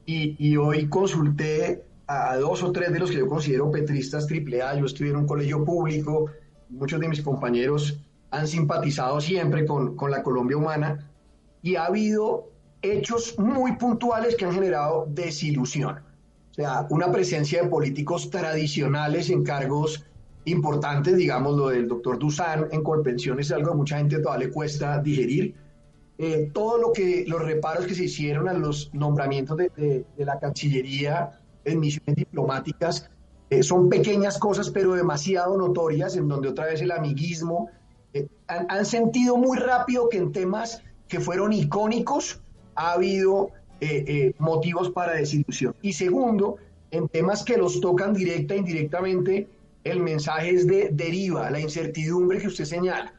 Y, 0.05 0.35
y 0.37 0.57
hoy 0.57 0.89
consulté 0.89 1.85
a 2.07 2.35
dos 2.35 2.61
o 2.61 2.73
tres 2.73 2.91
de 2.91 2.99
los 2.99 3.09
que 3.09 3.17
yo 3.17 3.27
considero 3.27 3.71
petristas 3.71 4.27
triple 4.27 4.61
A. 4.61 4.75
Yo 4.75 4.85
estudié 4.85 5.11
en 5.11 5.17
un 5.17 5.27
colegio 5.27 5.63
público, 5.63 6.29
muchos 6.67 6.99
de 6.99 7.07
mis 7.07 7.21
compañeros 7.21 7.97
han 8.31 8.49
simpatizado 8.49 9.21
siempre 9.21 9.65
con, 9.65 9.95
con 9.95 10.11
la 10.11 10.23
Colombia 10.23 10.57
humana 10.57 11.09
y 11.61 11.77
ha 11.77 11.85
habido 11.85 12.51
hechos 12.81 13.39
muy 13.39 13.77
puntuales 13.77 14.35
que 14.35 14.43
han 14.43 14.51
generado 14.51 15.07
desilusión. 15.09 16.01
Sea, 16.55 16.87
una 16.89 17.11
presencia 17.11 17.63
de 17.63 17.67
políticos 17.67 18.29
tradicionales 18.29 19.29
en 19.29 19.43
cargos 19.43 20.05
importantes, 20.45 21.17
digamos 21.17 21.57
lo 21.57 21.67
del 21.67 21.85
doctor 21.85 22.17
Dusan 22.17 22.69
en 22.71 22.81
Colpensiones, 22.81 23.47
es 23.47 23.51
algo 23.51 23.71
que 23.71 23.77
mucha 23.77 23.97
gente 23.97 24.19
todavía 24.19 24.47
le 24.47 24.53
cuesta 24.53 25.01
digerir. 25.01 25.53
Eh, 26.17 26.49
todo 26.53 26.77
lo 26.77 26.93
que, 26.93 27.25
los 27.27 27.43
reparos 27.43 27.85
que 27.85 27.93
se 27.93 28.05
hicieron 28.05 28.47
a 28.47 28.53
los 28.53 28.89
nombramientos 28.93 29.57
de, 29.57 30.05
de, 30.15 30.25
la 30.25 30.39
Cancillería 30.39 31.41
en 31.65 31.81
misiones 31.81 32.15
diplomáticas 32.15 33.09
eh, 33.49 33.61
son 33.61 33.89
pequeñas 33.89 34.39
cosas, 34.39 34.69
pero 34.69 34.93
demasiado 34.93 35.57
notorias, 35.57 36.15
en 36.15 36.29
donde 36.29 36.47
otra 36.47 36.67
vez 36.67 36.81
el 36.81 36.91
amiguismo. 36.91 37.69
Eh, 38.13 38.29
han, 38.47 38.65
han, 38.69 38.85
sentido 38.85 39.35
muy 39.35 39.57
rápido 39.57 40.07
que 40.07 40.19
en 40.19 40.31
temas 40.31 40.81
que 41.09 41.19
fueron 41.19 41.51
icónicos 41.51 42.39
ha 42.75 42.93
habido 42.93 43.51
motivos 44.39 44.89
para 44.91 45.13
desilusión. 45.13 45.75
Y 45.81 45.93
segundo, 45.93 46.57
en 46.91 47.07
temas 47.09 47.43
que 47.43 47.57
los 47.57 47.81
tocan 47.81 48.13
directa 48.13 48.53
e 48.53 48.57
indirectamente, 48.57 49.47
el 49.83 49.99
mensaje 49.99 50.49
es 50.49 50.65
de 50.65 50.89
deriva, 50.91 51.49
la 51.49 51.59
incertidumbre 51.59 52.39
que 52.39 52.47
usted 52.47 52.65
señala. 52.65 53.13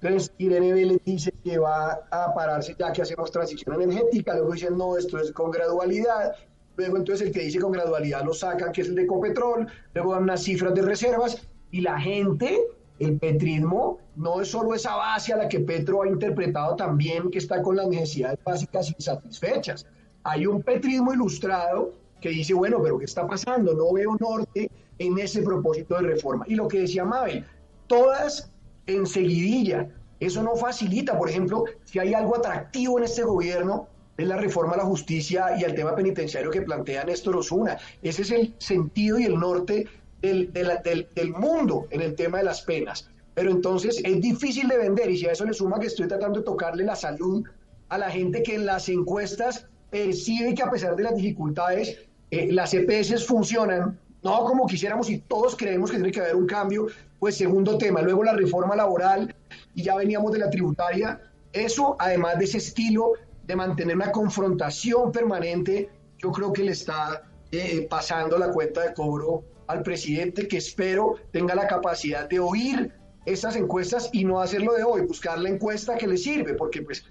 Entonces, 0.00 0.32
Irene 0.38 0.72
Vélez 0.72 1.00
dice 1.04 1.32
que 1.44 1.58
va 1.58 2.00
a 2.10 2.34
pararse 2.34 2.74
ya 2.78 2.92
que 2.92 3.02
hacemos 3.02 3.30
transición 3.30 3.80
energética, 3.80 4.34
luego 4.34 4.52
dicen, 4.52 4.76
no, 4.76 4.96
esto 4.96 5.18
es 5.18 5.30
con 5.32 5.50
gradualidad, 5.50 6.34
luego 6.76 6.96
entonces 6.96 7.28
el 7.28 7.32
que 7.32 7.40
dice 7.40 7.60
con 7.60 7.72
gradualidad 7.72 8.24
lo 8.24 8.34
sacan, 8.34 8.72
que 8.72 8.80
es 8.82 8.88
el 8.88 8.96
de 8.96 9.06
Copetrol, 9.06 9.66
luego 9.94 10.12
dan 10.12 10.24
unas 10.24 10.42
cifras 10.42 10.74
de 10.74 10.82
reservas, 10.82 11.46
y 11.70 11.80
la 11.80 12.00
gente, 12.00 12.60
el 12.98 13.18
petrismo, 13.18 13.98
no 14.16 14.40
es 14.40 14.48
solo 14.48 14.74
esa 14.74 14.96
base 14.96 15.32
a 15.32 15.36
la 15.36 15.48
que 15.48 15.60
Petro 15.60 16.02
ha 16.02 16.08
interpretado 16.08 16.76
también, 16.76 17.30
que 17.30 17.38
está 17.38 17.62
con 17.62 17.76
las 17.76 17.88
necesidades 17.88 18.38
básicas 18.44 18.90
insatisfechas. 18.90 19.86
Hay 20.24 20.46
un 20.46 20.62
petrismo 20.62 21.12
ilustrado 21.12 21.92
que 22.20 22.30
dice, 22.30 22.54
bueno, 22.54 22.80
pero 22.82 22.98
¿qué 22.98 23.04
está 23.04 23.26
pasando? 23.26 23.74
No 23.74 23.92
veo 23.92 24.16
norte 24.18 24.70
en 24.98 25.18
ese 25.18 25.42
propósito 25.42 25.96
de 25.96 26.02
reforma. 26.02 26.44
Y 26.48 26.54
lo 26.54 26.68
que 26.68 26.80
decía 26.80 27.04
Mabel, 27.04 27.44
todas 27.88 28.50
en 28.86 29.06
seguidilla, 29.06 29.88
eso 30.20 30.42
no 30.42 30.54
facilita, 30.54 31.18
por 31.18 31.28
ejemplo, 31.28 31.64
si 31.84 31.98
hay 31.98 32.14
algo 32.14 32.36
atractivo 32.36 32.98
en 32.98 33.04
este 33.04 33.22
gobierno, 33.24 33.88
es 34.16 34.26
la 34.28 34.36
reforma 34.36 34.74
a 34.74 34.76
la 34.76 34.84
justicia 34.84 35.58
y 35.58 35.64
al 35.64 35.74
tema 35.74 35.96
penitenciario 35.96 36.50
que 36.50 36.62
plantea 36.62 37.04
Néstor 37.04 37.36
Osuna. 37.36 37.78
Ese 38.02 38.22
es 38.22 38.30
el 38.30 38.54
sentido 38.58 39.18
y 39.18 39.24
el 39.24 39.38
norte 39.38 39.86
del, 40.20 40.52
del, 40.52 41.08
del 41.14 41.30
mundo 41.32 41.86
en 41.90 42.02
el 42.02 42.14
tema 42.14 42.38
de 42.38 42.44
las 42.44 42.62
penas. 42.62 43.08
Pero 43.34 43.50
entonces 43.50 44.00
es 44.04 44.20
difícil 44.20 44.68
de 44.68 44.76
vender 44.76 45.10
y 45.10 45.16
si 45.16 45.26
a 45.26 45.32
eso 45.32 45.44
le 45.44 45.54
suma 45.54 45.80
que 45.80 45.86
estoy 45.86 46.06
tratando 46.06 46.40
de 46.40 46.44
tocarle 46.44 46.84
la 46.84 46.94
salud 46.94 47.42
a 47.88 47.98
la 47.98 48.10
gente 48.10 48.42
que 48.42 48.54
en 48.54 48.66
las 48.66 48.88
encuestas 48.88 49.66
percibe 49.92 50.54
que 50.54 50.62
a 50.62 50.70
pesar 50.70 50.96
de 50.96 51.02
las 51.02 51.14
dificultades 51.14 51.98
eh, 52.30 52.50
las 52.50 52.72
EPS 52.72 53.26
funcionan, 53.26 54.00
no 54.22 54.44
como 54.44 54.66
quisiéramos 54.66 55.10
y 55.10 55.18
todos 55.18 55.54
creemos 55.54 55.90
que 55.90 55.98
tiene 55.98 56.10
que 56.10 56.20
haber 56.20 56.34
un 56.34 56.46
cambio, 56.46 56.86
pues 57.20 57.36
segundo 57.36 57.76
tema, 57.76 58.00
luego 58.00 58.24
la 58.24 58.32
reforma 58.32 58.74
laboral 58.74 59.34
y 59.74 59.82
ya 59.82 59.94
veníamos 59.94 60.32
de 60.32 60.38
la 60.38 60.48
tributaria, 60.48 61.20
eso 61.52 61.94
además 61.98 62.38
de 62.38 62.46
ese 62.46 62.56
estilo 62.56 63.12
de 63.46 63.54
mantener 63.54 63.94
una 63.94 64.10
confrontación 64.10 65.12
permanente, 65.12 65.90
yo 66.18 66.32
creo 66.32 66.54
que 66.54 66.64
le 66.64 66.72
está 66.72 67.24
eh, 67.50 67.86
pasando 67.90 68.38
la 68.38 68.50
cuenta 68.50 68.80
de 68.80 68.94
cobro 68.94 69.44
al 69.66 69.82
presidente 69.82 70.48
que 70.48 70.56
espero 70.56 71.16
tenga 71.32 71.54
la 71.54 71.66
capacidad 71.66 72.26
de 72.30 72.40
oír 72.40 72.94
estas 73.26 73.56
encuestas 73.56 74.08
y 74.12 74.24
no 74.24 74.40
hacerlo 74.40 74.72
de 74.72 74.84
hoy, 74.84 75.02
buscar 75.02 75.38
la 75.38 75.50
encuesta 75.50 75.96
que 75.96 76.06
le 76.06 76.16
sirve, 76.16 76.54
porque 76.54 76.80
pues 76.80 77.04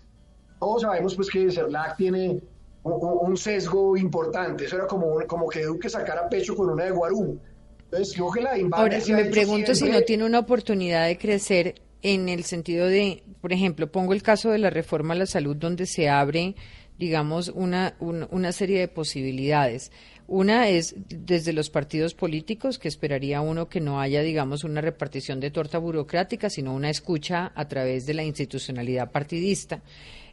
todos 0.59 0.81
sabemos 0.81 1.15
pues 1.15 1.29
que 1.29 1.51
CERLAC 1.51 1.97
tiene 1.97 2.41
un, 2.83 3.37
sesgo 3.37 3.95
importante. 3.97 4.65
Eso 4.65 4.77
era 4.77 4.87
como, 4.87 5.19
como 5.27 5.47
que 5.47 5.63
Duque 5.63 5.89
sacara 5.89 6.27
pecho 6.29 6.55
con 6.55 6.69
una 6.69 6.85
de 6.85 6.91
Guarú. 6.91 7.39
Entonces, 7.85 8.15
yo 8.15 8.31
que 8.31 8.41
la 8.41 8.51
Ahora, 8.71 8.97
me 9.09 9.25
pregunto 9.25 9.75
si 9.75 9.89
no 9.89 10.01
tiene 10.01 10.23
una 10.25 10.39
oportunidad 10.39 11.07
de 11.07 11.17
crecer 11.17 11.75
en 12.01 12.29
el 12.29 12.45
sentido 12.45 12.87
de, 12.87 13.23
por 13.41 13.53
ejemplo, 13.53 13.91
pongo 13.91 14.13
el 14.13 14.23
caso 14.23 14.49
de 14.49 14.57
la 14.57 14.69
reforma 14.69 15.13
a 15.13 15.17
la 15.17 15.25
salud 15.25 15.55
donde 15.55 15.85
se 15.85 16.09
abre, 16.09 16.55
digamos, 16.97 17.49
una, 17.49 17.95
una 17.99 18.51
serie 18.51 18.79
de 18.79 18.87
posibilidades. 18.87 19.91
Una 20.27 20.69
es 20.69 20.95
desde 21.09 21.51
los 21.51 21.69
partidos 21.69 22.13
políticos, 22.13 22.79
que 22.79 22.87
esperaría 22.87 23.41
uno 23.41 23.67
que 23.67 23.81
no 23.81 23.99
haya, 23.99 24.21
digamos, 24.21 24.63
una 24.63 24.79
repartición 24.79 25.41
de 25.41 25.51
torta 25.51 25.77
burocrática, 25.77 26.49
sino 26.49 26.73
una 26.73 26.89
escucha 26.89 27.51
a 27.53 27.67
través 27.67 28.05
de 28.05 28.13
la 28.13 28.23
institucionalidad 28.23 29.11
partidista. 29.11 29.81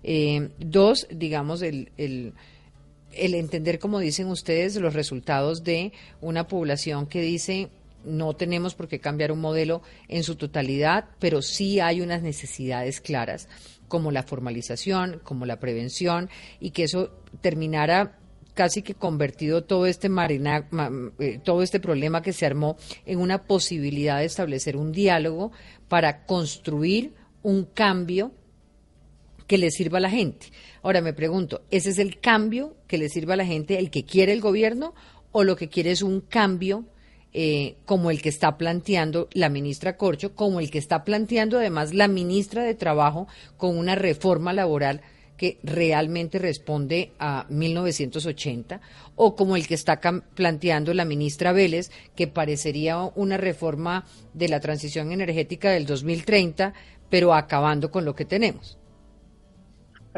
Eh, 0.03 0.51
dos, 0.59 1.07
digamos, 1.11 1.63
el, 1.63 1.91
el, 1.97 2.35
entender, 3.13 3.79
como 3.79 3.99
dicen 3.99 4.29
ustedes, 4.29 4.77
los 4.77 4.95
resultados 4.95 5.65
de 5.65 5.93
una 6.21 6.47
población 6.47 7.07
que 7.07 7.21
dice 7.21 7.69
no 8.05 8.35
tenemos 8.37 8.75
por 8.75 8.89
qué 8.89 9.01
cambiar 9.01 9.33
un 9.33 9.41
modelo 9.41 9.83
en 10.07 10.23
su 10.23 10.37
totalidad, 10.37 11.07
pero 11.19 11.43
sí 11.43 11.81
hay 11.81 12.01
unas 12.01 12.23
necesidades 12.23 13.01
claras, 13.01 13.49
como 13.89 14.13
la 14.13 14.23
formalización, 14.23 15.21
como 15.25 15.47
la 15.47 15.59
prevención, 15.59 16.31
y 16.61 16.71
que 16.71 16.85
eso 16.85 17.11
terminara 17.41 18.19
casi 18.59 18.83
que 18.83 18.95
convertido 18.95 19.63
todo 19.63 19.87
este 19.87 20.09
marina, 20.09 20.69
eh, 21.21 21.39
todo 21.45 21.63
este 21.63 21.79
problema 21.79 22.23
que 22.23 22.33
se 22.33 22.45
armó 22.45 22.77
en 23.07 23.21
una 23.21 23.45
posibilidad 23.45 24.19
de 24.19 24.25
establecer 24.25 24.77
un 24.77 24.91
diálogo 24.91 25.53
para 25.89 26.25
construir 26.27 27.15
un 27.43 27.65
cambio 27.65 28.33
que 29.49 29.59
le 29.59 29.73
sirva 29.73 29.99
a 29.99 30.03
la 30.03 30.11
gente. 30.11 30.47
Ahora 30.83 31.01
me 31.01 31.13
pregunto, 31.13 31.63
¿ese 31.73 31.91
es 31.91 31.99
el 31.99 32.21
cambio 32.21 32.77
que 32.87 32.99
le 32.99 33.09
sirva 33.09 33.35
a 33.35 33.39
la 33.39 33.47
gente, 33.47 33.81
el 33.81 33.91
que 33.91 34.05
quiere 34.05 34.33
el 34.33 34.41
gobierno, 34.41 34.95
o 35.33 35.43
lo 35.43 35.57
que 35.57 35.69
quiere 35.69 35.91
es 35.91 36.03
un 36.03 36.21
cambio 36.21 36.85
eh, 37.33 37.77
como 37.85 38.11
el 38.11 38.23
que 38.23 38.29
está 38.29 38.57
planteando 38.57 39.29
la 39.33 39.49
ministra 39.49 39.97
Corcho, 39.97 40.35
como 40.35 40.61
el 40.61 40.71
que 40.71 40.79
está 40.79 41.05
planteando 41.05 41.59
además 41.59 41.93
la 41.93 42.09
ministra 42.09 42.63
de 42.63 42.75
Trabajo 42.75 43.27
con 43.57 43.77
una 43.77 43.95
reforma 43.95 44.53
laboral 44.53 45.03
que 45.37 45.59
realmente 45.63 46.39
responde 46.39 47.13
a 47.19 47.47
1980, 47.49 48.81
o 49.15 49.37
como 49.37 49.57
el 49.57 49.69
que 49.69 49.75
está 49.75 50.01
planteando 50.01 50.93
la 50.95 51.05
ministra 51.05 51.53
Vélez, 51.53 51.91
que 52.17 52.27
parecería 52.27 52.99
una 53.15 53.37
reforma 53.37 54.05
de 54.35 54.49
la 54.49 54.59
transición 54.59 55.13
energética 55.13 55.71
del 55.71 55.87
2030, 55.87 56.75
pero 57.09 57.35
acabando 57.35 57.91
con 57.91 58.05
lo 58.05 58.15
que 58.15 58.25
tenemos. 58.25 58.78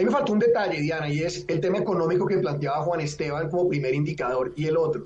Ahí 0.01 0.07
me 0.07 0.13
faltó 0.13 0.33
un 0.33 0.39
detalle, 0.39 0.81
Diana, 0.81 1.11
y 1.11 1.21
es 1.21 1.45
el 1.47 1.61
tema 1.61 1.77
económico 1.77 2.25
que 2.27 2.39
planteaba 2.39 2.83
Juan 2.85 3.03
Esteban 3.03 3.51
como 3.51 3.69
primer 3.69 3.93
indicador 3.93 4.51
y 4.57 4.65
el 4.65 4.79
otro. 4.79 5.03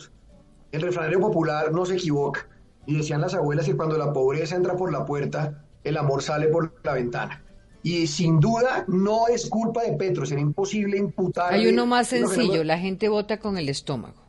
El 0.70 0.82
refranario 0.82 1.18
popular 1.18 1.72
no 1.72 1.84
se 1.84 1.94
equivoca. 1.94 2.46
Y 2.86 2.98
decían 2.98 3.20
las 3.20 3.34
abuelas 3.34 3.66
que 3.66 3.76
cuando 3.76 3.98
la 3.98 4.12
pobreza 4.12 4.54
entra 4.54 4.76
por 4.76 4.92
la 4.92 5.04
puerta, 5.04 5.64
el 5.82 5.96
amor 5.96 6.22
sale 6.22 6.46
por 6.46 6.72
la 6.84 6.92
ventana. 6.92 7.42
Y 7.82 8.06
sin 8.06 8.38
duda 8.38 8.84
no 8.86 9.26
es 9.26 9.50
culpa 9.50 9.82
de 9.82 9.94
Petro, 9.94 10.24
sería 10.24 10.42
imposible 10.42 10.96
imputar. 10.96 11.52
Hay 11.52 11.66
uno 11.66 11.86
más 11.86 12.06
sencillo, 12.06 12.62
la 12.62 12.78
gente 12.78 13.08
vota 13.08 13.40
con 13.40 13.58
el 13.58 13.68
estómago. 13.68 14.22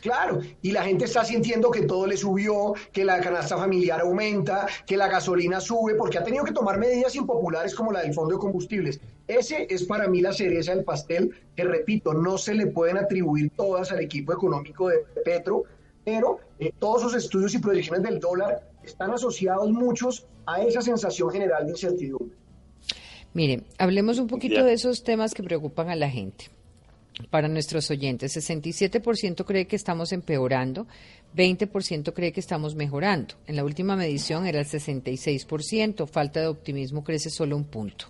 Claro, 0.00 0.40
y 0.62 0.70
la 0.70 0.84
gente 0.84 1.04
está 1.04 1.26
sintiendo 1.26 1.70
que 1.70 1.82
todo 1.82 2.06
le 2.06 2.16
subió, 2.16 2.72
que 2.90 3.04
la 3.04 3.20
canasta 3.20 3.58
familiar 3.58 4.00
aumenta, 4.00 4.66
que 4.86 4.96
la 4.96 5.08
gasolina 5.08 5.60
sube, 5.60 5.94
porque 5.94 6.16
ha 6.16 6.24
tenido 6.24 6.42
que 6.42 6.52
tomar 6.52 6.78
medidas 6.78 7.14
impopulares 7.16 7.74
como 7.74 7.92
la 7.92 8.00
del 8.00 8.14
fondo 8.14 8.34
de 8.34 8.40
combustibles. 8.40 8.98
Ese 9.28 9.66
es 9.68 9.84
para 9.84 10.08
mí 10.08 10.20
la 10.20 10.32
cereza 10.32 10.74
del 10.74 10.84
pastel, 10.84 11.32
que 11.56 11.64
repito, 11.64 12.14
no 12.14 12.38
se 12.38 12.54
le 12.54 12.68
pueden 12.68 12.96
atribuir 12.96 13.50
todas 13.56 13.90
al 13.90 14.00
equipo 14.00 14.32
económico 14.32 14.88
de 14.88 14.98
Petro, 15.24 15.64
pero 16.04 16.38
eh, 16.60 16.72
todos 16.78 17.02
sus 17.02 17.14
estudios 17.14 17.54
y 17.54 17.58
proyecciones 17.58 18.02
del 18.02 18.20
dólar 18.20 18.68
están 18.84 19.10
asociados 19.10 19.68
muchos 19.70 20.26
a 20.46 20.62
esa 20.62 20.80
sensación 20.80 21.30
general 21.30 21.64
de 21.64 21.72
incertidumbre. 21.72 22.36
Mire, 23.34 23.64
hablemos 23.78 24.18
un 24.18 24.28
poquito 24.28 24.64
de 24.64 24.72
esos 24.72 25.02
temas 25.02 25.34
que 25.34 25.42
preocupan 25.42 25.90
a 25.90 25.96
la 25.96 26.08
gente. 26.08 26.46
para 27.30 27.48
nuestros 27.48 27.90
oyentes. 27.90 28.36
67% 28.36 29.46
cree 29.46 29.66
que 29.66 29.76
estamos 29.76 30.12
empeorando, 30.12 30.86
20% 31.34 32.12
cree 32.12 32.30
que 32.32 32.40
estamos 32.40 32.74
mejorando. 32.74 33.36
En 33.46 33.56
la 33.56 33.64
última 33.64 33.96
medición 33.96 34.46
era 34.46 34.60
el 34.60 34.66
66%, 34.66 36.06
falta 36.06 36.40
de 36.40 36.46
optimismo 36.48 37.02
crece 37.02 37.30
solo 37.30 37.56
un 37.56 37.64
punto. 37.64 38.08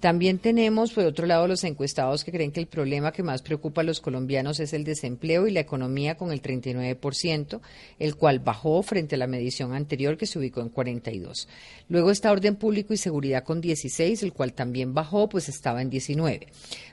También 0.00 0.38
tenemos, 0.38 0.92
por 0.92 1.04
otro 1.04 1.26
lado, 1.26 1.48
los 1.48 1.64
encuestados 1.64 2.24
que 2.24 2.30
creen 2.30 2.52
que 2.52 2.60
el 2.60 2.66
problema 2.66 3.12
que 3.12 3.24
más 3.24 3.42
preocupa 3.42 3.80
a 3.80 3.84
los 3.84 4.00
colombianos 4.00 4.60
es 4.60 4.72
el 4.72 4.84
desempleo 4.84 5.46
y 5.46 5.50
la 5.50 5.60
economía 5.60 6.16
con 6.16 6.30
el 6.30 6.40
39%, 6.40 7.60
el 7.98 8.14
cual 8.14 8.38
bajó 8.38 8.82
frente 8.82 9.16
a 9.16 9.18
la 9.18 9.26
medición 9.26 9.74
anterior 9.74 10.16
que 10.16 10.26
se 10.26 10.38
ubicó 10.38 10.60
en 10.60 10.68
42. 10.68 11.48
Luego 11.88 12.10
está 12.12 12.30
orden 12.30 12.56
público 12.56 12.94
y 12.94 12.96
seguridad 12.96 13.42
con 13.42 13.60
16, 13.60 14.22
el 14.22 14.32
cual 14.32 14.52
también 14.52 14.94
bajó, 14.94 15.28
pues 15.28 15.48
estaba 15.48 15.82
en 15.82 15.90
19. 15.90 16.46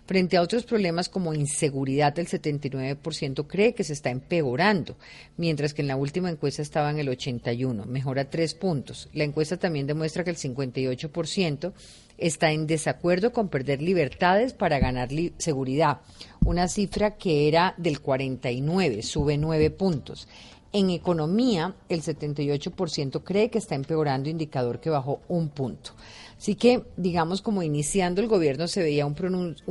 Frente 0.08 0.38
a 0.38 0.42
otros 0.42 0.66
problemas 0.66 1.10
como 1.10 1.34
inseguridad, 1.34 2.18
el 2.18 2.28
79% 2.28 3.48
cree 3.48 3.74
que 3.74 3.84
se 3.84 3.94
está 3.94 4.10
empeorando, 4.10 4.98
mientras 5.38 5.74
que 5.74 5.82
en 5.82 5.88
la 5.88 5.96
última 5.96 6.30
encuesta 6.30 6.62
estaba 6.62 6.90
en 6.90 7.00
el 7.00 7.10
81, 7.10 7.86
mejora 7.86 8.30
tres 8.30 8.56
puntos. 8.56 9.10
La 9.14 9.24
encuesta 9.24 9.58
también 9.58 9.88
demuestra 9.88 10.24
que 10.24 10.32
el 10.32 10.38
58% 10.38 11.74
está 12.18 12.52
en 12.52 12.68
desacuerdo 12.68 13.32
con 13.32 13.50
perder 13.50 13.82
libertades 13.82 14.54
para 14.54 14.80
ganar 14.80 15.10
seguridad, 15.38 16.02
una 16.44 16.68
cifra 16.68 17.18
que 17.18 17.48
era 17.48 17.74
del 17.78 18.02
49, 18.02 19.02
sube 19.04 19.38
nueve 19.38 19.70
puntos. 19.70 20.28
En 20.72 20.90
economía, 20.90 21.74
el 21.88 22.02
78% 22.02 23.24
cree 23.24 23.50
que 23.50 23.60
está 23.60 23.76
empeorando, 23.76 24.30
indicador 24.30 24.82
que 24.82 24.90
bajó 24.90 25.22
un 25.30 25.48
punto. 25.48 25.92
Así 26.38 26.56
que, 26.56 26.84
digamos, 26.98 27.42
como 27.42 27.64
iniciando 27.64 28.22
el 28.22 28.28
gobierno 28.28 28.68
se 28.68 28.84
veía 28.84 29.06
un, 29.06 29.16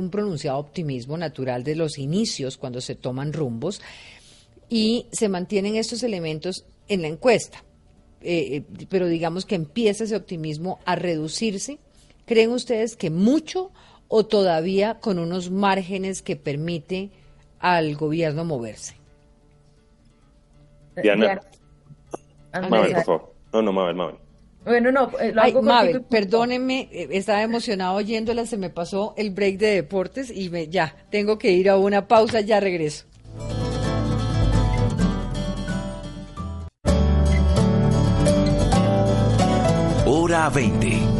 pronunciado 0.09 0.57
optimismo 0.57 1.15
natural 1.17 1.63
de 1.63 1.75
los 1.75 1.99
inicios 1.99 2.57
cuando 2.57 2.81
se 2.81 2.95
toman 2.95 3.33
rumbos 3.33 3.81
y 4.67 5.05
se 5.11 5.29
mantienen 5.29 5.75
estos 5.75 6.01
elementos 6.01 6.65
en 6.87 7.03
la 7.03 7.07
encuesta. 7.07 7.63
Eh, 8.21 8.63
eh, 8.79 8.85
pero 8.89 9.07
digamos 9.07 9.45
que 9.45 9.53
empieza 9.53 10.05
ese 10.05 10.15
optimismo 10.15 10.79
a 10.85 10.95
reducirse. 10.95 11.77
¿Creen 12.25 12.51
ustedes 12.51 12.95
que 12.95 13.09
mucho 13.09 13.71
o 14.07 14.25
todavía 14.25 14.99
con 14.99 15.19
unos 15.19 15.51
márgenes 15.51 16.21
que 16.21 16.35
permite 16.35 17.11
al 17.59 17.95
gobierno 17.95 18.43
moverse? 18.43 18.95
Diana. 21.01 21.41
Mabel, 22.69 22.93
por 22.93 23.03
favor. 23.03 23.33
No, 23.53 23.61
no, 23.61 23.73
Mabel, 23.73 23.95
Mabel. 23.95 24.15
Bueno, 24.63 24.91
no, 24.91 25.11
eh, 25.19 25.31
lo 25.31 25.43
Ay, 25.43 25.53
Mabel, 25.53 26.01
perdónenme, 26.01 26.89
eh, 26.91 27.07
estaba 27.11 27.43
emocionado 27.43 27.97
oyéndola, 27.97 28.47
se 28.47 28.57
me 28.57 28.71
pasó 28.71 29.13
el 29.15 29.29
break 29.29 29.59
de 29.59 29.75
deportes 29.75 30.31
y 30.35 30.49
me, 30.49 30.67
ya, 30.67 30.95
tengo 31.11 31.37
que 31.37 31.51
ir 31.51 31.69
a 31.69 31.77
una 31.77 32.07
pausa, 32.07 32.41
ya 32.41 32.59
regreso. 32.59 33.05
Hora 40.07 40.49
20. 40.49 41.14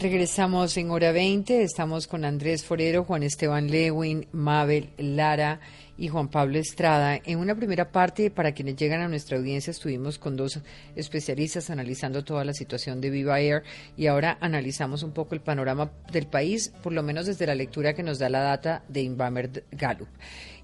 Regresamos 0.00 0.76
en 0.76 0.92
hora 0.92 1.10
20, 1.10 1.60
estamos 1.60 2.06
con 2.06 2.24
Andrés 2.24 2.64
Forero, 2.64 3.02
Juan 3.02 3.24
Esteban 3.24 3.68
Lewin, 3.68 4.28
Mabel 4.30 4.90
Lara 4.96 5.58
y 5.96 6.06
Juan 6.06 6.28
Pablo 6.28 6.60
Estrada. 6.60 7.20
En 7.24 7.40
una 7.40 7.56
primera 7.56 7.90
parte, 7.90 8.30
para 8.30 8.52
quienes 8.52 8.76
llegan 8.76 9.00
a 9.00 9.08
nuestra 9.08 9.38
audiencia, 9.38 9.72
estuvimos 9.72 10.20
con 10.20 10.36
dos 10.36 10.60
especialistas 10.94 11.70
analizando 11.70 12.22
toda 12.22 12.44
la 12.44 12.54
situación 12.54 13.00
de 13.00 13.10
Viva 13.10 13.40
Air 13.40 13.64
y 13.96 14.06
ahora 14.06 14.38
analizamos 14.40 15.02
un 15.02 15.10
poco 15.10 15.34
el 15.34 15.40
panorama 15.40 15.90
del 16.12 16.28
país, 16.28 16.72
por 16.80 16.92
lo 16.92 17.02
menos 17.02 17.26
desde 17.26 17.48
la 17.48 17.56
lectura 17.56 17.94
que 17.94 18.04
nos 18.04 18.20
da 18.20 18.28
la 18.28 18.40
data 18.40 18.84
de 18.88 19.02
Inbamer 19.02 19.64
Gallup. 19.72 20.08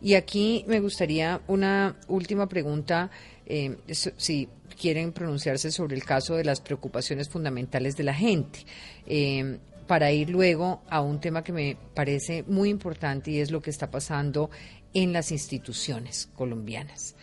Y 0.00 0.14
aquí 0.14 0.64
me 0.68 0.78
gustaría 0.78 1.40
una 1.48 1.96
última 2.06 2.48
pregunta, 2.48 3.10
eh, 3.46 3.78
si 3.88 4.48
quieren 4.74 5.12
pronunciarse 5.12 5.70
sobre 5.70 5.96
el 5.96 6.04
caso 6.04 6.36
de 6.36 6.44
las 6.44 6.60
preocupaciones 6.60 7.28
fundamentales 7.28 7.96
de 7.96 8.04
la 8.04 8.14
gente. 8.14 8.60
Eh, 9.06 9.58
para 9.86 10.12
ir 10.12 10.30
luego 10.30 10.82
a 10.88 11.00
un 11.00 11.20
tema 11.20 11.42
que 11.44 11.52
me 11.52 11.76
parece 11.94 12.42
muy 12.44 12.70
importante 12.70 13.30
y 13.30 13.40
es 13.40 13.50
lo 13.50 13.60
que 13.60 13.70
está 13.70 13.90
pasando 13.90 14.50
en 14.94 15.12
las 15.12 15.30
instituciones 15.30 16.28
colombianas. 16.34 17.14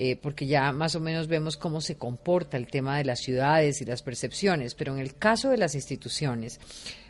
Eh, 0.00 0.16
porque 0.16 0.46
ya 0.46 0.70
más 0.72 0.94
o 0.94 1.00
menos 1.00 1.26
vemos 1.26 1.56
cómo 1.56 1.80
se 1.80 1.96
comporta 1.96 2.56
el 2.56 2.68
tema 2.68 2.98
de 2.98 3.04
las 3.04 3.18
ciudades 3.18 3.80
y 3.80 3.84
las 3.84 4.02
percepciones, 4.02 4.74
pero 4.76 4.94
en 4.94 5.00
el 5.00 5.16
caso 5.16 5.50
de 5.50 5.58
las 5.58 5.74
instituciones, 5.74 6.60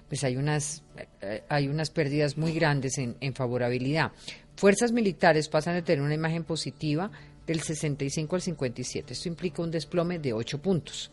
pues 0.08 0.24
hay 0.24 0.38
unas, 0.38 0.82
eh, 1.20 1.42
hay 1.50 1.68
unas 1.68 1.90
pérdidas 1.90 2.38
muy 2.38 2.52
grandes 2.52 2.96
en, 2.96 3.16
en 3.20 3.34
favorabilidad. 3.34 4.12
Fuerzas 4.56 4.90
militares 4.90 5.48
pasan 5.48 5.74
de 5.74 5.82
tener 5.82 6.02
una 6.02 6.14
imagen 6.14 6.44
positiva 6.44 7.10
del 7.48 7.62
65 7.62 8.36
al 8.36 8.42
57. 8.42 9.14
Esto 9.14 9.28
implica 9.28 9.62
un 9.62 9.70
desplome 9.70 10.18
de 10.18 10.34
8 10.34 10.60
puntos. 10.60 11.10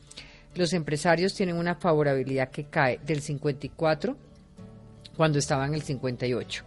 Los 0.54 0.74
empresarios 0.74 1.34
tienen 1.34 1.56
una 1.56 1.76
favorabilidad 1.76 2.52
que 2.52 2.66
cae 2.66 3.00
del 3.06 3.22
54 3.22 4.18
cuando 5.16 5.40
estaba 5.40 5.66
en 5.66 5.74
el 5.74 5.82
58. 5.82 6.66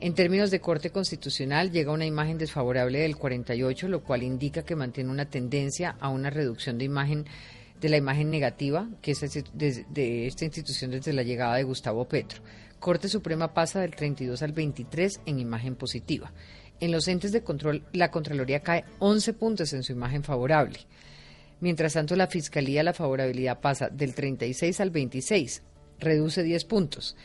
En 0.00 0.14
términos 0.14 0.50
de 0.50 0.60
corte 0.60 0.90
constitucional, 0.90 1.70
llega 1.70 1.92
una 1.92 2.04
imagen 2.04 2.38
desfavorable 2.38 2.98
del 2.98 3.16
48, 3.16 3.86
lo 3.86 4.02
cual 4.02 4.24
indica 4.24 4.64
que 4.64 4.74
mantiene 4.74 5.10
una 5.10 5.30
tendencia 5.30 5.96
a 6.00 6.08
una 6.08 6.28
reducción 6.28 6.76
de 6.76 6.84
imagen 6.84 7.24
de 7.80 7.88
la 7.90 7.96
imagen 7.96 8.30
negativa 8.30 8.88
que 9.02 9.10
es 9.12 9.20
de 9.20 10.26
esta 10.26 10.44
institución 10.44 10.90
desde 10.90 11.12
la 11.12 11.22
llegada 11.22 11.56
de 11.56 11.64
Gustavo 11.64 12.06
Petro. 12.06 12.42
Corte 12.80 13.08
Suprema 13.08 13.54
pasa 13.54 13.80
del 13.80 13.94
32 13.94 14.42
al 14.42 14.52
23 14.52 15.20
en 15.26 15.38
imagen 15.38 15.76
positiva. 15.76 16.32
En 16.84 16.92
los 16.92 17.08
entes 17.08 17.32
de 17.32 17.42
control, 17.42 17.82
la 17.94 18.10
Contraloría 18.10 18.60
cae 18.60 18.84
11 18.98 19.32
puntos 19.32 19.72
en 19.72 19.82
su 19.82 19.92
imagen 19.92 20.22
favorable. 20.22 20.80
Mientras 21.60 21.94
tanto, 21.94 22.14
la 22.14 22.26
Fiscalía, 22.26 22.82
la 22.82 22.92
favorabilidad 22.92 23.58
pasa 23.58 23.88
del 23.88 24.14
36 24.14 24.80
al 24.80 24.90
26, 24.90 25.62
reduce 25.98 26.42
10 26.42 26.64
puntos. 26.66 27.16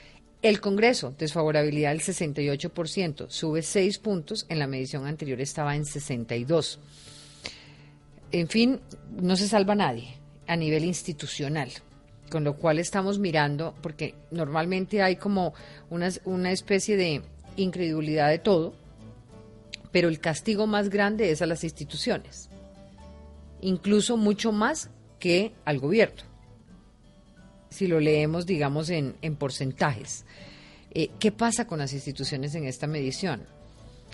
El 0.41 0.61
Congreso, 0.61 1.13
desfavorabilidad 1.19 1.89
del 1.89 1.99
68%, 1.99 3.25
sube 3.27 3.61
6 3.61 3.99
puntos, 3.99 4.45
en 4.47 4.59
la 4.59 4.67
medición 4.67 5.05
anterior 5.05 5.41
estaba 5.41 5.75
en 5.75 5.83
62. 5.83 6.79
En 8.31 8.47
fin, 8.47 8.79
no 9.11 9.35
se 9.35 9.49
salva 9.49 9.75
nadie 9.75 10.15
a 10.47 10.55
nivel 10.55 10.85
institucional, 10.85 11.69
con 12.31 12.45
lo 12.45 12.55
cual 12.55 12.79
estamos 12.79 13.19
mirando, 13.19 13.75
porque 13.81 14.15
normalmente 14.31 15.01
hay 15.01 15.17
como 15.17 15.53
una, 15.89 16.07
una 16.23 16.53
especie 16.53 16.95
de 16.95 17.23
incredulidad 17.57 18.29
de 18.29 18.39
todo, 18.39 18.73
pero 19.91 20.07
el 20.07 20.19
castigo 20.19 20.67
más 20.67 20.89
grande 20.89 21.31
es 21.31 21.41
a 21.41 21.45
las 21.45 21.63
instituciones, 21.63 22.49
incluso 23.61 24.17
mucho 24.17 24.51
más 24.51 24.89
que 25.19 25.53
al 25.65 25.79
gobierno, 25.79 26.23
si 27.69 27.87
lo 27.87 27.99
leemos, 27.99 28.45
digamos, 28.45 28.89
en, 28.89 29.13
porcentajes. 29.37 30.25
Eh, 30.91 31.09
¿Qué 31.19 31.31
pasa 31.31 31.67
con 31.67 31.79
las 31.79 31.93
instituciones 31.93 32.55
en 32.55 32.65
esta 32.65 32.87
medición? 32.87 33.43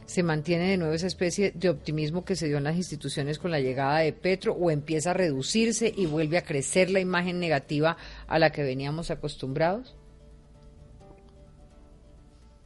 ¿Se 0.06 0.24
mantiene 0.24 0.70
de 0.70 0.78
nuevo 0.78 0.94
esa 0.94 1.08
especie 1.08 1.52
de 1.56 1.70
optimismo 1.70 2.26
que 2.26 2.36
se 2.36 2.48
dio 2.48 2.58
en 2.58 2.66
las 2.66 2.76
instituciones 2.76 3.40
con 3.40 3.50
la 3.50 3.60
llegada 3.60 4.00
de 4.00 4.14
Petro 4.14 4.54
o 4.54 4.70
empieza 4.70 5.12
a 5.12 5.14
reducirse 5.14 5.92
y 5.96 6.06
vuelve 6.06 6.38
a 6.38 6.44
crecer 6.44 6.92
la 6.92 7.00
imagen 7.00 7.40
negativa 7.40 7.98
a 8.28 8.38
la 8.38 8.52
que 8.52 8.64
veníamos 8.64 9.10
acostumbrados? 9.10 9.96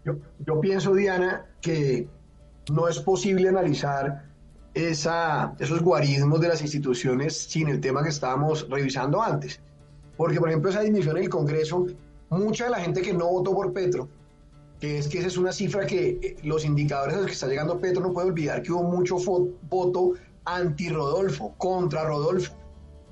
Yo, 0.03 0.17
yo 0.45 0.59
pienso, 0.59 0.93
Diana, 0.93 1.45
que 1.61 2.07
no 2.71 2.87
es 2.87 2.99
posible 2.99 3.49
analizar 3.49 4.25
esos 4.73 5.81
guarismos 5.81 6.39
de 6.39 6.47
las 6.47 6.61
instituciones 6.61 7.37
sin 7.37 7.67
el 7.69 7.81
tema 7.81 8.03
que 8.03 8.09
estábamos 8.09 8.67
revisando 8.69 9.21
antes. 9.21 9.59
Porque, 10.15 10.39
por 10.39 10.49
ejemplo, 10.49 10.69
esa 10.69 10.81
dimisión 10.81 11.17
en 11.17 11.23
el 11.23 11.29
Congreso, 11.29 11.87
mucha 12.29 12.65
de 12.65 12.71
la 12.71 12.79
gente 12.79 13.01
que 13.01 13.13
no 13.13 13.27
votó 13.27 13.53
por 13.53 13.73
Petro, 13.73 14.07
que 14.79 14.99
es 14.99 15.07
que 15.07 15.19
esa 15.19 15.27
es 15.27 15.37
una 15.37 15.51
cifra 15.51 15.85
que 15.85 16.19
eh, 16.21 16.37
los 16.43 16.63
indicadores 16.65 17.15
a 17.15 17.17
los 17.17 17.27
que 17.27 17.33
está 17.33 17.47
llegando 17.47 17.79
Petro 17.79 18.01
no 18.01 18.13
puede 18.13 18.27
olvidar 18.27 18.61
que 18.61 18.71
hubo 18.71 18.83
mucho 18.83 19.17
voto 19.69 20.13
anti-Rodolfo, 20.45 21.53
contra 21.57 22.05
Rodolfo. 22.05 22.53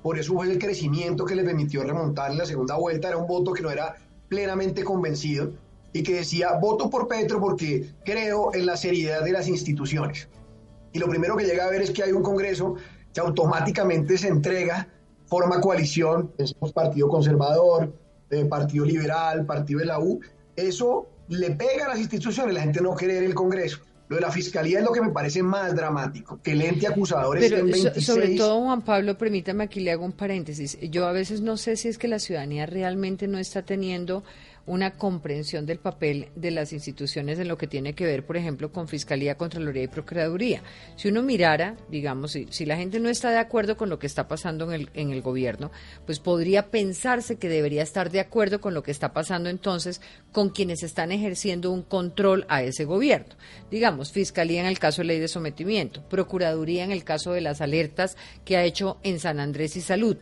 Por 0.02 0.18
eso 0.18 0.34
fue 0.34 0.50
el 0.50 0.60
crecimiento 0.60 1.26
que 1.26 1.36
le 1.36 1.44
permitió 1.44 1.84
remontar 1.84 2.32
en 2.32 2.38
la 2.38 2.46
segunda 2.46 2.76
vuelta. 2.76 3.10
Era 3.10 3.18
un 3.18 3.28
voto 3.28 3.52
que 3.52 3.62
no 3.62 3.70
era 3.70 3.96
plenamente 4.30 4.84
convencido 4.84 5.52
y 5.98 6.04
que 6.04 6.16
decía, 6.16 6.54
voto 6.62 6.90
por 6.90 7.08
Petro 7.08 7.40
porque 7.40 7.90
creo 8.06 8.54
en 8.54 8.68
la 8.68 8.78
seriedad 8.78 9.24
de 9.24 9.32
las 9.32 9.48
instituciones. 9.48 10.30
Y 10.94 11.00
lo 11.00 11.08
primero 11.08 11.36
que 11.36 11.44
llega 11.44 11.66
a 11.66 11.70
ver 11.70 11.82
es 11.82 11.90
que 11.90 12.04
hay 12.04 12.12
un 12.12 12.22
Congreso 12.22 12.76
que 13.12 13.20
automáticamente 13.20 14.16
se 14.18 14.28
entrega, 14.28 14.88
forma 15.26 15.60
coalición, 15.60 16.32
pensemos 16.38 16.72
Partido 16.72 17.08
Conservador, 17.08 17.94
eh, 18.30 18.46
Partido 18.46 18.86
Liberal, 18.86 19.46
Partido 19.46 19.80
de 19.80 19.86
la 19.88 20.00
U, 20.00 20.20
eso 20.56 21.08
le 21.30 21.52
pega 21.52 21.86
a 21.86 21.90
las 21.90 22.00
instituciones, 22.00 22.54
la 22.54 22.62
gente 22.62 22.80
no 22.80 22.94
quiere 22.94 23.18
el 23.26 23.34
Congreso. 23.34 23.80
Lo 24.08 24.16
de 24.16 24.22
la 24.22 24.32
fiscalía 24.32 24.80
es 24.80 24.86
lo 24.86 24.92
que 24.92 25.02
me 25.02 25.10
parece 25.10 25.44
más 25.44 25.76
dramático, 25.76 26.40
que 26.42 26.52
el 26.52 26.62
ente 26.62 26.88
acusador 26.88 27.40
esté 27.40 27.60
en 27.60 27.72
26. 27.72 28.06
Sobre 28.06 28.36
todo, 28.36 28.62
Juan 28.62 28.82
Pablo, 28.84 29.18
permítame 29.18 29.66
aquí 29.66 29.82
le 29.82 29.92
hago 29.92 30.06
un 30.06 30.14
paréntesis. 30.14 30.78
Yo 30.80 31.08
a 31.08 31.12
veces 31.12 31.42
no 31.42 31.58
sé 31.58 31.76
si 31.76 31.90
es 31.90 31.98
que 31.98 32.08
la 32.08 32.20
ciudadanía 32.20 32.66
realmente 32.68 33.28
no 33.28 33.38
está 33.38 33.64
teniendo 33.64 34.24
una 34.68 34.98
comprensión 34.98 35.66
del 35.66 35.80
papel 35.80 36.28
de 36.36 36.52
las 36.52 36.74
instituciones 36.74 37.40
en 37.40 37.48
lo 37.48 37.58
que 37.58 37.68
tiene 37.68 37.94
que 37.94 38.06
ver, 38.06 38.26
por 38.26 38.38
ejemplo, 38.38 38.72
con 38.72 38.88
Fiscalía, 38.88 39.38
Contraloría 39.38 39.84
y 39.84 39.88
Procuraduría. 39.88 40.62
Si 40.98 41.08
uno 41.08 41.24
mirara, 41.24 41.78
digamos, 41.90 42.34
si, 42.34 42.48
si 42.50 42.66
la 42.66 42.76
gente 42.76 43.00
no 43.00 43.10
está 43.10 43.32
de 43.32 43.38
acuerdo 43.38 43.78
con 43.78 43.90
lo 43.90 43.98
que 43.98 44.08
está 44.08 44.28
pasando 44.28 44.66
en 44.66 44.82
el, 44.82 44.90
en 44.94 45.12
el 45.12 45.22
gobierno, 45.22 45.72
pues 46.06 46.20
podría 46.20 46.70
pensarse 46.70 47.38
que 47.38 47.48
debería 47.48 47.82
estar 47.82 48.12
de 48.12 48.20
acuerdo 48.20 48.60
con 48.60 48.74
lo 48.74 48.84
que 48.84 48.92
está 48.92 49.14
pasando 49.14 49.50
entonces 49.50 50.02
con 50.34 50.50
quienes 50.50 50.84
están 50.84 51.14
ejerciendo 51.14 51.72
un 51.72 51.82
control 51.82 52.46
a 52.50 52.62
ese 52.62 52.84
gobierno. 52.84 53.36
Digamos, 53.72 54.12
Fiscalía 54.12 54.60
en 54.60 54.68
el 54.68 54.80
caso 54.80 55.02
de 55.02 55.08
ley 55.08 55.20
de 55.20 55.30
sometimiento, 55.30 56.04
Procuraduría 56.10 56.84
en 56.84 56.92
el 56.92 57.06
caso 57.06 57.32
de 57.32 57.42
las 57.42 57.62
alertas 57.62 58.18
que 58.44 58.58
ha 58.58 58.64
hecho 58.64 58.98
en 59.04 59.20
San 59.20 59.40
Andrés 59.40 59.78
y 59.78 59.82
Salud 59.82 60.18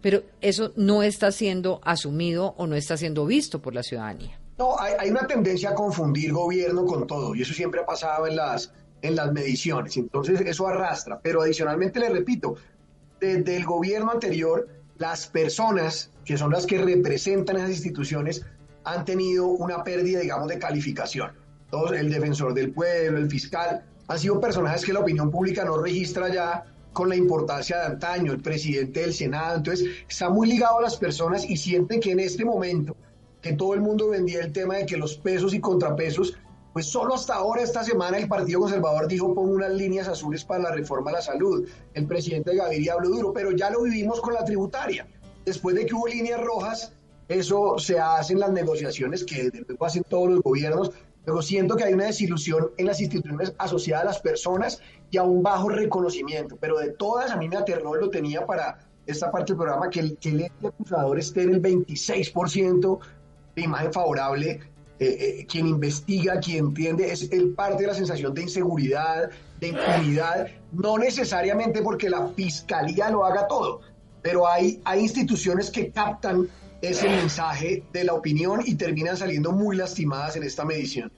pero 0.00 0.22
eso 0.40 0.72
no 0.76 1.02
está 1.02 1.32
siendo 1.32 1.80
asumido 1.84 2.54
o 2.58 2.66
no 2.66 2.76
está 2.76 2.96
siendo 2.96 3.26
visto 3.26 3.60
por 3.60 3.74
la 3.74 3.82
ciudadanía. 3.82 4.38
No, 4.58 4.78
hay, 4.78 5.10
una 5.10 5.26
tendencia 5.26 5.70
a 5.70 5.74
confundir 5.74 6.32
gobierno 6.32 6.86
con 6.86 7.06
todo 7.06 7.34
y 7.34 7.42
eso 7.42 7.52
siempre 7.52 7.80
ha 7.80 7.86
pasado 7.86 8.26
en 8.26 8.36
las, 8.36 8.72
en 9.02 9.14
las 9.14 9.32
mediciones, 9.32 9.96
entonces 9.96 10.40
eso 10.40 10.66
arrastra, 10.66 11.20
pero 11.20 11.42
adicionalmente 11.42 12.00
le 12.00 12.08
repito, 12.08 12.56
desde 13.20 13.56
el 13.56 13.64
gobierno 13.64 14.12
anterior, 14.12 14.68
las 14.98 15.26
personas 15.26 16.10
que 16.24 16.38
son 16.38 16.52
las 16.52 16.66
que 16.66 16.78
representan 16.78 17.56
esas 17.56 17.70
instituciones 17.70 18.44
han 18.84 19.04
tenido 19.04 19.46
una 19.46 19.84
pérdida, 19.84 20.20
digamos, 20.20 20.48
de 20.48 20.58
calificación. 20.58 21.32
El 21.92 22.10
defensor 22.10 22.54
del 22.54 22.72
pueblo, 22.72 23.18
el 23.18 23.28
fiscal, 23.28 23.84
han 24.08 24.18
sido 24.18 24.40
personajes 24.40 24.84
que 24.84 24.92
la 24.92 25.00
opinión 25.00 25.30
pública 25.30 25.64
no 25.64 25.76
registra 25.76 26.32
ya 26.32 26.64
con 26.96 27.10
la 27.10 27.16
importancia 27.16 27.76
de 27.76 27.84
antaño, 27.84 28.32
el 28.32 28.40
presidente 28.40 29.00
del 29.00 29.12
Senado. 29.12 29.58
Entonces, 29.58 29.86
está 30.08 30.30
muy 30.30 30.48
ligado 30.48 30.78
a 30.78 30.80
las 30.82 30.96
personas 30.96 31.44
y 31.44 31.54
sienten 31.58 32.00
que 32.00 32.12
en 32.12 32.20
este 32.20 32.42
momento, 32.42 32.96
que 33.42 33.52
todo 33.52 33.74
el 33.74 33.82
mundo 33.82 34.08
vendía 34.08 34.40
el 34.40 34.50
tema 34.50 34.76
de 34.76 34.86
que 34.86 34.96
los 34.96 35.18
pesos 35.18 35.52
y 35.52 35.60
contrapesos, 35.60 36.38
pues 36.72 36.86
solo 36.86 37.14
hasta 37.14 37.34
ahora, 37.34 37.62
esta 37.62 37.84
semana, 37.84 38.16
el 38.16 38.28
Partido 38.28 38.60
Conservador 38.60 39.08
dijo 39.08 39.34
pongo 39.34 39.52
unas 39.52 39.72
líneas 39.72 40.08
azules 40.08 40.42
para 40.42 40.62
la 40.62 40.70
reforma 40.72 41.10
a 41.10 41.14
la 41.14 41.20
salud. 41.20 41.68
El 41.92 42.06
presidente 42.06 42.56
Gaviria 42.56 42.94
habló 42.94 43.10
duro, 43.10 43.30
pero 43.34 43.50
ya 43.50 43.68
lo 43.68 43.82
vivimos 43.82 44.22
con 44.22 44.32
la 44.32 44.46
tributaria. 44.46 45.06
Después 45.44 45.76
de 45.76 45.84
que 45.84 45.94
hubo 45.94 46.06
líneas 46.06 46.40
rojas, 46.40 46.94
eso 47.28 47.78
se 47.78 47.98
hace 47.98 48.32
en 48.32 48.40
las 48.40 48.52
negociaciones 48.52 49.22
que 49.22 49.44
desde 49.44 49.66
luego 49.68 49.84
hacen 49.84 50.02
todos 50.08 50.30
los 50.30 50.40
gobiernos, 50.40 50.92
pero 51.26 51.42
siento 51.42 51.74
que 51.74 51.82
hay 51.82 51.92
una 51.92 52.04
desilusión 52.04 52.70
en 52.76 52.86
las 52.86 53.00
instituciones 53.00 53.52
asociadas 53.58 54.04
a 54.04 54.06
las 54.06 54.20
personas 54.20 54.80
y 55.10 55.18
a 55.18 55.24
un 55.24 55.42
bajo 55.42 55.68
reconocimiento. 55.68 56.56
Pero 56.60 56.78
de 56.78 56.90
todas, 56.90 57.32
a 57.32 57.36
mí 57.36 57.48
me 57.48 57.56
aterró, 57.56 57.96
lo 57.96 58.08
tenía 58.10 58.46
para 58.46 58.78
esta 59.06 59.32
parte 59.32 59.52
del 59.52 59.58
programa, 59.58 59.90
que 59.90 60.00
el, 60.00 60.16
que 60.18 60.28
el 60.28 60.50
acusador 60.64 61.18
esté 61.18 61.42
en 61.42 61.54
el 61.54 61.62
26% 61.62 62.98
de 63.56 63.62
imagen 63.62 63.92
favorable. 63.92 64.60
Eh, 64.98 65.40
eh, 65.40 65.46
quien 65.46 65.66
investiga, 65.66 66.38
quien 66.38 66.66
entiende, 66.66 67.12
es 67.12 67.30
el 67.30 67.54
parte 67.54 67.82
de 67.82 67.88
la 67.88 67.94
sensación 67.94 68.32
de 68.32 68.42
inseguridad, 68.42 69.28
de 69.60 69.68
impunidad, 69.68 70.46
no 70.72 70.96
necesariamente 70.96 71.82
porque 71.82 72.08
la 72.08 72.28
fiscalía 72.28 73.10
lo 73.10 73.22
haga 73.26 73.46
todo, 73.46 73.82
pero 74.22 74.48
hay, 74.48 74.80
hay 74.84 75.00
instituciones 75.00 75.70
que 75.70 75.90
captan 75.90 76.48
ese 76.82 77.08
mensaje 77.08 77.84
de 77.92 78.04
la 78.04 78.14
opinión 78.14 78.60
y 78.64 78.74
terminan 78.74 79.16
saliendo 79.16 79.52
muy 79.52 79.76
lastimadas 79.76 80.36
en 80.36 80.42
esta 80.42 80.64
medición. 80.64 81.10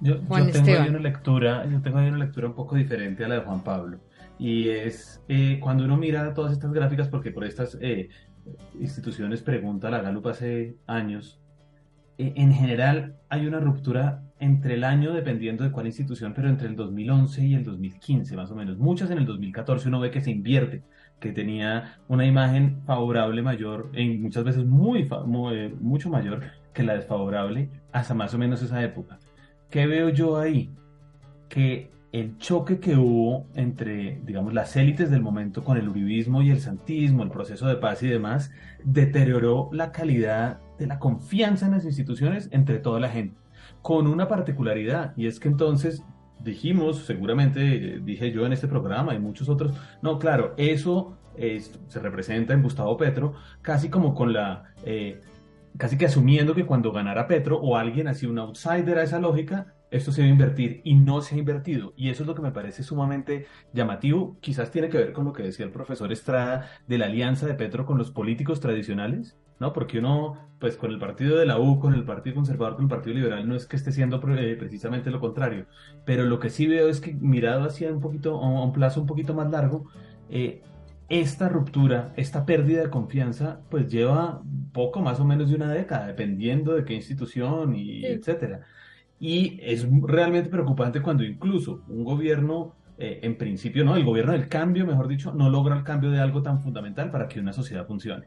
Yo, 0.00 0.18
tengo 0.20 0.82
ahí 0.82 0.88
una 0.88 0.98
lectura, 0.98 1.66
yo 1.70 1.80
tengo 1.80 1.98
ahí 1.98 2.08
una 2.08 2.18
lectura 2.18 2.48
un 2.48 2.54
poco 2.54 2.76
diferente 2.76 3.24
a 3.24 3.28
la 3.28 3.36
de 3.36 3.40
Juan 3.40 3.62
Pablo. 3.62 3.98
Y 4.38 4.68
es 4.68 5.22
eh, 5.28 5.58
cuando 5.60 5.84
uno 5.84 5.96
mira 5.96 6.34
todas 6.34 6.52
estas 6.52 6.72
gráficas, 6.72 7.08
porque 7.08 7.30
por 7.30 7.44
estas 7.44 7.78
eh, 7.80 8.08
instituciones 8.78 9.40
pregunta 9.40 9.90
la 9.90 10.02
Galup 10.02 10.26
hace 10.26 10.76
años, 10.86 11.40
eh, 12.18 12.34
en 12.36 12.52
general 12.52 13.16
hay 13.28 13.46
una 13.46 13.60
ruptura 13.60 14.22
entre 14.40 14.74
el 14.74 14.84
año, 14.84 15.14
dependiendo 15.14 15.64
de 15.64 15.70
cuál 15.70 15.86
institución, 15.86 16.34
pero 16.34 16.48
entre 16.48 16.68
el 16.68 16.76
2011 16.76 17.46
y 17.46 17.54
el 17.54 17.64
2015, 17.64 18.36
más 18.36 18.50
o 18.50 18.56
menos. 18.56 18.76
Muchas 18.76 19.10
en 19.10 19.18
el 19.18 19.26
2014 19.26 19.88
uno 19.88 20.00
ve 20.00 20.10
que 20.10 20.20
se 20.20 20.30
invierte 20.30 20.82
que 21.20 21.32
tenía 21.32 21.98
una 22.08 22.26
imagen 22.26 22.82
favorable 22.86 23.42
mayor, 23.42 23.90
en 23.94 24.22
muchas 24.22 24.44
veces 24.44 24.64
muy, 24.64 25.08
eh, 25.52 25.74
mucho 25.80 26.10
mayor 26.10 26.42
que 26.72 26.82
la 26.82 26.94
desfavorable 26.94 27.70
hasta 27.92 28.14
más 28.14 28.34
o 28.34 28.38
menos 28.38 28.62
esa 28.62 28.82
época. 28.82 29.18
¿Qué 29.70 29.86
veo 29.86 30.10
yo 30.10 30.38
ahí? 30.38 30.70
Que 31.48 31.90
el 32.12 32.38
choque 32.38 32.78
que 32.78 32.96
hubo 32.96 33.46
entre, 33.54 34.20
digamos, 34.24 34.54
las 34.54 34.76
élites 34.76 35.10
del 35.10 35.20
momento 35.20 35.64
con 35.64 35.78
el 35.78 35.88
uribismo 35.88 36.42
y 36.42 36.50
el 36.50 36.60
santismo, 36.60 37.24
el 37.24 37.30
proceso 37.30 37.66
de 37.66 37.74
paz 37.74 38.02
y 38.04 38.06
demás, 38.06 38.52
deterioró 38.84 39.68
la 39.72 39.90
calidad 39.90 40.60
de 40.78 40.86
la 40.86 41.00
confianza 41.00 41.66
en 41.66 41.72
las 41.72 41.84
instituciones 41.84 42.48
entre 42.52 42.78
toda 42.78 43.00
la 43.00 43.08
gente, 43.08 43.36
con 43.82 44.06
una 44.06 44.28
particularidad, 44.28 45.12
y 45.16 45.26
es 45.26 45.40
que 45.40 45.48
entonces 45.48 46.04
dijimos, 46.44 46.98
seguramente 46.98 48.00
dije 48.02 48.30
yo 48.30 48.46
en 48.46 48.52
este 48.52 48.68
programa 48.68 49.14
y 49.14 49.18
muchos 49.18 49.48
otros, 49.48 49.72
no, 50.02 50.18
claro, 50.18 50.54
eso 50.56 51.16
se 51.88 51.98
representa 51.98 52.54
en 52.54 52.62
Gustavo 52.62 52.96
Petro 52.96 53.34
casi 53.60 53.88
como 53.88 54.14
con 54.14 54.32
la, 54.32 54.74
eh, 54.84 55.20
casi 55.76 55.98
que 55.98 56.06
asumiendo 56.06 56.54
que 56.54 56.66
cuando 56.66 56.92
ganara 56.92 57.26
Petro 57.26 57.58
o 57.58 57.76
alguien 57.76 58.08
así 58.08 58.26
un 58.26 58.38
outsider 58.38 58.98
a 58.98 59.02
esa 59.02 59.18
lógica, 59.18 59.74
esto 59.90 60.12
se 60.12 60.22
va 60.22 60.26
a 60.26 60.30
invertir 60.30 60.80
y 60.84 60.94
no 60.94 61.20
se 61.20 61.34
ha 61.34 61.38
invertido. 61.38 61.92
Y 61.96 62.10
eso 62.10 62.24
es 62.24 62.26
lo 62.26 62.34
que 62.34 62.42
me 62.42 62.50
parece 62.50 62.82
sumamente 62.82 63.46
llamativo. 63.72 64.36
Quizás 64.40 64.70
tiene 64.70 64.88
que 64.88 64.98
ver 64.98 65.12
con 65.12 65.24
lo 65.24 65.32
que 65.32 65.44
decía 65.44 65.64
el 65.64 65.72
profesor 65.72 66.12
Estrada 66.12 66.68
de 66.88 66.98
la 66.98 67.06
alianza 67.06 67.46
de 67.46 67.54
Petro 67.54 67.86
con 67.86 67.98
los 67.98 68.10
políticos 68.10 68.60
tradicionales, 68.60 69.36
¿no? 69.60 69.72
Porque 69.72 69.98
uno, 69.98 70.38
pues 70.58 70.76
con 70.76 70.90
el 70.90 70.98
partido 70.98 71.38
de 71.38 71.46
la 71.46 71.58
U, 71.58 71.78
con 71.78 71.94
el 71.94 72.04
Partido 72.04 72.36
Conservador, 72.36 72.76
con 72.76 72.84
el 72.84 72.90
Partido 72.90 73.14
Liberal, 73.14 73.48
no 73.48 73.54
es 73.54 73.66
que 73.66 73.76
esté 73.76 73.92
siendo 73.92 74.20
eh, 74.36 74.56
precisamente 74.58 75.10
lo 75.10 75.20
contrario. 75.20 75.66
Pero 76.04 76.24
lo 76.24 76.38
que 76.38 76.50
sí 76.50 76.66
veo 76.66 76.88
es 76.88 77.00
que 77.00 77.14
mirado 77.14 77.64
hacia 77.64 77.92
un 77.92 78.00
poquito, 78.00 78.40
a 78.40 78.64
un 78.64 78.72
plazo 78.72 79.00
un 79.00 79.06
poquito 79.06 79.34
más 79.34 79.50
largo, 79.50 79.86
eh, 80.30 80.62
esta 81.08 81.48
ruptura, 81.48 82.12
esta 82.16 82.46
pérdida 82.46 82.82
de 82.82 82.90
confianza, 82.90 83.60
pues 83.70 83.88
lleva 83.88 84.42
poco 84.72 85.00
más 85.00 85.20
o 85.20 85.24
menos 85.24 85.50
de 85.50 85.56
una 85.56 85.70
década, 85.70 86.06
dependiendo 86.06 86.74
de 86.74 86.84
qué 86.84 86.94
institución 86.94 87.74
y 87.74 88.04
etcétera. 88.04 88.62
Y 89.20 89.58
es 89.62 89.86
realmente 90.02 90.50
preocupante 90.50 91.02
cuando 91.02 91.24
incluso 91.24 91.82
un 91.88 92.04
gobierno, 92.04 92.74
eh, 92.98 93.20
en 93.22 93.36
principio, 93.36 93.84
no, 93.84 93.96
el 93.96 94.04
gobierno 94.04 94.32
del 94.32 94.48
cambio, 94.48 94.86
mejor 94.86 95.08
dicho, 95.08 95.32
no 95.32 95.50
logra 95.50 95.76
el 95.76 95.84
cambio 95.84 96.10
de 96.10 96.20
algo 96.20 96.42
tan 96.42 96.60
fundamental 96.62 97.10
para 97.10 97.28
que 97.28 97.40
una 97.40 97.52
sociedad 97.52 97.86
funcione. 97.86 98.26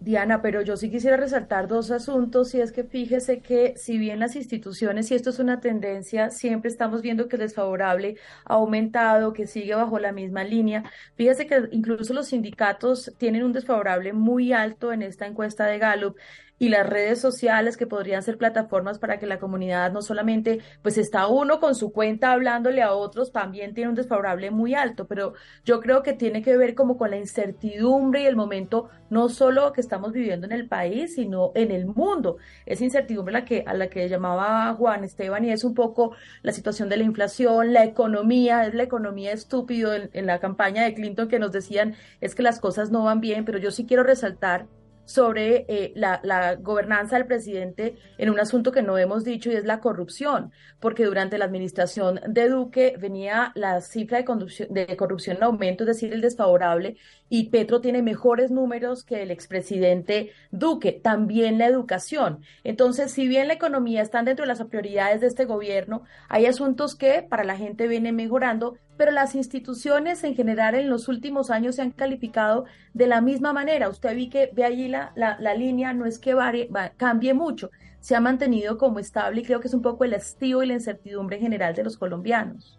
Diana, 0.00 0.40
pero 0.42 0.62
yo 0.62 0.76
sí 0.76 0.90
quisiera 0.90 1.16
resaltar 1.16 1.66
dos 1.66 1.90
asuntos 1.90 2.54
y 2.54 2.60
es 2.60 2.70
que 2.70 2.84
fíjese 2.84 3.40
que 3.40 3.74
si 3.76 3.98
bien 3.98 4.20
las 4.20 4.36
instituciones, 4.36 5.10
y 5.10 5.14
esto 5.14 5.30
es 5.30 5.40
una 5.40 5.60
tendencia, 5.60 6.30
siempre 6.30 6.70
estamos 6.70 7.02
viendo 7.02 7.26
que 7.28 7.34
el 7.34 7.42
desfavorable 7.42 8.16
ha 8.44 8.54
aumentado, 8.54 9.32
que 9.32 9.46
sigue 9.48 9.74
bajo 9.74 9.98
la 9.98 10.12
misma 10.12 10.44
línea, 10.44 10.84
fíjese 11.16 11.46
que 11.48 11.68
incluso 11.72 12.14
los 12.14 12.28
sindicatos 12.28 13.12
tienen 13.18 13.42
un 13.42 13.52
desfavorable 13.52 14.12
muy 14.12 14.52
alto 14.52 14.92
en 14.92 15.02
esta 15.02 15.26
encuesta 15.26 15.66
de 15.66 15.78
Gallup 15.78 16.16
y 16.58 16.68
las 16.68 16.88
redes 16.88 17.20
sociales 17.20 17.76
que 17.76 17.86
podrían 17.86 18.22
ser 18.22 18.38
plataformas 18.38 18.98
para 18.98 19.18
que 19.18 19.26
la 19.26 19.38
comunidad 19.38 19.92
no 19.92 20.02
solamente 20.02 20.60
pues 20.82 20.98
está 20.98 21.26
uno 21.26 21.60
con 21.60 21.74
su 21.74 21.92
cuenta 21.92 22.32
hablándole 22.32 22.82
a 22.82 22.92
otros, 22.92 23.32
también 23.32 23.74
tiene 23.74 23.90
un 23.90 23.94
desfavorable 23.94 24.50
muy 24.50 24.74
alto, 24.74 25.06
pero 25.06 25.34
yo 25.64 25.80
creo 25.80 26.02
que 26.02 26.12
tiene 26.12 26.42
que 26.42 26.56
ver 26.56 26.74
como 26.74 26.96
con 26.96 27.10
la 27.10 27.16
incertidumbre 27.16 28.22
y 28.22 28.26
el 28.26 28.36
momento 28.36 28.88
no 29.10 29.28
solo 29.28 29.72
que 29.72 29.80
estamos 29.80 30.12
viviendo 30.12 30.46
en 30.46 30.52
el 30.52 30.68
país, 30.68 31.14
sino 31.14 31.52
en 31.54 31.70
el 31.70 31.86
mundo. 31.86 32.36
Esa 32.66 32.84
incertidumbre 32.84 33.36
a 33.36 33.40
la 33.40 33.44
que, 33.44 33.64
a 33.66 33.74
la 33.74 33.88
que 33.88 34.08
llamaba 34.08 34.74
Juan 34.74 35.04
Esteban 35.04 35.44
y 35.44 35.52
es 35.52 35.64
un 35.64 35.74
poco 35.74 36.14
la 36.42 36.52
situación 36.52 36.88
de 36.88 36.96
la 36.98 37.04
inflación, 37.04 37.72
la 37.72 37.84
economía, 37.84 38.66
es 38.66 38.74
la 38.74 38.82
economía 38.82 39.32
estúpido 39.32 39.94
en, 39.94 40.10
en 40.12 40.26
la 40.26 40.40
campaña 40.40 40.84
de 40.84 40.94
Clinton 40.94 41.28
que 41.28 41.38
nos 41.38 41.52
decían 41.52 41.94
es 42.20 42.34
que 42.34 42.42
las 42.42 42.60
cosas 42.60 42.90
no 42.90 43.04
van 43.04 43.20
bien, 43.20 43.44
pero 43.44 43.58
yo 43.58 43.70
sí 43.70 43.86
quiero 43.86 44.02
resaltar 44.02 44.66
sobre 45.08 45.64
eh, 45.68 45.92
la, 45.94 46.56
gobernanza 46.56 47.16
del 47.16 47.26
presidente 47.26 47.96
en 48.18 48.28
un 48.28 48.38
asunto 48.38 48.72
que 48.72 48.82
no 48.82 48.98
hemos 48.98 49.24
dicho 49.24 49.50
y 49.50 49.54
es 49.54 49.64
la 49.64 49.80
corrupción, 49.80 50.52
porque 50.80 51.06
durante 51.06 51.38
la 51.38 51.46
administración 51.46 52.20
de 52.28 52.50
Duque 52.50 52.94
venía 52.98 53.52
la 53.54 53.80
cifra 53.80 54.20
de, 54.20 54.66
de 54.68 54.96
corrupción 54.98 55.38
en 55.38 55.44
aumento, 55.44 55.84
es 55.84 55.88
decir, 55.88 56.12
el 56.12 56.20
desfavorable, 56.20 56.98
y 57.30 57.48
Petro 57.48 57.80
tiene 57.80 58.02
mejores 58.02 58.50
números 58.50 59.02
que 59.02 59.22
el 59.22 59.30
expresidente 59.30 60.32
Duque, 60.50 60.92
también 60.92 61.56
la 61.56 61.66
educación. 61.66 62.40
Entonces, 62.62 63.10
si 63.10 63.26
bien 63.26 63.48
la 63.48 63.54
economía 63.54 64.02
está 64.02 64.22
dentro 64.22 64.42
de 64.42 64.48
las 64.48 64.62
prioridades 64.64 65.22
de 65.22 65.26
este 65.28 65.46
gobierno, 65.46 66.02
hay 66.28 66.44
asuntos 66.44 66.94
que 66.94 67.22
para 67.22 67.44
la 67.44 67.56
gente 67.56 67.88
vienen 67.88 68.14
mejorando, 68.14 68.76
pero 68.98 69.12
las 69.12 69.34
instituciones 69.34 70.22
en 70.24 70.34
general 70.34 70.74
en 70.74 70.90
los 70.90 71.08
últimos 71.08 71.50
años 71.50 71.76
se 71.76 71.82
han 71.82 71.92
calificado 71.92 72.66
de 72.92 73.06
la 73.06 73.22
misma 73.22 73.54
manera. 73.54 73.88
Usted 73.88 74.14
vi 74.14 74.28
que 74.28 74.50
ve 74.52 74.64
allí 74.64 74.88
la, 74.88 75.12
la, 75.14 75.54
línea, 75.54 75.94
no 75.94 76.04
es 76.04 76.18
que 76.18 76.34
varie, 76.34 76.68
cambie 76.96 77.32
mucho, 77.32 77.70
se 78.00 78.16
ha 78.16 78.20
mantenido 78.20 78.76
como 78.76 78.98
estable 78.98 79.40
y 79.40 79.44
creo 79.44 79.60
que 79.60 79.68
es 79.68 79.74
un 79.74 79.82
poco 79.82 80.04
el 80.04 80.12
estío 80.12 80.62
y 80.62 80.66
la 80.66 80.74
incertidumbre 80.74 81.38
general 81.38 81.74
de 81.74 81.84
los 81.84 81.96
colombianos. 81.96 82.78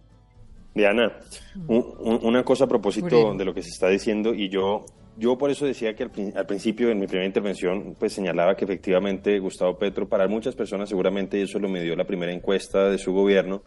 Diana, 0.76 1.12
una 1.68 2.44
cosa 2.44 2.66
a 2.66 2.68
propósito 2.68 3.34
de 3.34 3.46
lo 3.46 3.54
que 3.54 3.64
se 3.64 3.70
está 3.70 3.88
diciendo 3.88 4.34
y 4.36 4.50
yo 4.50 4.86
yo 5.20 5.38
por 5.38 5.52
eso 5.52 5.66
decía 5.66 5.94
que 5.96 6.04
al, 6.04 6.46
principio, 6.46 6.90
en 6.90 7.00
mi 7.00 7.06
primera 7.06 7.28
intervención, 7.28 7.96
pues 8.00 8.14
señalaba 8.14 8.56
que 8.56 8.64
efectivamente 8.64 9.38
Gustavo 9.40 9.78
Petro, 9.78 10.08
para 10.08 10.30
muchas 10.30 10.56
personas 10.56 10.88
seguramente, 10.88 11.38
y 11.38 11.42
eso 11.42 11.60
lo 11.60 11.68
me 11.68 11.82
dio 11.82 11.94
la 11.96 12.06
primera 12.06 12.32
encuesta 12.32 12.90
de 12.90 12.98
su 12.98 13.12
gobierno, 13.12 13.62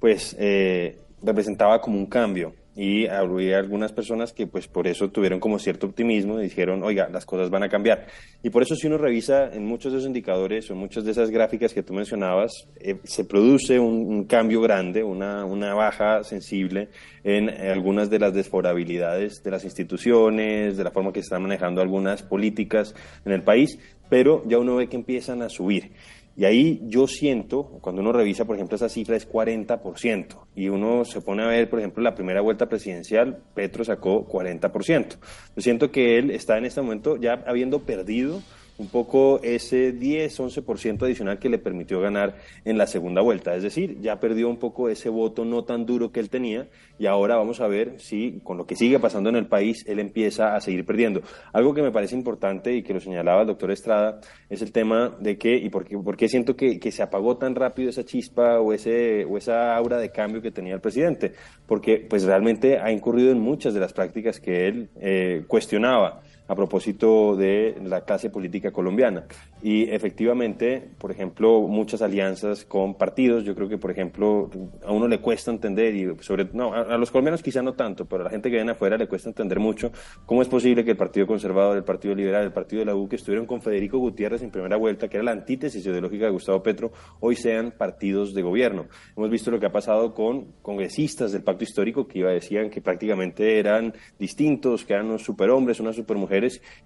pues 0.00 0.34
eh, 0.40 1.03
representaba 1.24 1.80
como 1.80 1.98
un 1.98 2.06
cambio 2.06 2.54
y 2.76 3.06
había 3.06 3.58
algunas 3.58 3.92
personas 3.92 4.32
que 4.32 4.48
pues 4.48 4.66
por 4.66 4.88
eso 4.88 5.10
tuvieron 5.10 5.38
como 5.38 5.58
cierto 5.58 5.86
optimismo 5.86 6.40
y 6.40 6.44
dijeron, 6.44 6.82
oiga, 6.82 7.08
las 7.08 7.24
cosas 7.24 7.48
van 7.48 7.62
a 7.62 7.68
cambiar. 7.68 8.06
Y 8.42 8.50
por 8.50 8.62
eso 8.62 8.74
si 8.74 8.88
uno 8.88 8.98
revisa 8.98 9.52
en 9.52 9.64
muchos 9.64 9.92
de 9.92 9.98
esos 9.98 10.08
indicadores 10.08 10.70
o 10.70 10.74
muchas 10.74 11.04
de 11.04 11.12
esas 11.12 11.30
gráficas 11.30 11.72
que 11.72 11.84
tú 11.84 11.94
mencionabas, 11.94 12.68
eh, 12.80 12.96
se 13.04 13.24
produce 13.24 13.78
un, 13.78 14.24
cambio 14.24 14.60
grande, 14.60 15.04
una, 15.04 15.44
una 15.44 15.74
baja 15.74 16.24
sensible 16.24 16.88
en 17.22 17.48
algunas 17.48 18.10
de 18.10 18.18
las 18.18 18.34
desfavorabilidades 18.34 19.42
de 19.42 19.50
las 19.50 19.64
instituciones, 19.64 20.76
de 20.76 20.84
la 20.84 20.90
forma 20.90 21.12
que 21.12 21.20
se 21.20 21.26
están 21.26 21.42
manejando 21.42 21.80
algunas 21.80 22.22
políticas 22.22 22.94
en 23.24 23.32
el 23.32 23.42
país, 23.42 23.78
pero 24.08 24.42
ya 24.46 24.58
uno 24.58 24.76
ve 24.76 24.88
que 24.88 24.96
empiezan 24.96 25.42
a 25.42 25.48
subir. 25.48 25.92
Y 26.36 26.44
ahí 26.44 26.80
yo 26.86 27.06
siento, 27.06 27.78
cuando 27.80 28.02
uno 28.02 28.12
revisa, 28.12 28.44
por 28.44 28.56
ejemplo, 28.56 28.74
esa 28.74 28.88
cifra 28.88 29.16
es 29.16 29.30
40%, 29.30 30.46
y 30.56 30.68
uno 30.68 31.04
se 31.04 31.20
pone 31.20 31.44
a 31.44 31.46
ver, 31.46 31.70
por 31.70 31.78
ejemplo, 31.78 32.02
la 32.02 32.14
primera 32.14 32.40
vuelta 32.40 32.68
presidencial, 32.68 33.42
Petro 33.54 33.84
sacó 33.84 34.26
40%. 34.26 35.16
Yo 35.56 35.62
siento 35.62 35.92
que 35.92 36.18
él 36.18 36.30
está 36.30 36.58
en 36.58 36.64
este 36.64 36.82
momento 36.82 37.16
ya 37.16 37.44
habiendo 37.46 37.80
perdido 37.80 38.42
un 38.78 38.88
poco 38.88 39.40
ese 39.42 39.92
10, 39.92 40.40
11% 40.40 41.02
adicional 41.02 41.38
que 41.38 41.48
le 41.48 41.58
permitió 41.58 42.00
ganar 42.00 42.36
en 42.64 42.76
la 42.76 42.86
segunda 42.86 43.20
vuelta. 43.20 43.54
Es 43.54 43.62
decir, 43.62 44.00
ya 44.00 44.18
perdió 44.18 44.48
un 44.48 44.58
poco 44.58 44.88
ese 44.88 45.08
voto 45.08 45.44
no 45.44 45.64
tan 45.64 45.86
duro 45.86 46.10
que 46.10 46.20
él 46.20 46.28
tenía 46.28 46.68
y 46.98 47.06
ahora 47.06 47.36
vamos 47.36 47.60
a 47.60 47.68
ver 47.68 48.00
si 48.00 48.40
con 48.42 48.58
lo 48.58 48.66
que 48.66 48.76
sigue 48.76 48.98
pasando 48.98 49.30
en 49.30 49.36
el 49.36 49.46
país 49.46 49.84
él 49.86 50.00
empieza 50.00 50.56
a 50.56 50.60
seguir 50.60 50.84
perdiendo. 50.84 51.22
Algo 51.52 51.72
que 51.74 51.82
me 51.82 51.92
parece 51.92 52.16
importante 52.16 52.74
y 52.74 52.82
que 52.82 52.94
lo 52.94 53.00
señalaba 53.00 53.42
el 53.42 53.46
doctor 53.46 53.70
Estrada 53.70 54.20
es 54.50 54.62
el 54.62 54.72
tema 54.72 55.16
de 55.20 55.38
que, 55.38 55.56
y 55.56 55.68
por 55.68 56.16
qué, 56.16 56.28
siento 56.28 56.56
que, 56.56 56.80
que, 56.80 56.90
se 56.90 57.02
apagó 57.02 57.36
tan 57.36 57.54
rápido 57.54 57.90
esa 57.90 58.04
chispa 58.04 58.60
o, 58.60 58.72
ese, 58.72 59.24
o 59.24 59.36
esa 59.36 59.76
aura 59.76 59.98
de 59.98 60.10
cambio 60.10 60.42
que 60.42 60.50
tenía 60.50 60.74
el 60.74 60.80
presidente, 60.80 61.32
porque 61.66 62.04
pues 62.08 62.24
realmente 62.24 62.78
ha 62.78 62.90
incurrido 62.90 63.30
en 63.30 63.40
muchas 63.40 63.74
de 63.74 63.80
las 63.80 63.92
prácticas 63.92 64.40
que 64.40 64.68
él 64.68 64.88
eh, 65.00 65.44
cuestionaba 65.46 66.22
a 66.46 66.54
propósito 66.54 67.36
de 67.36 67.76
la 67.82 68.02
clase 68.02 68.30
política 68.30 68.70
colombiana. 68.70 69.24
Y 69.62 69.84
efectivamente, 69.90 70.90
por 70.98 71.10
ejemplo, 71.10 71.62
muchas 71.62 72.02
alianzas 72.02 72.64
con 72.64 72.94
partidos, 72.94 73.44
yo 73.44 73.54
creo 73.54 73.68
que, 73.68 73.78
por 73.78 73.90
ejemplo, 73.90 74.50
a 74.84 74.92
uno 74.92 75.08
le 75.08 75.20
cuesta 75.20 75.50
entender, 75.50 75.94
y 75.94 76.14
sobre 76.20 76.48
no, 76.52 76.74
a, 76.74 76.98
los 76.98 77.10
colombianos 77.10 77.42
quizá 77.42 77.62
no 77.62 77.72
tanto, 77.72 78.04
pero 78.04 78.22
a 78.22 78.24
la 78.24 78.30
gente 78.30 78.50
que 78.50 78.56
viene 78.56 78.72
afuera 78.72 78.98
le 78.98 79.06
cuesta 79.06 79.30
entender 79.30 79.58
mucho 79.58 79.90
cómo 80.26 80.42
es 80.42 80.48
posible 80.48 80.84
que 80.84 80.90
el 80.90 80.96
Partido 80.96 81.26
Conservador, 81.26 81.76
el 81.76 81.84
Partido 81.84 82.14
Liberal, 82.14 82.44
el 82.44 82.52
Partido 82.52 82.80
de 82.80 82.86
la 82.86 82.94
U, 82.94 83.08
que 83.08 83.16
estuvieron 83.16 83.46
con 83.46 83.62
Federico 83.62 83.98
Gutiérrez 83.98 84.42
en 84.42 84.50
primera 84.50 84.76
vuelta, 84.76 85.08
que 85.08 85.16
era 85.16 85.24
la 85.24 85.32
antítesis 85.32 85.84
ideológica 85.86 86.26
de 86.26 86.32
Gustavo 86.32 86.62
Petro, 86.62 86.92
hoy 87.20 87.36
sean 87.36 87.72
partidos 87.72 88.34
de 88.34 88.42
gobierno. 88.42 88.86
Hemos 89.16 89.30
visto 89.30 89.50
lo 89.50 89.58
que 89.58 89.66
ha 89.66 89.72
pasado 89.72 90.12
con 90.12 90.52
congresistas 90.60 91.32
del 91.32 91.42
pacto 91.42 91.64
histórico 91.64 92.06
que 92.06 92.18
iba, 92.18 92.30
decían 92.30 92.68
que 92.68 92.82
prácticamente 92.82 93.58
eran 93.58 93.94
distintos, 94.18 94.84
que 94.84 94.92
eran 94.92 95.06
unos 95.06 95.22
superhombres, 95.22 95.80
unas 95.80 95.96
supermujeres. 95.96 96.33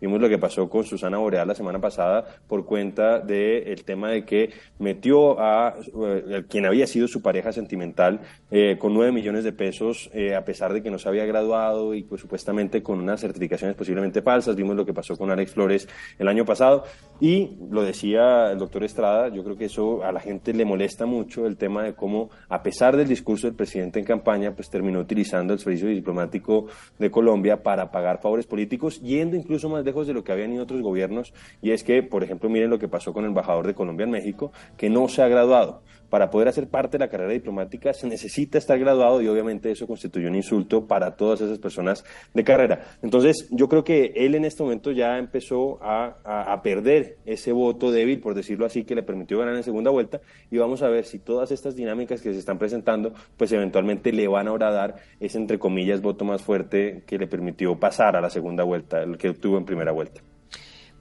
Vimos 0.00 0.20
lo 0.20 0.28
que 0.28 0.38
pasó 0.38 0.68
con 0.68 0.84
Susana 0.84 1.18
Boreal 1.18 1.48
la 1.48 1.54
semana 1.54 1.80
pasada 1.80 2.24
por 2.46 2.66
cuenta 2.66 3.18
del 3.18 3.82
tema 3.84 4.10
de 4.10 4.24
que 4.24 4.50
metió 4.78 5.40
a 5.40 5.74
eh, 5.78 6.44
quien 6.48 6.66
había 6.66 6.86
sido 6.86 7.08
su 7.08 7.22
pareja 7.22 7.52
sentimental 7.52 8.20
eh, 8.50 8.76
con 8.78 8.92
nueve 8.92 9.12
millones 9.12 9.44
de 9.44 9.52
pesos, 9.52 10.10
eh, 10.12 10.34
a 10.34 10.44
pesar 10.44 10.72
de 10.72 10.82
que 10.82 10.90
no 10.90 10.98
se 10.98 11.08
había 11.08 11.24
graduado 11.24 11.94
y 11.94 12.02
pues 12.02 12.20
supuestamente 12.20 12.82
con 12.82 12.98
unas 12.98 13.20
certificaciones 13.20 13.74
posiblemente 13.74 14.20
falsas. 14.20 14.54
Vimos 14.54 14.76
lo 14.76 14.84
que 14.84 14.92
pasó 14.92 15.16
con 15.16 15.30
Alex 15.30 15.52
Flores 15.52 15.88
el 16.18 16.28
año 16.28 16.44
pasado 16.44 16.84
y 17.20 17.56
lo 17.70 17.82
decía 17.82 18.52
el 18.52 18.58
doctor 18.58 18.84
Estrada, 18.84 19.28
yo 19.28 19.42
creo 19.42 19.56
que 19.56 19.64
eso 19.64 20.04
a 20.04 20.12
la 20.12 20.20
gente 20.20 20.52
le 20.52 20.64
molesta 20.64 21.06
mucho 21.06 21.46
el 21.46 21.56
tema 21.56 21.82
de 21.82 21.94
cómo, 21.94 22.30
a 22.48 22.62
pesar 22.62 22.96
del 22.96 23.08
discurso 23.08 23.46
del 23.46 23.56
presidente 23.56 23.98
en 23.98 24.04
campaña, 24.04 24.54
pues 24.54 24.68
terminó 24.68 25.00
utilizando 25.00 25.52
el 25.52 25.58
servicio 25.58 25.88
diplomático 25.88 26.66
de 26.98 27.10
Colombia 27.10 27.62
para 27.62 27.90
pagar 27.90 28.20
favores 28.20 28.46
políticos, 28.46 29.00
yendo 29.00 29.36
incluso 29.38 29.68
más 29.68 29.84
lejos 29.84 30.06
de 30.06 30.14
lo 30.14 30.24
que 30.24 30.32
habían 30.32 30.52
ido 30.52 30.64
otros 30.64 30.82
gobiernos. 30.82 31.32
Y 31.62 31.70
es 31.70 31.84
que, 31.84 32.02
por 32.02 32.24
ejemplo, 32.24 32.48
miren 32.48 32.70
lo 32.70 32.78
que 32.78 32.88
pasó 32.88 33.12
con 33.12 33.24
el 33.24 33.30
embajador 33.30 33.66
de 33.66 33.74
Colombia 33.74 34.04
en 34.04 34.10
México, 34.10 34.52
que 34.76 34.90
no 34.90 35.08
se 35.08 35.22
ha 35.22 35.28
graduado. 35.28 35.82
Para 36.10 36.30
poder 36.30 36.48
hacer 36.48 36.68
parte 36.68 36.92
de 36.92 37.04
la 37.04 37.10
carrera 37.10 37.32
diplomática 37.32 37.92
se 37.92 38.06
necesita 38.06 38.56
estar 38.56 38.78
graduado 38.78 39.20
y 39.20 39.28
obviamente 39.28 39.70
eso 39.70 39.86
constituye 39.86 40.26
un 40.26 40.36
insulto 40.36 40.86
para 40.86 41.16
todas 41.16 41.42
esas 41.42 41.58
personas 41.58 42.02
de 42.32 42.44
carrera. 42.44 42.80
Entonces 43.02 43.46
yo 43.50 43.68
creo 43.68 43.84
que 43.84 44.12
él 44.16 44.34
en 44.34 44.46
este 44.46 44.62
momento 44.62 44.90
ya 44.90 45.18
empezó 45.18 45.78
a, 45.82 46.16
perder 46.62 47.18
ese 47.26 47.52
voto 47.52 47.92
débil, 47.92 48.20
por 48.20 48.34
decirlo 48.34 48.66
así, 48.66 48.84
que 48.84 48.94
le 48.94 49.02
permitió 49.02 49.38
ganar 49.38 49.54
en 49.54 49.62
segunda 49.62 49.90
vuelta 49.90 50.20
y 50.50 50.58
vamos 50.58 50.82
a 50.82 50.88
ver 50.88 51.04
si 51.04 51.18
todas 51.18 51.52
estas 51.52 51.76
dinámicas 51.76 52.20
que 52.22 52.32
se 52.32 52.38
están 52.38 52.58
presentando 52.58 53.12
pues 53.36 53.52
eventualmente 53.52 54.12
le 54.12 54.26
van 54.28 54.48
a 54.48 54.56
dar 54.58 54.96
ese 55.20 55.38
entre 55.38 55.58
comillas 55.58 56.00
voto 56.00 56.24
más 56.24 56.42
fuerte 56.42 57.02
que 57.06 57.18
le 57.18 57.26
permitió 57.26 57.78
pasar 57.78 58.16
a 58.16 58.20
la 58.20 58.30
segunda 58.30 58.64
vuelta, 58.64 59.02
el 59.02 59.18
que 59.18 59.27
obtuvo 59.30 59.58
en 59.58 59.64
primera 59.64 59.92
vuelta. 59.92 60.20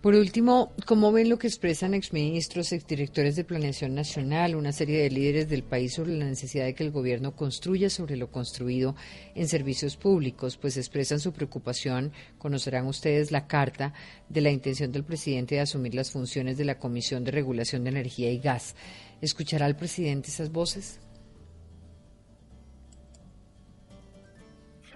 Por 0.02 0.14
último, 0.14 0.74
¿cómo 0.86 1.12
ven 1.12 1.28
lo 1.28 1.40
que 1.40 1.48
expresan 1.48 1.96
exministros, 1.96 2.72
exdirectores 2.72 3.36
de 3.36 3.44
Planeación 3.44 3.96
Nacional, 3.96 4.56
una 4.56 4.72
serie 4.72 5.02
de 5.02 5.10
líderes 5.10 5.50
del 5.50 5.64
país 5.64 5.96
sobre 5.96 6.16
la 6.16 6.26
necesidad 6.26 6.66
de 6.66 6.76
que 6.76 6.84
el 6.84 6.92
gobierno 6.92 7.36
construya 7.36 7.90
sobre 7.90 8.16
lo 8.16 8.32
construido 8.32 8.96
en 9.34 9.48
servicios 9.48 9.98
públicos? 9.98 10.56
Pues 10.56 10.78
expresan 10.78 11.20
su 11.20 11.34
preocupación, 11.34 12.14
conocerán 12.38 12.86
ustedes 12.86 13.32
la 13.32 13.48
carta 13.48 13.94
de 14.30 14.42
la 14.42 14.52
intención 14.52 14.92
del 14.92 15.04
presidente 15.04 15.56
de 15.56 15.62
asumir 15.62 15.96
las 15.96 16.12
funciones 16.12 16.58
de 16.58 16.66
la 16.66 16.78
Comisión 16.78 17.24
de 17.24 17.32
Regulación 17.32 17.84
de 17.84 17.90
Energía 17.90 18.32
y 18.32 18.38
Gas. 18.38 18.76
¿Escuchará 19.20 19.66
el 19.66 19.76
presidente 19.76 20.30
esas 20.30 20.52
voces? 20.52 21.00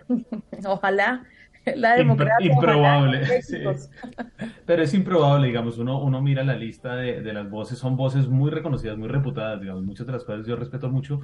Ojalá 0.66 1.26
la 1.76 1.96
democracia. 1.96 2.52
improbable. 2.52 3.22
Pero 4.66 4.84
es 4.84 4.94
improbable, 4.94 5.48
digamos, 5.48 5.78
uno, 5.78 6.02
uno 6.02 6.22
mira 6.22 6.44
la 6.44 6.56
lista 6.56 6.96
de, 6.96 7.22
de, 7.22 7.34
las 7.34 7.50
voces, 7.50 7.78
son 7.78 7.96
voces 7.96 8.28
muy 8.28 8.52
reconocidas, 8.52 8.98
muy 8.98 9.08
reputadas, 9.08 9.62
digamos, 9.62 9.84
muchas 9.84 10.06
de 10.08 10.14
las 10.14 10.24
cuales 10.24 10.46
yo 10.48 10.56
respeto 10.56 10.90
mucho, 10.90 11.22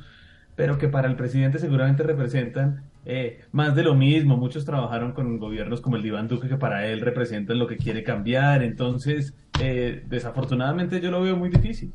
pero 0.55 0.79
que 0.79 0.87
para 0.87 1.07
el 1.07 1.15
presidente 1.15 1.59
seguramente 1.59 2.01
representan 2.01 2.83
eh, 3.05 3.41
más 3.51 3.75
de 3.75 3.83
lo 3.83 3.93
mismo. 3.93 4.37
Muchos 4.37 4.65
trabajaron 4.65 5.13
con 5.13 5.37
gobiernos 5.37 5.81
como 5.81 5.95
el 5.95 6.01
de 6.01 6.09
Iván 6.09 6.27
Duque, 6.27 6.49
que 6.49 6.57
para 6.57 6.87
él 6.87 7.01
representan 7.01 7.59
lo 7.59 7.67
que 7.67 7.77
quiere 7.77 8.03
cambiar. 8.03 8.63
Entonces, 8.63 9.35
eh, 9.61 10.03
desafortunadamente 10.07 10.99
yo 10.99 11.11
lo 11.11 11.21
veo 11.21 11.37
muy 11.37 11.49
difícil. 11.49 11.93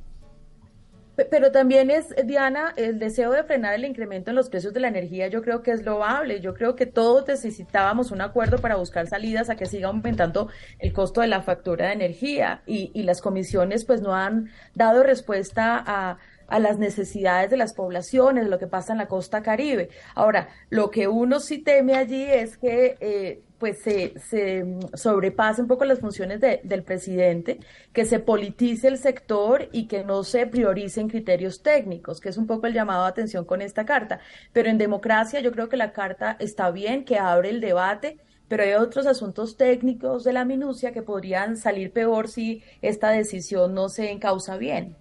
Pero 1.31 1.53
también 1.53 1.91
es, 1.91 2.15
Diana, 2.25 2.73
el 2.77 2.99
deseo 2.99 3.33
de 3.33 3.45
frenar 3.45 3.75
el 3.75 3.85
incremento 3.85 4.31
en 4.31 4.37
los 4.37 4.49
precios 4.49 4.73
de 4.73 4.81
la 4.81 4.89
energía, 4.89 5.29
yo 5.29 5.43
creo 5.43 5.63
que 5.63 5.71
es 5.73 5.85
loable. 5.85 6.41
Yo 6.41 6.55
creo 6.55 6.75
que 6.75 6.87
todos 6.87 7.29
necesitábamos 7.29 8.11
un 8.11 8.23
acuerdo 8.23 8.59
para 8.59 8.77
buscar 8.77 9.07
salidas 9.07 9.51
a 9.51 9.57
que 9.57 9.67
siga 9.67 9.89
aumentando 9.89 10.49
el 10.79 10.93
costo 10.93 11.21
de 11.21 11.27
la 11.27 11.43
factura 11.43 11.89
de 11.89 11.93
energía 11.93 12.63
y, 12.67 12.91
y 12.95 13.03
las 13.03 13.21
comisiones 13.21 13.85
pues 13.85 14.01
no 14.01 14.15
han 14.15 14.51
dado 14.75 15.03
respuesta 15.03 15.83
a, 15.87 16.19
a 16.53 16.59
las 16.59 16.79
necesidades 16.79 17.51
de 17.51 17.57
las 17.57 17.75
poblaciones, 17.75 18.47
lo 18.47 18.59
que 18.59 18.67
pasa 18.67 18.93
en 18.93 18.99
la 18.99 19.07
costa 19.07 19.43
caribe. 19.43 19.89
Ahora, 20.15 20.49
lo 20.69 20.91
que 20.91 21.09
uno 21.09 21.41
sí 21.41 21.59
teme 21.59 21.95
allí 21.95 22.25
es 22.25 22.57
que 22.59 22.97
eh, 23.01 23.43
pues 23.63 23.79
se, 23.79 24.19
se 24.19 24.67
sobrepase 24.95 25.63
un 25.63 25.69
poco 25.69 25.85
las 25.85 26.01
funciones 26.01 26.41
del 26.41 26.83
presidente, 26.83 27.61
que 27.93 28.05
se 28.05 28.19
politice 28.19 28.89
el 28.89 28.99
sector 28.99 29.69
y 29.71 29.87
que 29.87 30.03
no 30.03 30.25
se 30.25 30.49
prioricen 30.49 31.09
criterios 31.09 31.63
técnicos, 31.63 32.19
que 32.19 32.31
es 32.31 32.37
un 32.39 32.49
poco 32.49 32.67
el 32.67 32.75
llamado 32.75 33.05
a 33.05 33.07
atención 33.07 33.45
con 33.45 33.63
esta 33.63 33.85
carta. 33.85 34.19
Pero 34.53 34.69
en 34.69 34.79
democracia 34.79 35.39
yo 35.39 35.53
creo 35.53 35.69
que 35.69 35.77
la 35.77 35.93
carta 35.93 36.37
está 36.41 36.73
bien, 36.73 37.05
que 37.05 37.21
abre 37.21 37.51
el 37.51 37.61
debate, 37.61 38.19
pero 38.49 38.65
hay 38.65 38.73
otros 38.73 39.07
asuntos 39.07 39.57
técnicos 39.57 40.25
de 40.25 40.33
la 40.33 40.45
minucia 40.45 40.91
que 40.91 41.03
podrían 41.03 41.57
salir 41.57 41.93
peor 41.93 42.27
si 42.27 42.65
esta 42.81 43.11
decisión 43.11 43.75
no 43.75 43.89
se 43.89 44.11
encausa 44.11 44.57
bien. 44.57 44.97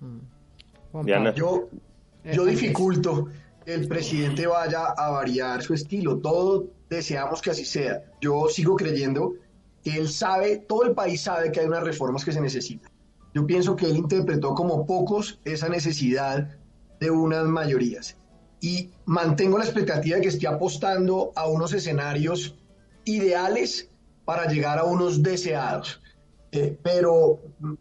Mm. 0.00 0.18
Yo, 1.34 1.70
eh, 2.24 2.32
yo 2.34 2.44
dificulto 2.44 3.28
que 3.64 3.72
el 3.72 3.88
presidente 3.88 4.46
vaya 4.46 4.84
a 4.94 5.08
variar 5.12 5.62
su 5.62 5.72
estilo. 5.72 6.18
Todos 6.18 6.75
deseamos 6.88 7.42
que 7.42 7.50
así 7.50 7.64
sea. 7.64 8.02
Yo 8.20 8.48
sigo 8.48 8.76
creyendo 8.76 9.34
que 9.82 9.96
él 9.96 10.08
sabe, 10.08 10.58
todo 10.58 10.84
el 10.84 10.94
país 10.94 11.22
sabe 11.22 11.52
que 11.52 11.60
hay 11.60 11.66
unas 11.66 11.84
reformas 11.84 12.24
que 12.24 12.32
se 12.32 12.40
necesitan. 12.40 12.90
Yo 13.34 13.46
pienso 13.46 13.76
que 13.76 13.86
él 13.86 13.96
interpretó 13.96 14.54
como 14.54 14.86
pocos 14.86 15.40
esa 15.44 15.68
necesidad 15.68 16.48
de 17.00 17.10
unas 17.10 17.44
mayorías. 17.44 18.16
y 18.60 18.90
mantengo 19.04 19.58
la 19.58 19.64
expectativa 19.64 20.16
de 20.16 20.22
que 20.22 20.28
esté 20.28 20.48
apostando 20.48 21.30
a 21.36 21.46
unos 21.46 21.74
escenarios 21.74 22.56
ideales 23.04 23.90
para 24.24 24.46
llegar 24.48 24.78
a 24.78 24.84
unos 24.84 25.22
deseados. 25.22 26.00
Eh, 26.52 26.78
pero 26.82 27.38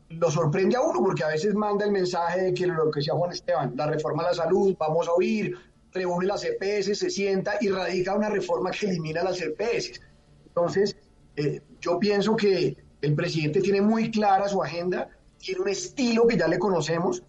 lo 0.10 0.32
sorprende 0.32 0.76
a 0.76 0.82
uno 0.82 1.02
porque 1.02 1.24
a 1.24 1.30
veces 1.30 1.56
manda 1.56 1.86
el 1.86 1.92
mensaje 1.92 2.42
de 2.42 2.54
que 2.54 2.68
lo 2.68 2.92
que 2.92 3.00
decía 3.00 3.14
Juan 3.14 3.32
Esteban, 3.32 3.74
la 3.76 3.88
reforma 3.88 4.24
a 4.24 4.28
la 4.28 4.34
salud, 4.34 4.76
vamos 4.78 5.08
a 5.08 5.14
oír, 5.14 5.58
reúne 5.96 6.28
las 6.28 6.44
EPS, 6.44 7.00
se 7.00 7.10
sienta 7.10 7.54
y 7.62 7.70
radica 7.70 8.14
una 8.14 8.30
reforma 8.30 8.70
que 8.70 8.88
elimina 8.88 9.24
las 9.24 9.42
EPS. 9.42 10.02
Entonces, 10.46 10.96
eh, 11.36 11.62
yo 11.80 11.98
pienso 11.98 12.36
que 12.36 12.78
el 13.02 13.16
presidente 13.16 13.62
tiene 13.62 13.82
muy 13.82 14.12
clara 14.12 14.48
su 14.48 14.62
agenda, 14.62 15.10
tiene 15.38 15.62
un 15.62 15.70
estilo 15.70 16.28
que 16.28 16.38
ya 16.38 16.48
le 16.48 16.60
conocemos 16.60 17.24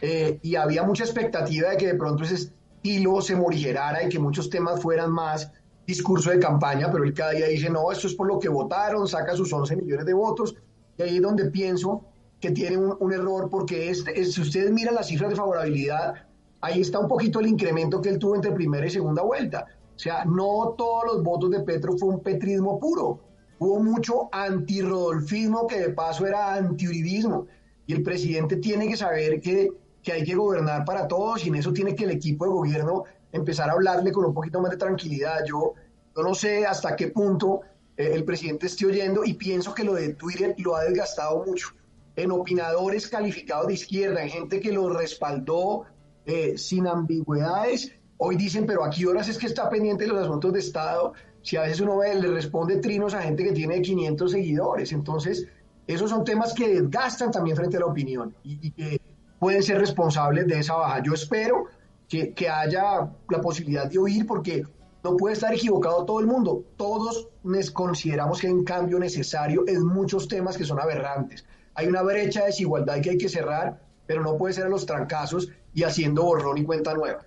eh, 0.00 0.38
y 0.42 0.54
había 0.54 0.82
mucha 0.82 1.04
expectativa 1.04 1.70
de 1.70 1.76
que 1.76 1.86
de 1.88 1.94
pronto 1.94 2.24
ese 2.24 2.34
estilo 2.34 3.20
se 3.20 3.34
morigerara 3.36 4.02
y 4.04 4.08
que 4.08 4.18
muchos 4.18 4.48
temas 4.48 4.80
fueran 4.80 5.10
más 5.10 5.50
discurso 5.86 6.30
de 6.30 6.38
campaña, 6.38 6.90
pero 6.90 7.04
él 7.04 7.12
cada 7.12 7.32
día 7.32 7.46
dice, 7.46 7.68
no, 7.68 7.90
esto 7.90 8.06
es 8.06 8.14
por 8.14 8.26
lo 8.26 8.38
que 8.38 8.48
votaron, 8.48 9.06
saca 9.06 9.36
sus 9.36 9.52
11 9.52 9.76
millones 9.76 10.06
de 10.06 10.14
votos, 10.14 10.56
y 10.96 11.02
ahí 11.02 11.16
es 11.16 11.22
donde 11.22 11.50
pienso 11.50 12.04
que 12.40 12.50
tiene 12.50 12.76
un, 12.76 13.12
error, 13.12 13.48
porque 13.50 13.90
es, 13.90 14.04
si 14.04 14.40
ustedes 14.40 14.70
miran 14.70 14.94
las 14.94 15.08
cifras 15.08 15.30
de 15.30 15.36
favorabilidad, 15.36 16.26
ahí 16.64 16.80
está 16.80 16.98
un 16.98 17.08
poquito 17.08 17.40
el 17.40 17.46
incremento 17.46 18.00
que 18.00 18.08
él 18.08 18.18
tuvo 18.18 18.34
entre 18.36 18.52
primera 18.52 18.86
y 18.86 18.90
segunda 18.90 19.22
vuelta. 19.22 19.66
O 19.94 19.98
sea, 19.98 20.24
no 20.24 20.74
todos 20.78 21.04
los 21.04 21.22
votos 21.22 21.50
de 21.50 21.60
Petro 21.60 21.96
fue 21.98 22.08
un 22.08 22.20
petrismo 22.20 22.80
puro. 22.80 23.20
Hubo 23.58 23.80
mucho 23.80 24.30
antirrodolfismo 24.32 25.66
que 25.66 25.78
de 25.78 25.90
paso 25.90 26.26
era 26.26 26.54
antiuribismo. 26.54 27.46
Y 27.86 27.92
el 27.92 28.02
presidente 28.02 28.56
tiene 28.56 28.88
que 28.88 28.96
saber 28.96 29.40
que, 29.42 29.70
que 30.02 30.12
hay 30.12 30.24
que 30.24 30.34
gobernar 30.34 30.86
para 30.86 31.06
todos 31.06 31.44
y 31.44 31.48
en 31.48 31.56
eso 31.56 31.70
tiene 31.72 31.94
que 31.94 32.04
el 32.04 32.12
equipo 32.12 32.46
de 32.46 32.52
gobierno 32.52 33.04
empezar 33.30 33.68
a 33.68 33.74
hablarle 33.74 34.10
con 34.10 34.24
un 34.24 34.32
poquito 34.32 34.62
más 34.62 34.70
de 34.70 34.78
tranquilidad. 34.78 35.44
Yo, 35.46 35.74
no 36.16 36.34
sé 36.34 36.64
hasta 36.64 36.96
qué 36.96 37.08
punto 37.08 37.60
eh, 37.98 38.12
el 38.14 38.24
presidente 38.24 38.66
esté 38.66 38.86
oyendo 38.86 39.22
y 39.22 39.34
pienso 39.34 39.74
que 39.74 39.84
lo 39.84 39.94
de 39.94 40.14
Twitter 40.14 40.54
lo 40.58 40.76
ha 40.76 40.84
desgastado 40.84 41.44
mucho. 41.44 41.68
En 42.16 42.30
opinadores 42.30 43.06
calificados 43.08 43.66
de 43.66 43.74
izquierda, 43.74 44.22
en 44.22 44.30
gente 44.30 44.60
que 44.60 44.72
lo 44.72 44.88
respaldó 44.88 45.84
eh, 46.26 46.56
sin 46.56 46.86
ambigüedades, 46.86 47.92
hoy 48.16 48.36
dicen, 48.36 48.66
pero 48.66 48.84
aquí 48.84 49.04
horas 49.04 49.28
es 49.28 49.38
que 49.38 49.46
está 49.46 49.68
pendiente 49.68 50.04
de 50.04 50.10
los 50.10 50.22
asuntos 50.22 50.52
de 50.52 50.60
Estado? 50.60 51.12
Si 51.42 51.56
a 51.56 51.62
veces 51.62 51.80
uno 51.80 52.00
le 52.02 52.28
responde 52.28 52.78
trinos 52.78 53.12
a 53.14 53.22
gente 53.22 53.44
que 53.44 53.52
tiene 53.52 53.82
500 53.82 54.30
seguidores. 54.30 54.92
Entonces, 54.92 55.46
esos 55.86 56.08
son 56.08 56.24
temas 56.24 56.54
que 56.54 56.68
desgastan 56.68 57.30
también 57.30 57.56
frente 57.56 57.76
a 57.76 57.80
la 57.80 57.86
opinión 57.86 58.34
y, 58.42 58.70
que 58.70 59.00
pueden 59.38 59.62
ser 59.62 59.78
responsables 59.78 60.46
de 60.46 60.60
esa 60.60 60.74
baja. 60.74 61.02
Yo 61.02 61.12
espero 61.12 61.66
que, 62.08 62.32
que 62.32 62.48
haya 62.48 63.10
la 63.28 63.40
posibilidad 63.42 63.90
de 63.90 63.98
oír 63.98 64.26
porque 64.26 64.64
no 65.02 65.18
puede 65.18 65.34
estar 65.34 65.52
equivocado 65.52 66.06
todo 66.06 66.20
el 66.20 66.26
mundo. 66.26 66.64
Todos 66.78 67.28
consideramos 67.74 68.40
que 68.40 68.46
hay 68.46 68.54
un 68.54 68.64
cambio 68.64 68.98
necesario 68.98 69.64
en 69.66 69.84
muchos 69.84 70.26
temas 70.28 70.56
que 70.56 70.64
son 70.64 70.80
aberrantes. 70.80 71.44
Hay 71.74 71.88
una 71.88 72.02
brecha 72.02 72.40
de 72.40 72.46
desigualdad 72.46 73.02
que 73.02 73.10
hay 73.10 73.18
que 73.18 73.28
cerrar, 73.28 73.82
pero 74.06 74.22
no 74.22 74.38
puede 74.38 74.54
ser 74.54 74.64
a 74.64 74.70
los 74.70 74.86
trancazos 74.86 75.50
y 75.74 75.82
haciendo 75.82 76.22
borrón 76.22 76.58
y 76.58 76.64
cuenta 76.64 76.94
nueva. 76.94 77.26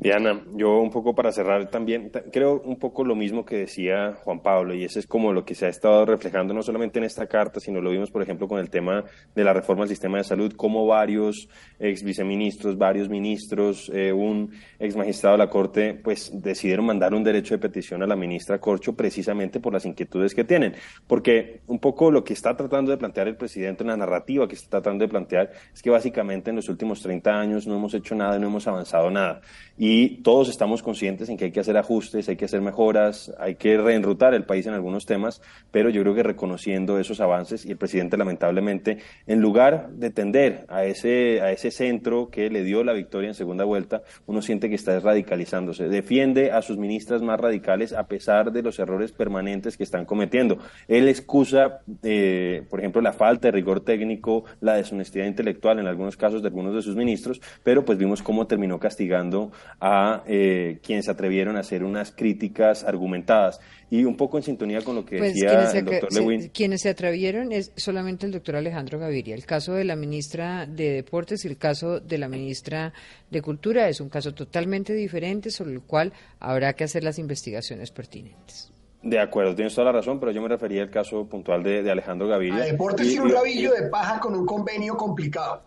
Diana, 0.00 0.40
yo 0.54 0.78
un 0.78 0.90
poco 0.90 1.12
para 1.12 1.32
cerrar 1.32 1.70
también, 1.70 2.12
creo 2.32 2.60
un 2.60 2.78
poco 2.78 3.02
lo 3.04 3.16
mismo 3.16 3.44
que 3.44 3.56
decía 3.56 4.14
Juan 4.22 4.40
Pablo, 4.40 4.72
y 4.72 4.84
eso 4.84 5.00
es 5.00 5.08
como 5.08 5.32
lo 5.32 5.44
que 5.44 5.56
se 5.56 5.66
ha 5.66 5.68
estado 5.68 6.06
reflejando 6.06 6.54
no 6.54 6.62
solamente 6.62 7.00
en 7.00 7.04
esta 7.04 7.26
carta, 7.26 7.58
sino 7.58 7.80
lo 7.80 7.90
vimos, 7.90 8.12
por 8.12 8.22
ejemplo, 8.22 8.46
con 8.46 8.60
el 8.60 8.70
tema 8.70 9.04
de 9.34 9.42
la 9.42 9.52
reforma 9.52 9.82
al 9.82 9.88
sistema 9.88 10.18
de 10.18 10.22
salud, 10.22 10.52
como 10.52 10.86
varios 10.86 11.48
ex 11.80 12.04
viceministros, 12.04 12.78
varios 12.78 13.08
ministros, 13.08 13.90
eh, 13.92 14.12
un 14.12 14.52
ex 14.78 14.94
magistrado 14.94 15.36
de 15.36 15.44
la 15.44 15.50
Corte, 15.50 15.94
pues 15.94 16.30
decidieron 16.32 16.86
mandar 16.86 17.12
un 17.12 17.24
derecho 17.24 17.54
de 17.54 17.58
petición 17.58 18.00
a 18.00 18.06
la 18.06 18.14
ministra 18.14 18.60
Corcho 18.60 18.94
precisamente 18.94 19.58
por 19.58 19.72
las 19.72 19.84
inquietudes 19.84 20.32
que 20.32 20.44
tienen. 20.44 20.74
Porque 21.08 21.62
un 21.66 21.80
poco 21.80 22.12
lo 22.12 22.22
que 22.22 22.34
está 22.34 22.56
tratando 22.56 22.92
de 22.92 22.98
plantear 22.98 23.26
el 23.26 23.36
presidente, 23.36 23.82
en 23.82 23.88
la 23.88 23.96
narrativa 23.96 24.46
que 24.46 24.54
está 24.54 24.80
tratando 24.80 25.04
de 25.04 25.08
plantear, 25.08 25.50
es 25.74 25.82
que 25.82 25.90
básicamente 25.90 26.50
en 26.50 26.56
los 26.56 26.68
últimos 26.68 27.02
30 27.02 27.30
años 27.32 27.66
no 27.66 27.74
hemos 27.74 27.94
hecho 27.94 28.14
nada, 28.14 28.38
no 28.38 28.46
hemos 28.46 28.68
avanzado 28.68 29.10
nada. 29.10 29.40
Y 29.80 30.22
todos 30.22 30.48
estamos 30.48 30.82
conscientes 30.82 31.28
en 31.28 31.36
que 31.36 31.44
hay 31.44 31.52
que 31.52 31.60
hacer 31.60 31.76
ajustes, 31.76 32.28
hay 32.28 32.34
que 32.34 32.46
hacer 32.46 32.60
mejoras, 32.60 33.32
hay 33.38 33.54
que 33.54 33.78
reenrutar 33.78 34.34
el 34.34 34.42
país 34.42 34.66
en 34.66 34.74
algunos 34.74 35.06
temas, 35.06 35.40
pero 35.70 35.88
yo 35.88 36.02
creo 36.02 36.16
que 36.16 36.24
reconociendo 36.24 36.98
esos 36.98 37.20
avances 37.20 37.64
y 37.64 37.70
el 37.70 37.76
presidente 37.76 38.16
lamentablemente, 38.16 38.98
en 39.28 39.40
lugar 39.40 39.90
de 39.90 40.10
tender 40.10 40.66
a 40.68 40.84
ese, 40.84 41.40
a 41.42 41.52
ese 41.52 41.70
centro 41.70 42.28
que 42.28 42.50
le 42.50 42.64
dio 42.64 42.82
la 42.82 42.92
victoria 42.92 43.28
en 43.28 43.34
segunda 43.34 43.64
vuelta, 43.64 44.02
uno 44.26 44.42
siente 44.42 44.68
que 44.68 44.74
está 44.74 44.98
radicalizándose. 44.98 45.88
Defiende 45.88 46.50
a 46.50 46.60
sus 46.60 46.76
ministras 46.76 47.22
más 47.22 47.38
radicales 47.38 47.92
a 47.92 48.08
pesar 48.08 48.50
de 48.50 48.62
los 48.62 48.80
errores 48.80 49.12
permanentes 49.12 49.76
que 49.76 49.84
están 49.84 50.06
cometiendo. 50.06 50.58
Él 50.88 51.06
excusa, 51.06 51.82
eh, 52.02 52.64
por 52.68 52.80
ejemplo, 52.80 53.00
la 53.00 53.12
falta 53.12 53.46
de 53.46 53.52
rigor 53.52 53.80
técnico, 53.82 54.44
la 54.60 54.74
deshonestidad 54.74 55.26
intelectual 55.26 55.78
en 55.78 55.86
algunos 55.86 56.16
casos 56.16 56.42
de 56.42 56.48
algunos 56.48 56.74
de 56.74 56.82
sus 56.82 56.96
ministros, 56.96 57.40
pero 57.62 57.84
pues 57.84 57.96
vimos 57.96 58.24
cómo 58.24 58.48
terminó 58.48 58.80
castigando 58.80 59.52
a 59.80 60.22
eh, 60.26 60.78
quienes 60.82 61.06
se 61.06 61.10
atrevieron 61.10 61.56
a 61.56 61.60
hacer 61.60 61.84
unas 61.84 62.12
críticas 62.12 62.84
argumentadas. 62.84 63.60
Y 63.90 64.04
un 64.04 64.16
poco 64.16 64.36
en 64.36 64.42
sintonía 64.42 64.82
con 64.82 64.96
lo 64.96 65.04
que 65.04 65.18
pues 65.18 65.34
decía 65.34 65.70
el 65.70 65.84
doctor 65.84 66.12
Lewin. 66.12 66.50
quienes 66.50 66.82
se 66.82 66.90
atrevieron 66.90 67.52
es 67.52 67.72
solamente 67.76 68.26
el 68.26 68.32
doctor 68.32 68.56
Alejandro 68.56 68.98
Gaviria. 68.98 69.34
El 69.34 69.46
caso 69.46 69.74
de 69.74 69.84
la 69.84 69.96
ministra 69.96 70.66
de 70.66 70.92
Deportes 70.92 71.44
y 71.44 71.48
el 71.48 71.56
caso 71.56 72.00
de 72.00 72.18
la 72.18 72.28
ministra 72.28 72.92
de 73.30 73.40
Cultura 73.40 73.88
es 73.88 74.00
un 74.00 74.10
caso 74.10 74.34
totalmente 74.34 74.92
diferente 74.92 75.50
sobre 75.50 75.72
el 75.72 75.80
cual 75.80 76.12
habrá 76.38 76.74
que 76.74 76.84
hacer 76.84 77.02
las 77.02 77.18
investigaciones 77.18 77.90
pertinentes. 77.90 78.72
De 79.02 79.20
acuerdo, 79.20 79.54
tienes 79.54 79.74
toda 79.74 79.86
la 79.86 79.92
razón, 79.92 80.18
pero 80.18 80.32
yo 80.32 80.42
me 80.42 80.48
refería 80.48 80.82
al 80.82 80.90
caso 80.90 81.24
puntual 81.26 81.62
de, 81.62 81.88
Alejandro 81.90 82.26
Gaviria. 82.26 82.64
deportes 82.64 83.06
y, 83.06 83.18
un 83.18 83.30
rabillo 83.30 83.72
de 83.72 83.88
paja 83.88 84.18
con 84.18 84.34
un 84.34 84.44
convenio 84.44 84.96
complicado. 84.96 85.62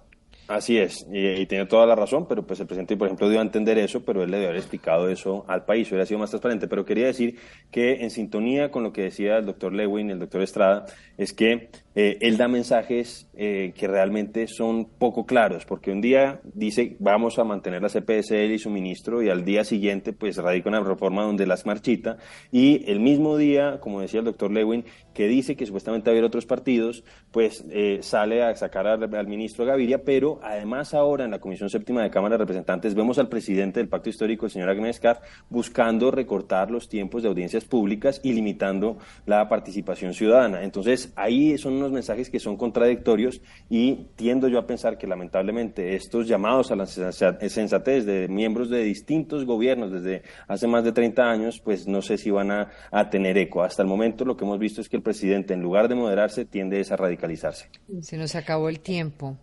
Así 0.48 0.78
es, 0.78 1.08
y, 1.12 1.46
tiene 1.46 1.66
toda 1.66 1.86
la 1.86 1.96
razón, 1.96 2.28
pero 2.28 2.46
pues 2.46 2.60
el 2.60 2.68
presidente, 2.68 2.98
por 2.98 3.08
ejemplo, 3.08 3.30
dio 3.30 3.40
a 3.40 3.42
entender 3.42 3.78
eso, 3.78 4.04
pero 4.04 4.24
él 4.24 4.32
le 4.32 4.38
debe 4.38 4.50
haber 4.50 4.60
explicado 4.60 5.08
eso 5.08 5.46
al 5.48 5.64
país, 5.64 5.88
hubiera 5.90 6.06
sido 6.06 6.20
más 6.20 6.30
transparente. 6.30 6.68
Pero 6.68 6.84
quería 6.84 7.06
decir 7.06 7.38
que 7.72 8.04
en 8.04 8.10
sintonía 8.10 8.70
con 8.70 8.84
lo 8.84 8.92
que 8.92 9.04
decía 9.04 9.38
el 9.38 9.46
doctor 9.46 9.74
Lewin 9.74 10.10
y 10.10 10.12
el 10.12 10.20
doctor 10.20 10.42
Estrada, 10.42 10.86
es 11.18 11.32
que 11.32 11.70
eh, 11.94 12.18
él 12.22 12.38
da 12.38 12.48
mensajes 12.48 13.30
eh, 13.34 13.74
que 13.76 13.88
realmente 13.88 14.48
son 14.48 14.86
poco 14.86 15.26
claros, 15.26 15.66
porque 15.66 15.92
un 15.92 16.00
día 16.00 16.40
dice 16.54 16.96
vamos 17.00 17.38
a 17.38 17.44
mantener 17.44 17.82
la 17.82 17.90
CPSL 17.90 18.54
y 18.54 18.60
su 18.60 18.70
ministro 18.70 19.22
y 19.22 19.30
al 19.30 19.44
día 19.44 19.64
siguiente 19.64 20.14
pues 20.14 20.38
radica 20.38 20.70
una 20.70 20.80
reforma 20.80 21.24
donde 21.24 21.46
las 21.46 21.66
marchita 21.66 22.18
y 22.52 22.90
el 22.90 23.00
mismo 23.00 23.36
día, 23.38 23.80
como 23.82 24.00
decía 24.00 24.20
el 24.20 24.26
doctor 24.26 24.52
Lewin, 24.52 24.86
que 25.14 25.28
dice 25.28 25.56
que 25.56 25.66
supuestamente 25.66 26.10
había 26.10 26.26
otros 26.26 26.46
partidos, 26.46 27.04
pues 27.32 27.66
eh, 27.70 28.00
sale 28.02 28.44
a 28.44 28.56
sacar 28.56 28.88
al, 28.88 29.28
ministro 29.28 29.66
Gaviria, 29.66 30.04
pero 30.04 30.40
además 30.44 30.94
ahora 30.94 31.26
en 31.26 31.32
la 31.32 31.40
Comisión 31.40 31.70
Séptima 31.70 32.04
de 32.04 32.10
Cámara 32.10 32.36
de 32.36 32.40
Representantes 32.40 32.96
vemos 32.96 33.20
al 33.20 33.28
presidente 33.28 33.80
del 33.80 33.90
Pacto 33.90 34.10
Histórico, 34.10 34.46
el 34.46 34.52
señor 34.52 34.70
Agnes 34.70 35.02
buscando 35.50 36.12
recortar 36.12 36.72
los 36.72 36.88
tiempos 36.88 37.24
de 37.24 37.30
audiencias 37.30 37.66
públicas 37.66 38.22
y 38.24 38.34
limitando 38.34 38.98
la 39.26 39.50
participación 39.50 40.14
ciudadana. 40.14 40.64
Entonces 40.64 41.12
ahí 41.16 41.58
son 41.58 41.81
unos 41.82 41.92
mensajes 41.92 42.30
que 42.30 42.40
son 42.40 42.58
contradictorios 42.58 43.42
y 43.70 44.08
tiendo 44.16 44.48
yo 44.48 44.60
a 44.60 44.68
pensar 44.68 44.98
que 44.98 45.08
lamentablemente 45.08 45.96
estos 45.96 46.28
llamados 46.28 46.72
a 46.72 46.76
la 46.76 46.86
sensatez 46.86 48.06
de 48.06 48.28
miembros 48.28 48.70
de 48.70 48.84
distintos 48.84 49.46
gobiernos 49.46 49.92
desde 49.92 50.24
hace 50.48 50.68
más 50.68 50.84
de 50.84 50.92
30 50.92 51.24
años, 51.24 51.60
pues 51.60 51.88
no 51.88 52.02
sé 52.02 52.18
si 52.18 52.32
van 52.32 52.52
a, 52.52 52.70
tener 53.10 53.38
eco. 53.38 53.64
Hasta 53.64 53.82
el 53.82 53.88
momento 53.88 54.26
lo 54.26 54.38
que 54.38 54.46
hemos 54.46 54.60
visto 54.60 54.80
es 54.80 54.88
que 54.88 54.98
el 54.98 55.04
presidente, 55.04 55.54
en 55.54 55.62
lugar 55.62 55.88
de 55.88 55.96
moderarse, 55.96 56.46
tiende 56.46 56.86
a 56.90 56.96
radicalizarse. 56.96 57.70
Se 58.02 58.18
nos 58.18 58.36
acabó 58.36 58.70
el 58.70 58.80
tiempo. 58.80 59.38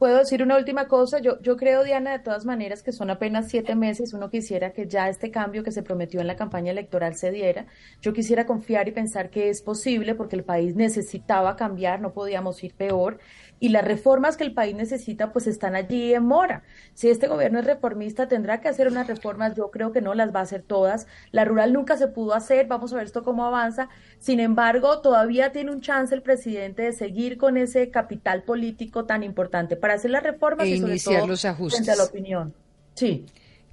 Puedo 0.00 0.16
decir 0.16 0.42
una 0.42 0.56
última 0.56 0.88
cosa. 0.88 1.18
Yo, 1.18 1.38
yo 1.42 1.58
creo, 1.58 1.84
Diana, 1.84 2.12
de 2.12 2.20
todas 2.20 2.46
maneras, 2.46 2.82
que 2.82 2.90
son 2.90 3.10
apenas 3.10 3.50
siete 3.50 3.74
meses. 3.74 4.14
Uno 4.14 4.30
quisiera 4.30 4.72
que 4.72 4.88
ya 4.88 5.10
este 5.10 5.30
cambio 5.30 5.62
que 5.62 5.72
se 5.72 5.82
prometió 5.82 6.22
en 6.22 6.26
la 6.26 6.36
campaña 6.36 6.70
electoral 6.72 7.16
se 7.16 7.30
diera. 7.30 7.66
Yo 8.00 8.14
quisiera 8.14 8.46
confiar 8.46 8.88
y 8.88 8.92
pensar 8.92 9.28
que 9.28 9.50
es 9.50 9.60
posible 9.60 10.14
porque 10.14 10.36
el 10.36 10.42
país 10.42 10.74
necesitaba 10.74 11.54
cambiar, 11.54 12.00
no 12.00 12.14
podíamos 12.14 12.64
ir 12.64 12.72
peor 12.74 13.18
y 13.60 13.68
las 13.68 13.84
reformas 13.84 14.36
que 14.36 14.44
el 14.44 14.54
país 14.54 14.74
necesita 14.74 15.32
pues 15.32 15.46
están 15.46 15.76
allí 15.76 16.14
en 16.14 16.24
mora. 16.24 16.64
Si 16.94 17.08
este 17.08 17.28
gobierno 17.28 17.60
es 17.60 17.66
reformista 17.66 18.26
tendrá 18.26 18.60
que 18.60 18.68
hacer 18.68 18.88
unas 18.88 19.06
reformas, 19.06 19.54
yo 19.54 19.70
creo 19.70 19.92
que 19.92 20.00
no 20.00 20.14
las 20.14 20.34
va 20.34 20.40
a 20.40 20.44
hacer 20.44 20.62
todas. 20.62 21.06
La 21.30 21.44
rural 21.44 21.72
nunca 21.72 21.96
se 21.96 22.08
pudo 22.08 22.34
hacer, 22.34 22.66
vamos 22.66 22.92
a 22.92 22.96
ver 22.96 23.04
esto 23.04 23.22
cómo 23.22 23.44
avanza. 23.44 23.88
Sin 24.18 24.40
embargo, 24.40 25.00
todavía 25.00 25.52
tiene 25.52 25.70
un 25.70 25.82
chance 25.82 26.14
el 26.14 26.22
presidente 26.22 26.82
de 26.82 26.92
seguir 26.92 27.36
con 27.36 27.58
ese 27.58 27.90
capital 27.90 28.42
político 28.42 29.04
tan 29.04 29.22
importante 29.22 29.76
para 29.76 29.94
hacer 29.94 30.10
las 30.10 30.22
reformas 30.22 30.66
e 30.66 30.70
y 30.70 30.78
sobre 30.78 30.92
iniciar 30.92 31.28
los 31.28 31.44
ajustes. 31.44 31.80
frente 31.80 31.92
a 31.92 31.96
la 31.96 32.04
opinión. 32.04 32.54
Sí. 32.94 33.26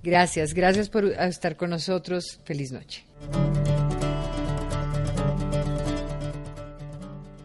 Gracias, 0.04 0.54
gracias 0.54 0.90
por 0.90 1.06
estar 1.06 1.56
con 1.56 1.72
nosotros. 1.72 2.40
Feliz 2.44 2.72
noche. 2.72 3.04